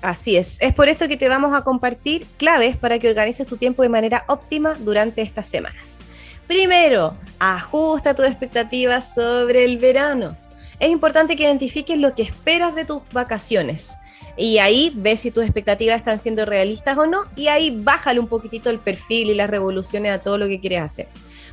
Así 0.00 0.38
es. 0.38 0.62
Es 0.62 0.72
por 0.72 0.88
esto 0.88 1.08
que 1.08 1.18
te 1.18 1.28
vamos 1.28 1.54
a 1.54 1.62
compartir 1.62 2.26
claves 2.38 2.78
para 2.78 2.98
que 2.98 3.08
organices 3.10 3.46
tu 3.46 3.58
tiempo 3.58 3.82
de 3.82 3.90
manera 3.90 4.24
óptima 4.28 4.76
durante 4.78 5.20
estas 5.20 5.46
semanas. 5.46 5.98
Primero, 6.46 7.18
ajusta 7.38 8.14
tus 8.14 8.24
expectativas 8.24 9.14
sobre 9.14 9.64
el 9.64 9.76
verano. 9.76 10.38
Es 10.80 10.90
importante 10.90 11.36
que 11.36 11.44
identifiques 11.44 11.98
lo 11.98 12.14
que 12.14 12.22
esperas 12.22 12.74
de 12.74 12.84
tus 12.84 13.02
vacaciones. 13.12 13.96
Y 14.36 14.58
ahí 14.58 14.92
ves 14.96 15.20
si 15.20 15.30
tus 15.30 15.44
expectativas 15.44 15.96
están 15.96 16.18
siendo 16.18 16.44
realistas 16.46 16.96
o 16.96 17.06
no. 17.06 17.24
Y 17.36 17.48
ahí 17.48 17.70
bájale 17.70 18.18
un 18.18 18.26
poquitito 18.26 18.70
el 18.70 18.78
perfil 18.78 19.30
y 19.30 19.34
las 19.34 19.50
revoluciones 19.50 20.12
a 20.12 20.20
todo 20.20 20.38
lo 20.38 20.48
que 20.48 20.58
quieres 20.58 20.80
hacer. 20.80 21.08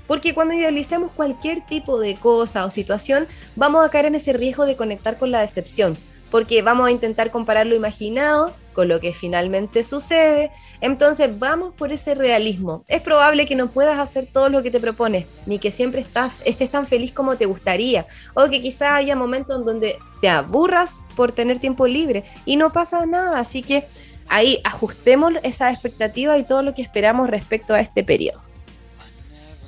Porque 0.07 0.34
cuando 0.34 0.53
idealicemos 0.53 1.11
cualquier 1.11 1.65
tipo 1.65 1.99
de 1.99 2.15
cosa 2.15 2.65
o 2.65 2.71
situación, 2.71 3.28
vamos 3.55 3.86
a 3.86 3.89
caer 3.89 4.05
en 4.05 4.15
ese 4.15 4.32
riesgo 4.32 4.65
de 4.65 4.78
conectar 4.78 5.17
con 5.19 5.30
la 5.30 5.41
decepción 5.41 5.97
porque 6.30 6.61
vamos 6.61 6.88
a 6.88 6.91
intentar 6.91 7.32
comparar 7.32 7.67
lo 7.67 7.75
imaginado 7.75 8.53
con 8.78 8.89
lo 8.89 8.99
que 8.99 9.11
finalmente 9.11 9.84
sucede. 9.84 10.51
Entonces 10.82 11.39
vamos 11.39 11.73
por 11.73 11.91
ese 11.91 12.13
realismo. 12.13 12.84
Es 12.88 13.01
probable 13.01 13.47
que 13.47 13.55
no 13.55 13.71
puedas 13.71 13.97
hacer 13.97 14.28
todo 14.28 14.49
lo 14.49 14.61
que 14.61 14.69
te 14.69 14.80
propones, 14.80 15.25
ni 15.47 15.57
que 15.57 15.71
siempre 15.71 15.99
estás, 15.99 16.43
estés 16.45 16.69
tan 16.69 16.86
feliz 16.86 17.11
como 17.11 17.38
te 17.38 17.47
gustaría, 17.47 18.05
o 18.36 18.47
que 18.47 18.61
quizás 18.61 18.91
haya 18.91 19.15
momentos 19.15 19.57
en 19.57 19.65
donde 19.65 19.97
te 20.21 20.30
aburras 20.30 21.03
por 21.15 21.32
tener 21.32 21.57
tiempo 21.57 21.88
libre 21.88 22.23
y 22.45 22.55
no 22.55 22.71
pasa 22.71 23.03
nada. 23.07 23.39
Así 23.39 23.63
que 23.63 23.88
ahí 24.30 24.59
ajustemos 24.63 25.34
esa 25.41 25.71
expectativa 25.71 26.38
y 26.38 26.43
todo 26.43 26.61
lo 26.61 26.75
que 26.75 26.84
esperamos 26.84 27.32
respecto 27.32 27.73
a 27.73 27.80
este 27.80 28.03
periodo. 28.03 28.39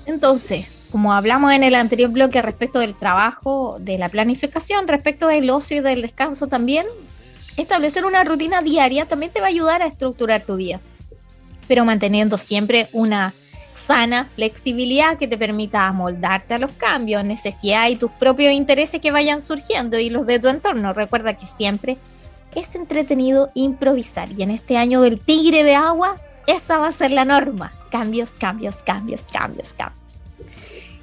Entonces, 0.06 0.68
como 0.92 1.14
hablamos 1.14 1.52
en 1.52 1.64
el 1.64 1.74
anterior 1.74 2.12
bloque 2.12 2.44
respecto 2.44 2.78
del 2.78 2.94
trabajo, 2.94 3.78
de 3.80 3.98
la 3.98 4.10
planificación, 4.10 4.88
respecto 4.88 5.30
del 5.30 5.50
ocio 5.50 5.78
y 5.78 5.80
del 5.80 6.04
descanso 6.04 6.46
también, 6.46 6.86
establecer 7.60 8.06
una 8.06 8.24
rutina 8.24 8.62
diaria 8.62 9.08
también 9.08 9.32
te 9.32 9.40
va 9.40 9.48
a 9.48 9.50
ayudar 9.50 9.82
a 9.82 9.88
estructurar 9.88 10.42
tu 10.42 10.56
día, 10.56 10.80
pero 11.68 11.86
manteniendo 11.86 12.38
siempre 12.38 12.90
una 12.94 13.34
sana 13.74 14.30
flexibilidad 14.36 15.18
que 15.18 15.28
te 15.28 15.38
permita 15.38 15.88
amoldarte 15.88 16.54
a 16.54 16.60
los 16.60 16.72
cambios, 16.72 17.24
necesidades 17.24 17.94
y 17.94 17.96
tus 17.96 18.12
propios 18.12 18.54
intereses 18.54 19.02
que 19.02 19.12
vayan 19.12 19.42
surgiendo 19.42 19.98
y 19.98 20.10
los 20.10 20.28
de 20.28 20.40
tu 20.40 20.48
entorno. 20.48 20.94
Recuerda 20.94 21.36
que 21.36 21.48
siempre 21.48 21.98
es 22.54 22.76
entretenido 22.76 23.52
improvisar 23.56 24.30
y 24.32 24.44
en 24.44 24.52
este 24.52 24.78
año 24.78 25.02
del 25.02 25.20
tigre 25.20 25.64
de 25.64 25.76
agua, 25.76 26.18
esa 26.48 26.78
va 26.78 26.88
a 26.88 26.92
ser 26.92 27.12
la 27.12 27.26
norma. 27.26 27.72
Cambios, 27.92 28.32
cambios, 28.32 28.84
cambios, 28.84 29.24
cambios, 29.32 29.74
cambios. 29.74 30.09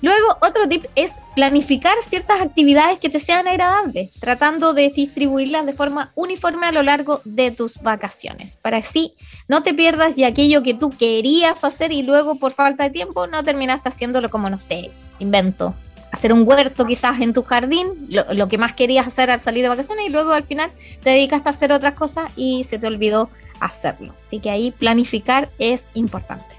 Luego, 0.06 0.38
otro 0.40 0.68
tip 0.68 0.84
es 0.94 1.14
planificar 1.34 1.96
ciertas 2.00 2.40
actividades 2.40 3.00
que 3.00 3.08
te 3.08 3.18
sean 3.18 3.48
agradables, 3.48 4.12
tratando 4.20 4.72
de 4.72 4.88
distribuirlas 4.90 5.66
de 5.66 5.72
forma 5.72 6.12
uniforme 6.14 6.68
a 6.68 6.70
lo 6.70 6.84
largo 6.84 7.22
de 7.24 7.50
tus 7.50 7.82
vacaciones, 7.82 8.54
para 8.54 8.76
así 8.76 9.14
no 9.48 9.64
te 9.64 9.74
pierdas 9.74 10.14
de 10.14 10.24
aquello 10.24 10.62
que 10.62 10.74
tú 10.74 10.90
querías 10.96 11.64
hacer 11.64 11.90
y 11.90 12.04
luego 12.04 12.36
por 12.36 12.52
falta 12.52 12.84
de 12.84 12.90
tiempo 12.90 13.26
no 13.26 13.42
terminaste 13.42 13.88
haciéndolo 13.88 14.30
como, 14.30 14.48
no 14.48 14.58
sé, 14.58 14.92
invento, 15.18 15.74
hacer 16.12 16.32
un 16.32 16.46
huerto 16.46 16.86
quizás 16.86 17.20
en 17.20 17.32
tu 17.32 17.42
jardín, 17.42 18.06
lo, 18.08 18.32
lo 18.32 18.46
que 18.46 18.58
más 18.58 18.74
querías 18.74 19.08
hacer 19.08 19.28
al 19.32 19.40
salir 19.40 19.64
de 19.64 19.70
vacaciones 19.70 20.06
y 20.06 20.10
luego 20.10 20.30
al 20.30 20.44
final 20.44 20.70
te 21.02 21.10
dedicaste 21.10 21.48
a 21.48 21.50
hacer 21.50 21.72
otras 21.72 21.94
cosas 21.94 22.30
y 22.36 22.62
se 22.62 22.78
te 22.78 22.86
olvidó 22.86 23.28
hacerlo. 23.58 24.14
Así 24.24 24.38
que 24.38 24.50
ahí 24.50 24.70
planificar 24.70 25.50
es 25.58 25.88
importante. 25.94 26.55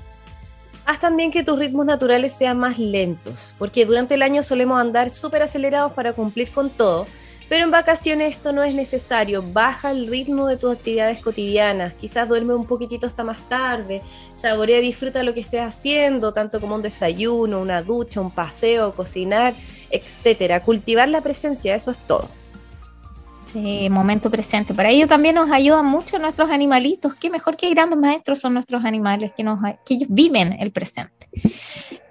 Haz 0.87 0.99
también 0.99 1.31
que 1.31 1.43
tus 1.43 1.59
ritmos 1.59 1.85
naturales 1.85 2.31
sean 2.31 2.59
más 2.59 2.79
lentos, 2.79 3.53
porque 3.57 3.85
durante 3.85 4.15
el 4.15 4.21
año 4.21 4.41
solemos 4.41 4.79
andar 4.79 5.09
súper 5.09 5.41
acelerados 5.41 5.91
para 5.91 6.13
cumplir 6.13 6.49
con 6.49 6.69
todo, 6.69 7.05
pero 7.49 7.65
en 7.65 7.71
vacaciones 7.71 8.31
esto 8.31 8.53
no 8.53 8.63
es 8.63 8.73
necesario. 8.73 9.43
Baja 9.43 9.91
el 9.91 10.07
ritmo 10.07 10.47
de 10.47 10.55
tus 10.55 10.71
actividades 10.71 11.19
cotidianas. 11.19 11.93
Quizás 11.95 12.29
duerme 12.29 12.53
un 12.55 12.65
poquitito 12.65 13.05
hasta 13.05 13.25
más 13.25 13.49
tarde. 13.49 14.01
Saborea 14.37 14.79
y 14.79 14.83
disfruta 14.83 15.23
lo 15.23 15.33
que 15.33 15.41
estés 15.41 15.59
haciendo, 15.59 16.31
tanto 16.31 16.61
como 16.61 16.75
un 16.75 16.81
desayuno, 16.81 17.59
una 17.59 17.81
ducha, 17.81 18.21
un 18.21 18.31
paseo, 18.31 18.95
cocinar, 18.95 19.55
etcétera. 19.89 20.63
Cultivar 20.63 21.09
la 21.09 21.19
presencia, 21.19 21.75
eso 21.75 21.91
es 21.91 21.97
todo. 21.99 22.29
Sí, 23.53 23.89
momento 23.89 24.29
presente. 24.29 24.73
Para 24.73 24.89
ello 24.89 25.07
también 25.07 25.35
nos 25.35 25.49
ayudan 25.49 25.85
mucho 25.85 26.19
nuestros 26.19 26.49
animalitos. 26.51 27.15
Qué 27.15 27.29
mejor 27.29 27.55
que 27.55 27.69
grandes 27.69 27.97
maestros 27.97 28.39
son 28.39 28.53
nuestros 28.53 28.83
animales, 28.83 29.31
que, 29.35 29.43
nos, 29.43 29.59
que 29.85 29.93
ellos 29.93 30.09
viven 30.11 30.53
el 30.59 30.71
presente. 30.71 31.29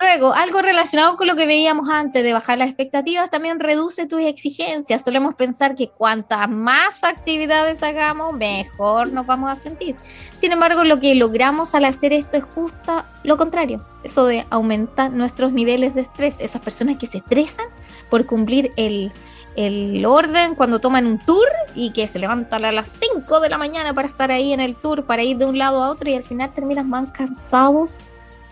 Luego, 0.00 0.34
algo 0.34 0.62
relacionado 0.62 1.16
con 1.16 1.26
lo 1.26 1.36
que 1.36 1.46
veíamos 1.46 1.88
antes 1.88 2.22
de 2.22 2.32
bajar 2.32 2.58
las 2.58 2.68
expectativas, 2.68 3.30
también 3.30 3.60
reduce 3.60 4.06
tus 4.06 4.20
exigencias. 4.20 5.04
Solemos 5.04 5.34
pensar 5.34 5.74
que 5.74 5.88
cuantas 5.88 6.48
más 6.48 7.02
actividades 7.02 7.82
hagamos, 7.82 8.34
mejor 8.34 9.12
nos 9.12 9.26
vamos 9.26 9.50
a 9.50 9.56
sentir. 9.56 9.96
Sin 10.38 10.52
embargo, 10.52 10.84
lo 10.84 11.00
que 11.00 11.14
logramos 11.14 11.74
al 11.74 11.86
hacer 11.86 12.12
esto 12.12 12.36
es 12.36 12.44
justo 12.44 13.04
lo 13.24 13.36
contrario. 13.36 13.84
Eso 14.04 14.26
de 14.26 14.46
aumentar 14.50 15.10
nuestros 15.10 15.52
niveles 15.52 15.94
de 15.94 16.02
estrés. 16.02 16.36
Esas 16.38 16.62
personas 16.62 16.98
que 16.98 17.06
se 17.06 17.18
estresan 17.18 17.66
por 18.10 18.26
cumplir 18.26 18.72
el, 18.76 19.12
el 19.56 20.04
orden 20.04 20.54
cuando 20.54 20.80
toman 20.80 21.06
un 21.06 21.18
tour 21.18 21.48
y 21.74 21.90
que 21.90 22.06
se 22.08 22.18
levantan 22.18 22.64
a 22.64 22.72
las 22.72 22.88
5 22.88 23.40
de 23.40 23.48
la 23.48 23.58
mañana 23.58 23.94
para 23.94 24.06
estar 24.06 24.30
ahí 24.30 24.52
en 24.52 24.60
el 24.60 24.76
tour, 24.76 25.04
para 25.04 25.22
ir 25.22 25.38
de 25.38 25.46
un 25.46 25.58
lado 25.58 25.82
a 25.82 25.90
otro 25.90 26.10
y 26.10 26.14
al 26.14 26.24
final 26.24 26.52
terminan 26.52 26.88
más 26.88 27.10
cansados 27.10 28.00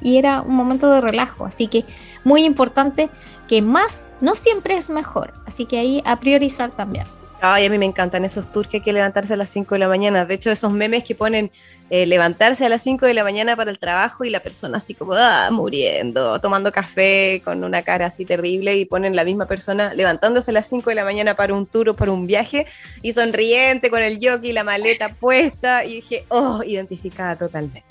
y 0.01 0.19
era 0.19 0.43
un 0.43 0.55
momento 0.55 0.91
de 0.91 1.01
relajo. 1.01 1.45
Así 1.45 1.67
que 1.69 1.85
muy 2.25 2.45
importante 2.45 3.11
que 3.47 3.63
más 3.63 4.07
no 4.21 4.35
siempre 4.35 4.77
es 4.77 4.91
mejor. 4.91 5.35
Así 5.47 5.67
que 5.67 5.79
ahí 5.79 6.03
a 6.05 6.19
priorizar 6.21 6.71
también. 6.71 7.07
Ay, 7.41 7.67
a 7.67 7.71
mí 7.71 7.79
me 7.79 7.85
encantan 7.85 8.25
esos 8.25 8.51
tours 8.51 8.69
que 8.69 8.79
hay 8.79 8.83
que 8.83 8.93
levantarse 8.93 9.35
a 9.35 9.37
las 9.37 9.49
5 9.51 9.75
de 9.75 9.79
la 9.81 9.89
mañana. 9.89 10.25
De 10.25 10.35
hecho, 10.35 10.51
esos 10.51 10.73
memes 10.73 11.05
que 11.05 11.15
ponen 11.15 11.51
eh, 11.91 12.07
levantarse 12.07 12.65
a 12.65 12.69
las 12.69 12.83
5 12.83 13.05
de 13.05 13.13
la 13.13 13.23
mañana 13.23 13.57
para 13.57 13.71
el 13.71 13.79
trabajo 13.79 14.25
y 14.25 14.31
la 14.31 14.41
persona 14.41 14.79
así 14.79 14.95
como 14.95 15.13
ah, 15.13 15.51
muriendo, 15.53 16.41
tomando 16.41 16.73
café 16.73 17.43
con 17.45 17.63
una 17.63 17.83
cara 17.83 18.07
así 18.07 18.25
terrible 18.25 18.77
y 18.77 18.87
ponen 18.87 19.15
la 19.15 19.25
misma 19.25 19.47
persona 19.47 19.93
levantándose 19.93 20.51
a 20.51 20.55
las 20.55 20.69
5 20.69 20.89
de 20.89 20.97
la 20.97 21.05
mañana 21.05 21.37
para 21.37 21.53
un 21.53 21.67
tour 21.67 21.91
o 21.91 21.95
para 21.95 22.13
un 22.13 22.27
viaje 22.27 22.67
y 23.03 23.13
sonriente 23.13 23.91
con 23.91 24.03
el 24.03 24.19
jockey 24.23 24.51
y 24.51 24.53
la 24.53 24.65
maleta 24.65 25.11
puesta. 25.11 25.85
Y 25.85 25.97
dije, 25.97 26.25
oh, 26.29 26.63
identificada 26.65 27.37
totalmente. 27.37 27.85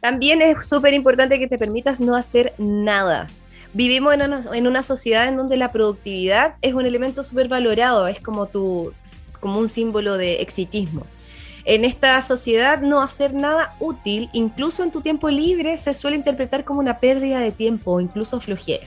También 0.00 0.40
es 0.40 0.66
súper 0.66 0.94
importante 0.94 1.38
que 1.38 1.48
te 1.48 1.58
permitas 1.58 2.00
no 2.00 2.16
hacer 2.16 2.54
nada. 2.58 3.28
Vivimos 3.76 4.14
en 4.14 4.66
una, 4.66 4.82
sociedad 4.82 5.28
en 5.28 5.36
donde 5.36 5.58
la 5.58 5.70
productividad 5.70 6.54
es 6.62 6.72
un 6.72 6.86
elemento 6.86 7.22
súper 7.22 7.46
valorado, 7.46 8.06
es 8.06 8.20
como, 8.20 8.46
tu, 8.46 8.94
como 9.38 9.58
un 9.58 9.68
símbolo 9.68 10.16
de 10.16 10.40
exitismo. 10.40 11.04
En 11.66 11.84
esta 11.84 12.22
sociedad 12.22 12.80
no 12.80 13.02
hacer 13.02 13.34
nada 13.34 13.76
útil, 13.78 14.30
incluso 14.32 14.82
en 14.82 14.90
tu 14.90 15.02
tiempo 15.02 15.28
libre, 15.28 15.76
se 15.76 15.92
suele 15.92 16.16
interpretar 16.16 16.64
como 16.64 16.80
una 16.80 17.00
pérdida 17.00 17.38
de 17.40 17.52
tiempo 17.52 17.92
o 17.92 18.00
incluso 18.00 18.40
flojera. 18.40 18.86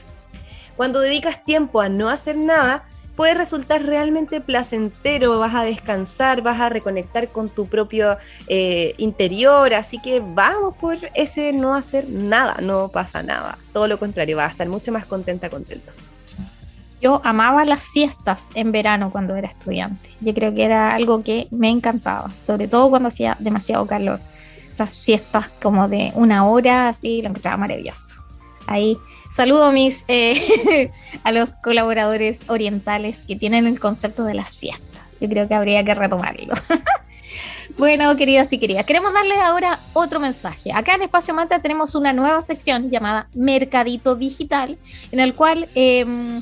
Cuando 0.75 1.01
dedicas 1.01 1.43
tiempo 1.43 1.81
a 1.81 1.89
no 1.89 2.09
hacer 2.09 2.35
nada, 2.35 2.83
puede 3.19 3.33
resultar 3.33 3.83
realmente 3.83 4.39
placentero, 4.39 5.39
vas 5.39 5.53
a 5.53 5.63
descansar, 5.63 6.41
vas 6.41 6.61
a 6.61 6.69
reconectar 6.69 7.27
con 7.33 7.49
tu 7.49 7.67
propio 7.67 8.17
eh, 8.47 8.93
interior, 8.95 9.73
así 9.73 9.99
que 9.99 10.21
vamos 10.21 10.77
por 10.77 10.95
ese 11.15 11.51
no 11.51 11.75
hacer 11.75 12.07
nada, 12.07 12.55
no 12.61 12.87
pasa 12.87 13.21
nada, 13.21 13.57
todo 13.73 13.89
lo 13.89 13.99
contrario, 13.99 14.37
vas 14.37 14.47
a 14.47 14.51
estar 14.51 14.69
mucho 14.69 14.93
más 14.93 15.05
contenta, 15.05 15.49
contento. 15.49 15.91
Yo 17.01 17.19
amaba 17.25 17.65
las 17.65 17.81
siestas 17.81 18.51
en 18.55 18.71
verano 18.71 19.11
cuando 19.11 19.35
era 19.35 19.49
estudiante. 19.49 20.09
Yo 20.21 20.33
creo 20.33 20.55
que 20.55 20.63
era 20.63 20.91
algo 20.91 21.21
que 21.21 21.49
me 21.51 21.69
encantaba, 21.69 22.31
sobre 22.37 22.69
todo 22.69 22.89
cuando 22.89 23.09
hacía 23.09 23.35
demasiado 23.41 23.85
calor. 23.85 24.21
Esas 24.71 24.91
siestas 24.91 25.49
como 25.61 25.89
de 25.89 26.13
una 26.15 26.47
hora, 26.47 26.87
así, 26.87 27.21
lo 27.21 27.27
encontraba 27.27 27.57
maravilloso. 27.57 28.18
Ahí 28.71 28.97
Saludo 29.29 29.71
mis, 29.71 30.05
eh, 30.07 30.89
a 31.23 31.31
los 31.31 31.55
colaboradores 31.55 32.41
orientales 32.47 33.23
que 33.27 33.35
tienen 33.35 33.67
el 33.67 33.79
concepto 33.79 34.23
de 34.23 34.33
la 34.33 34.45
siesta. 34.45 35.07
Yo 35.21 35.29
creo 35.29 35.47
que 35.47 35.53
habría 35.53 35.83
que 35.83 35.93
retomarlo. 35.93 36.55
bueno, 37.77 38.15
queridas 38.17 38.51
y 38.51 38.57
queridas, 38.57 38.85
queremos 38.85 39.13
darles 39.13 39.37
ahora 39.39 39.81
otro 39.93 40.19
mensaje. 40.19 40.71
Acá 40.73 40.95
en 40.95 41.03
Espacio 41.03 41.33
Manta 41.35 41.61
tenemos 41.61 41.93
una 41.93 42.11
nueva 42.11 42.41
sección 42.41 42.89
llamada 42.89 43.27
Mercadito 43.33 44.15
Digital, 44.15 44.77
en 45.11 45.19
el 45.19 45.35
cual... 45.35 45.69
Eh, 45.75 46.41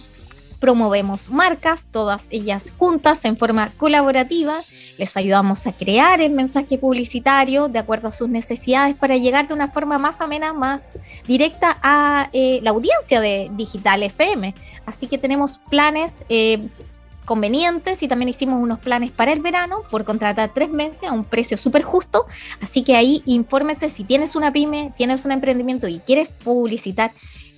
promovemos 0.60 1.30
marcas, 1.30 1.88
todas 1.92 2.28
ellas 2.30 2.72
juntas 2.78 3.24
en 3.26 3.38
forma 3.38 3.72
colaborativa, 3.78 4.62
les 4.98 5.16
ayudamos 5.16 5.68
a 5.68 5.74
crear 5.74 6.22
el 6.22 6.32
mensaje 6.32 6.78
publicitario 6.78 7.68
de 7.68 7.80
acuerdo 7.80 8.08
a 8.08 8.12
sus 8.12 8.30
necesidades 8.30 8.96
para 8.96 9.18
llegar 9.18 9.48
de 9.48 9.54
una 9.54 9.70
forma 9.70 9.98
más 9.98 10.22
amena, 10.22 10.54
más 10.54 10.88
directa 11.28 11.78
a 11.82 12.30
eh, 12.34 12.60
la 12.64 12.72
audiencia 12.72 13.22
de 13.22 13.50
Digital 13.54 14.04
FM. 14.04 14.56
Así 14.86 15.08
que 15.08 15.18
tenemos 15.18 15.60
planes 15.70 16.24
eh, 16.30 16.68
convenientes 17.26 18.02
y 18.02 18.08
también 18.08 18.30
hicimos 18.30 18.60
unos 18.60 18.80
planes 18.80 19.12
para 19.12 19.34
el 19.34 19.42
verano 19.42 19.84
por 19.92 20.06
contratar 20.06 20.52
tres 20.54 20.70
meses 20.70 21.04
a 21.04 21.12
un 21.12 21.26
precio 21.26 21.58
súper 21.58 21.84
justo. 21.84 22.26
Así 22.62 22.84
que 22.84 22.96
ahí 22.96 23.22
infórmese 23.26 23.90
si 23.92 24.04
tienes 24.04 24.36
una 24.36 24.52
pyme, 24.52 24.94
tienes 24.98 25.26
un 25.26 25.34
emprendimiento 25.34 25.88
y 25.88 26.00
quieres 26.00 26.30
publicitar 26.30 27.12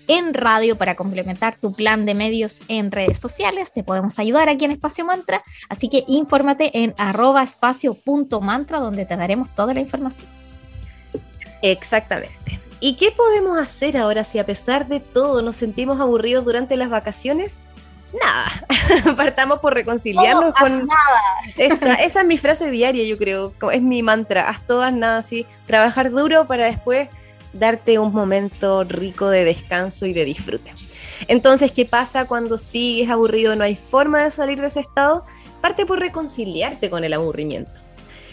en 0.10 0.34
radio 0.34 0.76
para 0.76 0.96
complementar 0.96 1.58
tu 1.60 1.72
plan 1.74 2.06
de 2.06 2.16
medios 2.16 2.62
en 2.68 2.92
redes 2.92 3.20
sociales. 3.20 3.72
Te 3.72 3.84
podemos 3.84 4.18
ayudar 4.18 4.50
aquí 4.50 4.66
en 4.66 4.72
Espacio 4.72 5.06
Mantra, 5.06 5.44
así 5.70 5.88
que 5.88 6.04
infórmate 6.08 6.84
en 6.84 6.96
arroba 6.98 7.44
espacio.mantra 7.44 8.80
donde 8.80 9.06
te 9.06 9.16
daremos 9.16 9.54
toda 9.54 9.74
la 9.74 9.80
información. 9.80 10.28
Exactamente. 11.62 12.60
¿Y 12.80 12.96
qué 12.96 13.12
podemos 13.12 13.58
hacer 13.58 13.98
ahora 13.98 14.24
si 14.24 14.40
a 14.40 14.46
pesar 14.46 14.88
de 14.88 15.00
todo 15.00 15.44
nos 15.44 15.58
sentimos 15.58 16.02
aburridos 16.02 16.44
durante 16.44 16.76
las 16.76 16.90
vacaciones? 16.90 17.62
Nada, 18.20 19.16
partamos 19.16 19.60
por 19.60 19.76
reconciliarnos 19.76 20.56
con 20.56 20.88
nada. 20.88 21.22
Esa, 21.56 21.94
esa 21.96 22.22
es 22.22 22.26
mi 22.26 22.40
frase 22.40 22.72
diaria, 22.72 23.04
yo 23.04 23.20
creo, 23.20 23.54
es 23.72 23.82
mi 23.84 24.02
mantra, 24.02 24.50
haz 24.50 24.66
todas 24.66 24.92
nada 24.92 25.20
así, 25.20 25.46
trabajar 25.68 26.10
duro 26.10 26.48
para 26.48 26.66
después 26.66 27.10
darte 27.54 28.00
un 28.00 28.14
momento 28.14 28.84
rico 28.84 29.30
de 29.30 29.46
descanso 29.46 30.06
y 30.06 30.14
de 30.14 30.26
disfrute. 30.26 30.72
Entonces, 31.28 31.72
¿qué 31.72 31.86
pasa 31.86 32.26
cuando 32.26 32.58
sigues 32.58 33.10
aburrido? 33.10 33.56
No 33.56 33.64
hay 33.64 33.76
forma 33.76 34.24
de 34.24 34.32
salir 34.32 34.62
de 34.62 34.68
ese 34.68 34.82
estado. 34.82 35.26
Parte 35.62 35.86
por 35.86 36.00
reconciliarte 36.00 36.90
con 36.90 37.04
el 37.04 37.14
aburrimiento. 37.14 37.72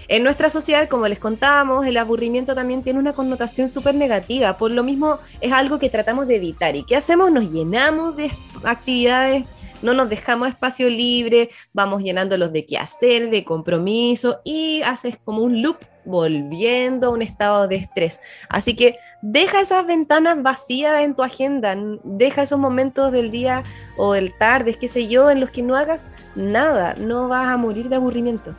En 0.09 0.23
nuestra 0.23 0.49
sociedad, 0.51 0.89
como 0.89 1.09
les 1.09 1.19
contábamos, 1.19 1.85
el 1.85 1.97
aburrimiento 1.97 2.55
también 2.55 2.85
tiene 2.85 3.01
una 3.01 3.13
connotación 3.13 3.69
súper 3.69 3.97
negativa. 3.97 4.57
Por 4.57 4.71
lo 4.71 4.85
mismo, 4.85 5.19
es 5.41 5.53
algo 5.53 5.81
que 5.81 5.91
tratamos 5.91 6.29
de 6.29 6.37
evitar. 6.37 6.77
¿Y 6.77 6.85
qué 6.85 6.95
hacemos? 6.95 7.33
Nos 7.33 7.51
llenamos 7.51 8.17
de 8.17 8.31
actividades, 8.63 9.45
no 9.83 9.95
nos 9.95 10.09
dejamos 10.09 10.49
espacio 10.49 10.89
libre, 10.89 11.51
vamos 11.73 12.05
llenándolos 12.05 12.53
de 12.53 12.65
qué 12.65 12.79
hacer, 12.79 13.31
de 13.31 13.45
compromiso 13.45 14.41
y 14.45 14.81
haces 14.83 15.19
como 15.25 15.43
un 15.43 15.61
loop 15.61 15.79
volviendo 16.07 17.09
a 17.09 17.11
un 17.11 17.23
estado 17.23 17.69
de 17.69 17.77
estrés. 17.77 18.21
Así 18.49 18.75
que 18.75 18.99
deja 19.21 19.61
esas 19.61 19.87
ventanas 19.87 20.43
vacías 20.43 21.01
en 21.01 21.15
tu 21.15 21.23
agenda, 21.23 21.77
deja 22.05 22.43
esos 22.43 22.59
momentos 22.59 23.13
del 23.13 23.31
día 23.31 23.63
o 23.97 24.13
del 24.13 24.33
tarde, 24.39 24.75
qué 24.75 24.89
sé 24.89 25.09
yo, 25.09 25.31
en 25.31 25.41
los 25.41 25.51
que 25.51 25.63
no 25.63 25.77
hagas 25.77 26.09
nada, 26.35 26.95
no 26.95 27.29
vas 27.29 27.49
a 27.49 27.57
morir 27.57 27.89
de 27.89 27.97
aburrimiento. 27.97 28.55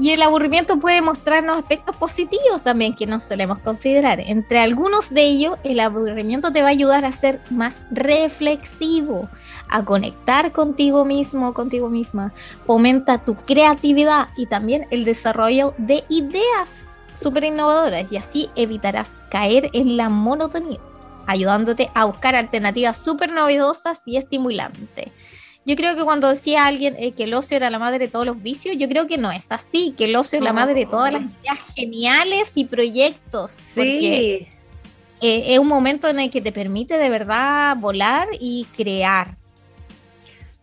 Y 0.00 0.10
el 0.12 0.22
aburrimiento 0.22 0.78
puede 0.78 1.02
mostrarnos 1.02 1.56
aspectos 1.56 1.96
positivos 1.96 2.62
también 2.62 2.94
que 2.94 3.06
no 3.06 3.18
solemos 3.18 3.58
considerar. 3.58 4.20
Entre 4.20 4.60
algunos 4.60 5.10
de 5.10 5.22
ellos, 5.22 5.58
el 5.64 5.80
aburrimiento 5.80 6.52
te 6.52 6.62
va 6.62 6.68
a 6.68 6.70
ayudar 6.70 7.04
a 7.04 7.10
ser 7.10 7.40
más 7.50 7.82
reflexivo, 7.90 9.28
a 9.68 9.84
conectar 9.84 10.52
contigo 10.52 11.04
mismo, 11.04 11.52
contigo 11.52 11.90
misma. 11.90 12.32
Fomenta 12.64 13.24
tu 13.24 13.34
creatividad 13.34 14.28
y 14.36 14.46
también 14.46 14.86
el 14.90 15.04
desarrollo 15.04 15.74
de 15.78 16.04
ideas 16.08 16.84
súper 17.16 17.44
innovadoras 17.44 18.10
y 18.12 18.18
así 18.18 18.50
evitarás 18.54 19.24
caer 19.30 19.68
en 19.72 19.96
la 19.96 20.08
monotonía, 20.08 20.78
ayudándote 21.26 21.90
a 21.94 22.04
buscar 22.04 22.36
alternativas 22.36 22.96
súper 22.96 23.32
novedosas 23.32 24.02
y 24.06 24.16
estimulantes. 24.16 25.08
Yo 25.68 25.76
creo 25.76 25.94
que 25.94 26.02
cuando 26.02 26.30
decía 26.30 26.64
alguien 26.64 26.96
eh, 26.98 27.12
que 27.12 27.24
el 27.24 27.34
ocio 27.34 27.54
era 27.54 27.68
la 27.68 27.78
madre 27.78 27.98
de 27.98 28.08
todos 28.08 28.24
los 28.24 28.42
vicios, 28.42 28.74
yo 28.78 28.88
creo 28.88 29.06
que 29.06 29.18
no 29.18 29.30
es 29.30 29.52
así, 29.52 29.94
que 29.98 30.06
el 30.06 30.16
ocio 30.16 30.38
es 30.38 30.42
la 30.42 30.54
madre 30.54 30.72
de 30.72 30.86
todas 30.86 31.12
las 31.12 31.24
ideas 31.24 31.58
geniales 31.76 32.52
y 32.54 32.64
proyectos. 32.64 33.50
Sí. 33.50 34.48
Eh, 35.20 35.42
es 35.52 35.58
un 35.58 35.68
momento 35.68 36.08
en 36.08 36.20
el 36.20 36.30
que 36.30 36.40
te 36.40 36.52
permite 36.52 36.96
de 36.96 37.10
verdad 37.10 37.76
volar 37.76 38.28
y 38.40 38.66
crear. 38.74 39.36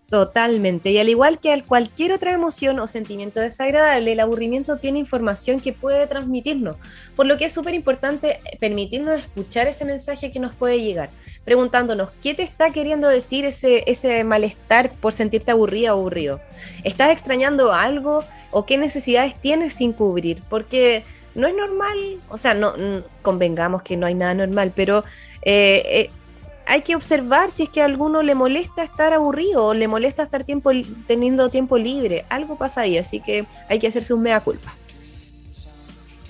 Totalmente. 0.10 0.92
Y 0.92 1.00
al 1.00 1.10
igual 1.10 1.40
que 1.40 1.64
cualquier 1.68 2.12
otra 2.12 2.32
emoción 2.32 2.80
o 2.80 2.86
sentimiento 2.86 3.40
desagradable, 3.40 4.12
el 4.12 4.20
aburrimiento 4.20 4.78
tiene 4.78 5.00
información 5.00 5.60
que 5.60 5.74
puede 5.74 6.06
transmitirnos, 6.06 6.78
por 7.16 7.26
lo 7.26 7.38
que 7.38 7.46
es 7.46 7.52
súper 7.52 7.74
importante 7.74 8.40
permitirnos 8.60 9.20
escuchar 9.20 9.66
ese 9.68 9.84
mensaje 9.84 10.32
que 10.32 10.40
nos 10.40 10.54
puede 10.54 10.82
llegar, 10.82 11.10
preguntándonos, 11.44 12.12
¿qué 12.22 12.36
te 12.36 12.44
está 12.44 12.70
queriendo 12.70 13.08
decir 13.08 13.46
ese, 13.46 13.84
ese 13.88 14.24
malestar 14.24 14.92
por 14.92 15.12
sentirte 15.12 15.52
aburrida 15.52 15.96
o 15.96 16.00
aburrido? 16.00 16.40
¿Estás 16.84 17.12
extrañando 17.12 17.74
algo 17.74 18.24
o 18.52 18.66
qué 18.66 18.78
necesidades 18.78 19.36
tienes 19.42 19.74
sin 19.74 19.92
cubrir? 19.92 20.44
Porque 20.50 21.04
no 21.34 21.48
es 21.48 21.56
normal, 21.56 22.22
o 22.30 22.38
sea, 22.38 22.54
no 22.54 22.76
convengamos 23.24 23.82
que 23.82 23.98
no 23.98 24.06
hay 24.06 24.14
nada 24.14 24.36
normal, 24.36 24.72
pero... 24.76 25.04
Eh, 25.42 25.82
eh, 25.86 26.10
hay 26.68 26.82
que 26.82 26.96
observar 26.96 27.50
si 27.50 27.64
es 27.64 27.70
que 27.70 27.82
a 27.82 27.86
alguno 27.86 28.24
le 28.24 28.36
molesta 28.36 28.84
estar 28.84 29.14
aburrido 29.14 29.68
o 29.68 29.74
le 29.74 29.88
molesta 29.88 30.24
estar 30.24 30.44
tiempo, 30.44 30.72
teniendo 31.08 31.50
tiempo 31.50 31.78
libre. 31.78 32.26
Algo 32.30 32.58
pasa 32.58 32.82
ahí, 32.82 32.98
así 32.98 33.20
que 33.20 33.46
hay 33.70 33.80
que 33.80 33.88
hacerse 33.88 34.14
un 34.14 34.22
mea 34.22 34.42
culpa. 34.42 34.76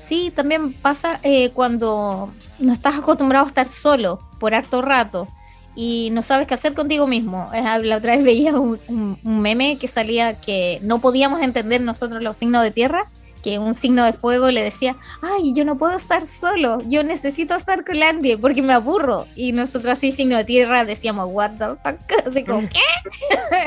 Sí, 0.07 0.31
también 0.35 0.73
pasa 0.73 1.19
eh, 1.23 1.49
cuando 1.51 2.33
no 2.59 2.73
estás 2.73 2.97
acostumbrado 2.97 3.45
a 3.45 3.47
estar 3.47 3.67
solo 3.67 4.19
por 4.39 4.53
harto 4.53 4.81
rato 4.81 5.27
y 5.75 6.09
no 6.11 6.21
sabes 6.21 6.47
qué 6.47 6.53
hacer 6.53 6.73
contigo 6.73 7.07
mismo. 7.07 7.49
Eh, 7.53 7.63
la 7.83 7.97
otra 7.97 8.15
vez 8.15 8.25
veía 8.25 8.53
un 8.53 9.19
meme 9.23 9.77
que 9.77 9.87
salía 9.87 10.39
que 10.39 10.79
no 10.81 10.99
podíamos 10.99 11.41
entender 11.41 11.81
nosotros 11.81 12.23
los 12.23 12.37
signos 12.37 12.63
de 12.63 12.71
tierra 12.71 13.09
que 13.45 13.59
un 13.59 13.75
signo 13.75 14.03
de 14.03 14.13
fuego 14.13 14.49
le 14.49 14.63
decía, 14.63 14.97
ay, 15.21 15.53
yo 15.53 15.65
no 15.65 15.77
puedo 15.77 15.95
estar 15.95 16.27
solo, 16.27 16.81
yo 16.87 17.03
necesito 17.03 17.53
estar 17.53 17.85
con 17.85 17.99
Landy 17.99 18.37
porque 18.37 18.63
me 18.63 18.73
aburro. 18.73 19.27
Y 19.35 19.51
nosotros 19.51 19.93
así, 19.93 20.11
signo 20.11 20.35
de 20.35 20.45
tierra, 20.45 20.83
decíamos, 20.83 21.27
what 21.29 21.51
the 21.59 21.65
fuck, 21.83 22.27
así 22.27 22.43
como, 22.43 22.67
¿qué? 22.67 22.79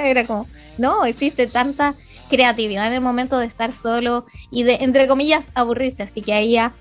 Era 0.10 0.26
como, 0.26 0.48
no, 0.78 1.04
existe 1.04 1.46
tanta 1.46 1.94
creatividad 2.28 2.88
en 2.88 2.94
el 2.94 3.00
momento 3.00 3.38
de 3.38 3.46
estar 3.46 3.72
solo 3.72 4.26
y 4.50 4.64
de, 4.64 4.78
entre 4.80 5.06
comillas, 5.06 5.52
aburrirse. 5.54 6.02
Así 6.02 6.22
que 6.22 6.32
ahí 6.32 6.50
ya 6.50 6.74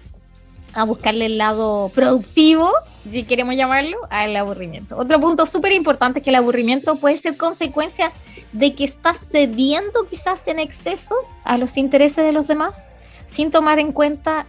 a 0.78 0.84
buscarle 0.84 1.26
el 1.26 1.40
lado 1.40 1.90
productivo, 1.90 2.72
si 3.12 3.24
queremos 3.24 3.56
llamarlo, 3.56 3.98
al 4.12 4.36
aburrimiento. 4.36 4.96
Otro 4.96 5.20
punto 5.20 5.48
súper 5.48 5.72
importante 5.72 6.20
es 6.20 6.24
que 6.24 6.30
el 6.30 6.36
aburrimiento 6.36 6.98
puede 6.98 7.18
ser 7.18 7.36
consecuencia 7.36 8.12
de 8.54 8.76
que 8.76 8.84
estás 8.84 9.18
cediendo 9.18 10.06
quizás 10.08 10.48
en 10.48 10.60
exceso 10.60 11.16
a 11.44 11.58
los 11.58 11.78
intereses 11.78 12.24
de 12.24 12.32
los 12.32 12.48
demás, 12.48 12.90
sin 13.26 13.50
tomar 13.50 13.80
en 13.80 13.92
cuenta 13.92 14.46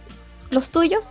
los 0.51 0.69
tuyos. 0.69 1.07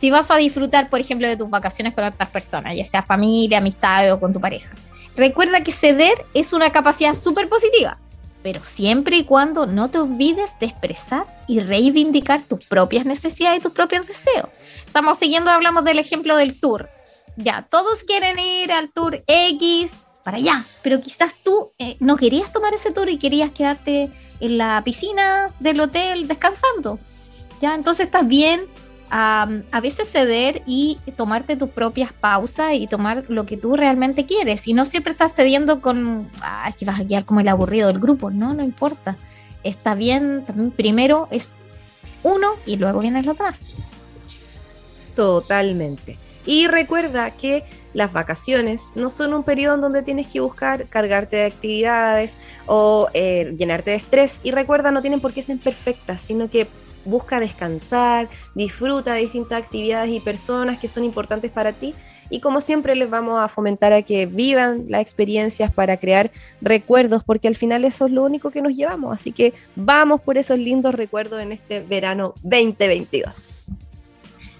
Si 0.00 0.10
vas 0.10 0.30
a 0.30 0.36
disfrutar, 0.36 0.88
por 0.88 0.98
ejemplo, 0.98 1.28
de 1.28 1.36
tus 1.36 1.50
vacaciones 1.50 1.94
con 1.94 2.04
otras 2.04 2.30
personas, 2.30 2.74
ya 2.74 2.86
sea 2.86 3.02
familia, 3.02 3.58
amistad 3.58 4.10
o 4.14 4.18
con 4.18 4.32
tu 4.32 4.40
pareja, 4.40 4.72
recuerda 5.14 5.62
que 5.62 5.72
ceder 5.72 6.14
es 6.32 6.54
una 6.54 6.70
capacidad 6.72 7.14
súper 7.14 7.50
positiva 7.50 7.98
pero 8.44 8.62
siempre 8.62 9.16
y 9.16 9.24
cuando 9.24 9.64
no 9.64 9.90
te 9.90 9.98
olvides 9.98 10.58
de 10.60 10.66
expresar 10.66 11.26
y 11.48 11.60
reivindicar 11.60 12.42
tus 12.42 12.62
propias 12.66 13.06
necesidades 13.06 13.58
y 13.60 13.62
tus 13.62 13.72
propios 13.72 14.06
deseos. 14.06 14.50
Estamos 14.86 15.18
siguiendo, 15.18 15.50
hablamos 15.50 15.82
del 15.82 15.98
ejemplo 15.98 16.36
del 16.36 16.60
tour. 16.60 16.90
Ya, 17.38 17.66
todos 17.70 18.04
quieren 18.04 18.38
ir 18.38 18.70
al 18.70 18.92
tour 18.92 19.24
X 19.26 20.02
para 20.24 20.36
allá, 20.36 20.66
pero 20.82 21.00
quizás 21.00 21.32
tú 21.42 21.72
eh, 21.78 21.96
no 22.00 22.18
querías 22.18 22.52
tomar 22.52 22.74
ese 22.74 22.92
tour 22.92 23.08
y 23.08 23.16
querías 23.16 23.50
quedarte 23.50 24.10
en 24.40 24.58
la 24.58 24.82
piscina 24.84 25.50
del 25.58 25.80
hotel 25.80 26.28
descansando. 26.28 26.98
Ya, 27.62 27.74
entonces 27.74 28.06
estás 28.06 28.28
bien 28.28 28.66
a, 29.10 29.48
veces 29.82 30.10
ceder 30.10 30.62
y 30.66 30.98
tomarte 31.16 31.56
tus 31.56 31.68
propias 31.68 32.12
pausas 32.12 32.74
y 32.74 32.86
tomar 32.86 33.24
lo 33.28 33.46
que 33.46 33.56
tú 33.56 33.76
realmente 33.76 34.26
quieres. 34.26 34.66
Y 34.66 34.72
no 34.72 34.84
siempre 34.84 35.12
estás 35.12 35.34
cediendo 35.34 35.80
con, 35.80 36.30
ah, 36.42 36.66
es 36.68 36.76
que 36.76 36.84
vas 36.84 37.00
a 37.00 37.06
quedar 37.06 37.24
como 37.24 37.40
el 37.40 37.48
aburrido 37.48 37.88
del 37.88 38.00
grupo. 38.00 38.30
No, 38.30 38.54
no 38.54 38.62
importa. 38.62 39.16
Está 39.62 39.94
bien, 39.94 40.44
también 40.44 40.70
primero 40.70 41.28
es 41.30 41.52
uno 42.22 42.52
y 42.66 42.76
luego 42.76 43.00
viene 43.00 43.22
los 43.22 43.36
demás. 43.36 43.74
Totalmente. 45.14 46.18
Y 46.46 46.66
recuerda 46.66 47.30
que 47.30 47.64
las 47.94 48.12
vacaciones 48.12 48.90
no 48.94 49.08
son 49.08 49.32
un 49.32 49.44
periodo 49.44 49.76
en 49.76 49.80
donde 49.80 50.02
tienes 50.02 50.26
que 50.26 50.40
buscar 50.40 50.86
cargarte 50.88 51.36
de 51.36 51.46
actividades 51.46 52.36
o 52.66 53.08
eh, 53.14 53.54
llenarte 53.56 53.92
de 53.92 53.96
estrés. 53.96 54.40
Y 54.42 54.50
recuerda, 54.50 54.90
no 54.90 55.00
tienen 55.00 55.20
por 55.20 55.32
qué 55.32 55.40
ser 55.40 55.58
perfectas, 55.58 56.20
sino 56.20 56.50
que 56.50 56.68
busca 57.04 57.40
descansar, 57.40 58.28
disfruta 58.54 59.14
de 59.14 59.20
distintas 59.20 59.62
actividades 59.62 60.10
y 60.10 60.20
personas 60.20 60.78
que 60.78 60.88
son 60.88 61.04
importantes 61.04 61.50
para 61.50 61.72
ti. 61.72 61.94
Y 62.30 62.40
como 62.40 62.60
siempre 62.60 62.94
les 62.96 63.10
vamos 63.10 63.42
a 63.42 63.48
fomentar 63.48 63.92
a 63.92 64.02
que 64.02 64.26
vivan 64.26 64.86
las 64.88 65.02
experiencias 65.02 65.72
para 65.72 65.98
crear 65.98 66.30
recuerdos, 66.60 67.22
porque 67.22 67.48
al 67.48 67.56
final 67.56 67.84
eso 67.84 68.06
es 68.06 68.12
lo 68.12 68.24
único 68.24 68.50
que 68.50 68.62
nos 68.62 68.74
llevamos. 68.74 69.12
Así 69.12 69.30
que 69.32 69.52
vamos 69.76 70.20
por 70.20 70.38
esos 70.38 70.58
lindos 70.58 70.94
recuerdos 70.94 71.40
en 71.42 71.52
este 71.52 71.80
verano 71.80 72.34
2022. 72.42 73.66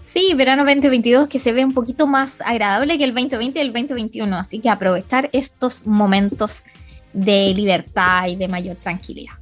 Sí, 0.06 0.32
verano 0.34 0.64
2022 0.64 1.28
que 1.28 1.40
se 1.40 1.52
ve 1.52 1.64
un 1.64 1.74
poquito 1.74 2.06
más 2.06 2.40
agradable 2.42 2.96
que 2.98 3.02
el 3.02 3.12
2020 3.12 3.58
y 3.58 3.62
el 3.62 3.72
2021. 3.72 4.36
Así 4.36 4.60
que 4.60 4.70
aprovechar 4.70 5.28
estos 5.32 5.86
momentos 5.86 6.62
de 7.12 7.52
libertad 7.54 8.28
y 8.28 8.36
de 8.36 8.46
mayor 8.46 8.76
tranquilidad. 8.76 9.34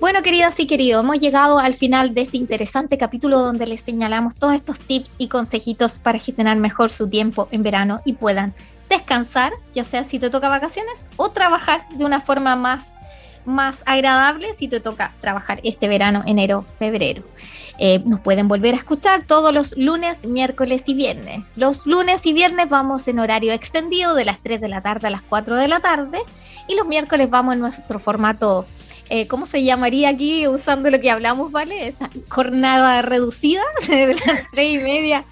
Bueno, 0.00 0.22
queridas 0.22 0.58
y 0.60 0.66
queridos, 0.66 1.02
hemos 1.02 1.18
llegado 1.18 1.58
al 1.58 1.74
final 1.74 2.14
de 2.14 2.22
este 2.22 2.36
interesante 2.36 2.98
capítulo 2.98 3.40
donde 3.40 3.66
les 3.66 3.80
señalamos 3.80 4.34
todos 4.34 4.54
estos 4.54 4.78
tips 4.78 5.12
y 5.18 5.28
consejitos 5.28 5.98
para 5.98 6.18
gestionar 6.18 6.56
mejor 6.56 6.90
su 6.90 7.08
tiempo 7.08 7.48
en 7.50 7.62
verano 7.62 8.00
y 8.04 8.14
puedan 8.14 8.54
descansar, 8.90 9.52
ya 9.74 9.84
sea 9.84 10.04
si 10.04 10.18
te 10.18 10.30
toca 10.30 10.48
vacaciones 10.48 11.06
o 11.16 11.30
trabajar 11.30 11.88
de 11.90 12.04
una 12.04 12.20
forma 12.20 12.56
más 12.56 12.94
más 13.44 13.82
agradable 13.86 14.54
si 14.54 14.68
te 14.68 14.80
toca 14.80 15.12
trabajar 15.20 15.60
este 15.64 15.88
verano, 15.88 16.22
enero, 16.26 16.64
febrero. 16.78 17.22
Eh, 17.78 18.00
nos 18.04 18.20
pueden 18.20 18.48
volver 18.48 18.74
a 18.74 18.78
escuchar 18.78 19.26
todos 19.26 19.52
los 19.52 19.76
lunes, 19.76 20.26
miércoles 20.26 20.84
y 20.86 20.94
viernes. 20.94 21.46
Los 21.56 21.86
lunes 21.86 22.24
y 22.26 22.32
viernes 22.32 22.68
vamos 22.68 23.06
en 23.08 23.18
horario 23.18 23.52
extendido 23.52 24.14
de 24.14 24.24
las 24.24 24.38
3 24.40 24.60
de 24.60 24.68
la 24.68 24.80
tarde 24.80 25.08
a 25.08 25.10
las 25.10 25.22
4 25.22 25.56
de 25.56 25.68
la 25.68 25.80
tarde 25.80 26.18
y 26.68 26.76
los 26.76 26.86
miércoles 26.86 27.28
vamos 27.30 27.54
en 27.54 27.60
nuestro 27.60 27.98
formato, 27.98 28.66
eh, 29.08 29.26
¿cómo 29.26 29.46
se 29.46 29.64
llamaría 29.64 30.08
aquí 30.08 30.48
usando 30.48 30.90
lo 30.90 31.00
que 31.00 31.10
hablamos, 31.10 31.52
¿vale? 31.52 31.88
Esta 31.88 32.10
jornada 32.28 33.02
reducida 33.02 33.62
de 33.88 34.14
las 34.14 34.50
3 34.52 34.72
y 34.72 34.78
media 34.78 35.24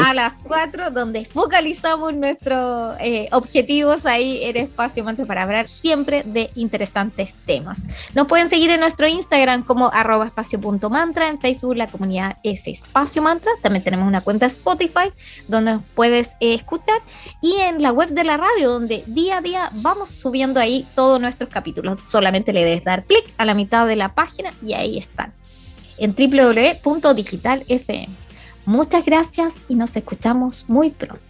a 0.00 0.14
las 0.14 0.32
4, 0.44 0.90
donde 0.90 1.24
focalizamos 1.24 2.14
nuestros 2.14 2.96
eh, 3.00 3.28
objetivos 3.32 4.06
ahí 4.06 4.42
en 4.44 4.56
Espacio 4.56 5.04
Mantra 5.04 5.24
para 5.24 5.42
hablar 5.42 5.68
siempre 5.68 6.22
de 6.24 6.50
interesantes 6.54 7.34
temas. 7.46 7.82
Nos 8.14 8.26
pueden 8.26 8.48
seguir 8.48 8.70
en 8.70 8.80
nuestro 8.80 9.08
Instagram 9.08 9.62
como 9.62 9.90
arroba 9.92 10.26
espacio.mantra, 10.26 11.28
en 11.28 11.40
Facebook 11.40 11.76
la 11.76 11.86
comunidad 11.86 12.36
es 12.42 12.66
Espacio 12.66 13.22
Mantra, 13.22 13.52
también 13.62 13.82
tenemos 13.82 14.06
una 14.06 14.20
cuenta 14.20 14.46
Spotify 14.46 15.12
donde 15.46 15.72
nos 15.72 15.82
puedes 15.94 16.32
eh, 16.40 16.54
escuchar 16.54 17.00
y 17.40 17.56
en 17.56 17.82
la 17.82 17.92
web 17.92 18.10
de 18.10 18.24
la 18.24 18.36
radio 18.36 18.70
donde 18.70 19.04
día 19.06 19.38
a 19.38 19.40
día 19.40 19.70
vamos 19.74 20.10
subiendo 20.10 20.60
ahí 20.60 20.86
todos 20.94 21.20
nuestros 21.20 21.50
capítulos. 21.50 22.00
Solamente 22.06 22.52
le 22.52 22.64
debes 22.64 22.84
dar 22.84 23.04
clic 23.04 23.24
a 23.38 23.44
la 23.44 23.54
mitad 23.54 23.86
de 23.86 23.96
la 23.96 24.14
página 24.14 24.52
y 24.62 24.74
ahí 24.74 24.98
están 24.98 25.32
en 25.98 26.14
www.digitalfm. 26.14 28.27
Muchas 28.68 29.06
gracias 29.06 29.54
y 29.66 29.76
nos 29.76 29.96
escuchamos 29.96 30.66
muy 30.68 30.90
pronto. 30.90 31.22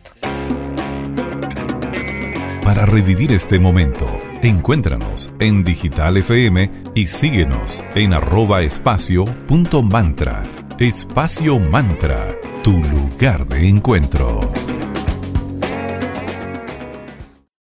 Para 2.65 2.85
revivir 2.85 3.31
este 3.31 3.61
momento, 3.61 4.09
encuéntranos 4.43 5.31
en 5.39 5.63
Digital 5.63 6.17
FM 6.17 6.69
y 6.97 7.07
síguenos 7.07 7.85
en 7.95 8.13
arroba 8.13 8.63
espacio 8.63 9.25
punto 9.47 9.85
mantra. 9.85 10.51
Espacio 10.81 11.61
Mantra, 11.61 12.37
tu 12.65 12.73
lugar 12.73 13.47
de 13.47 13.69
encuentro. 13.69 14.41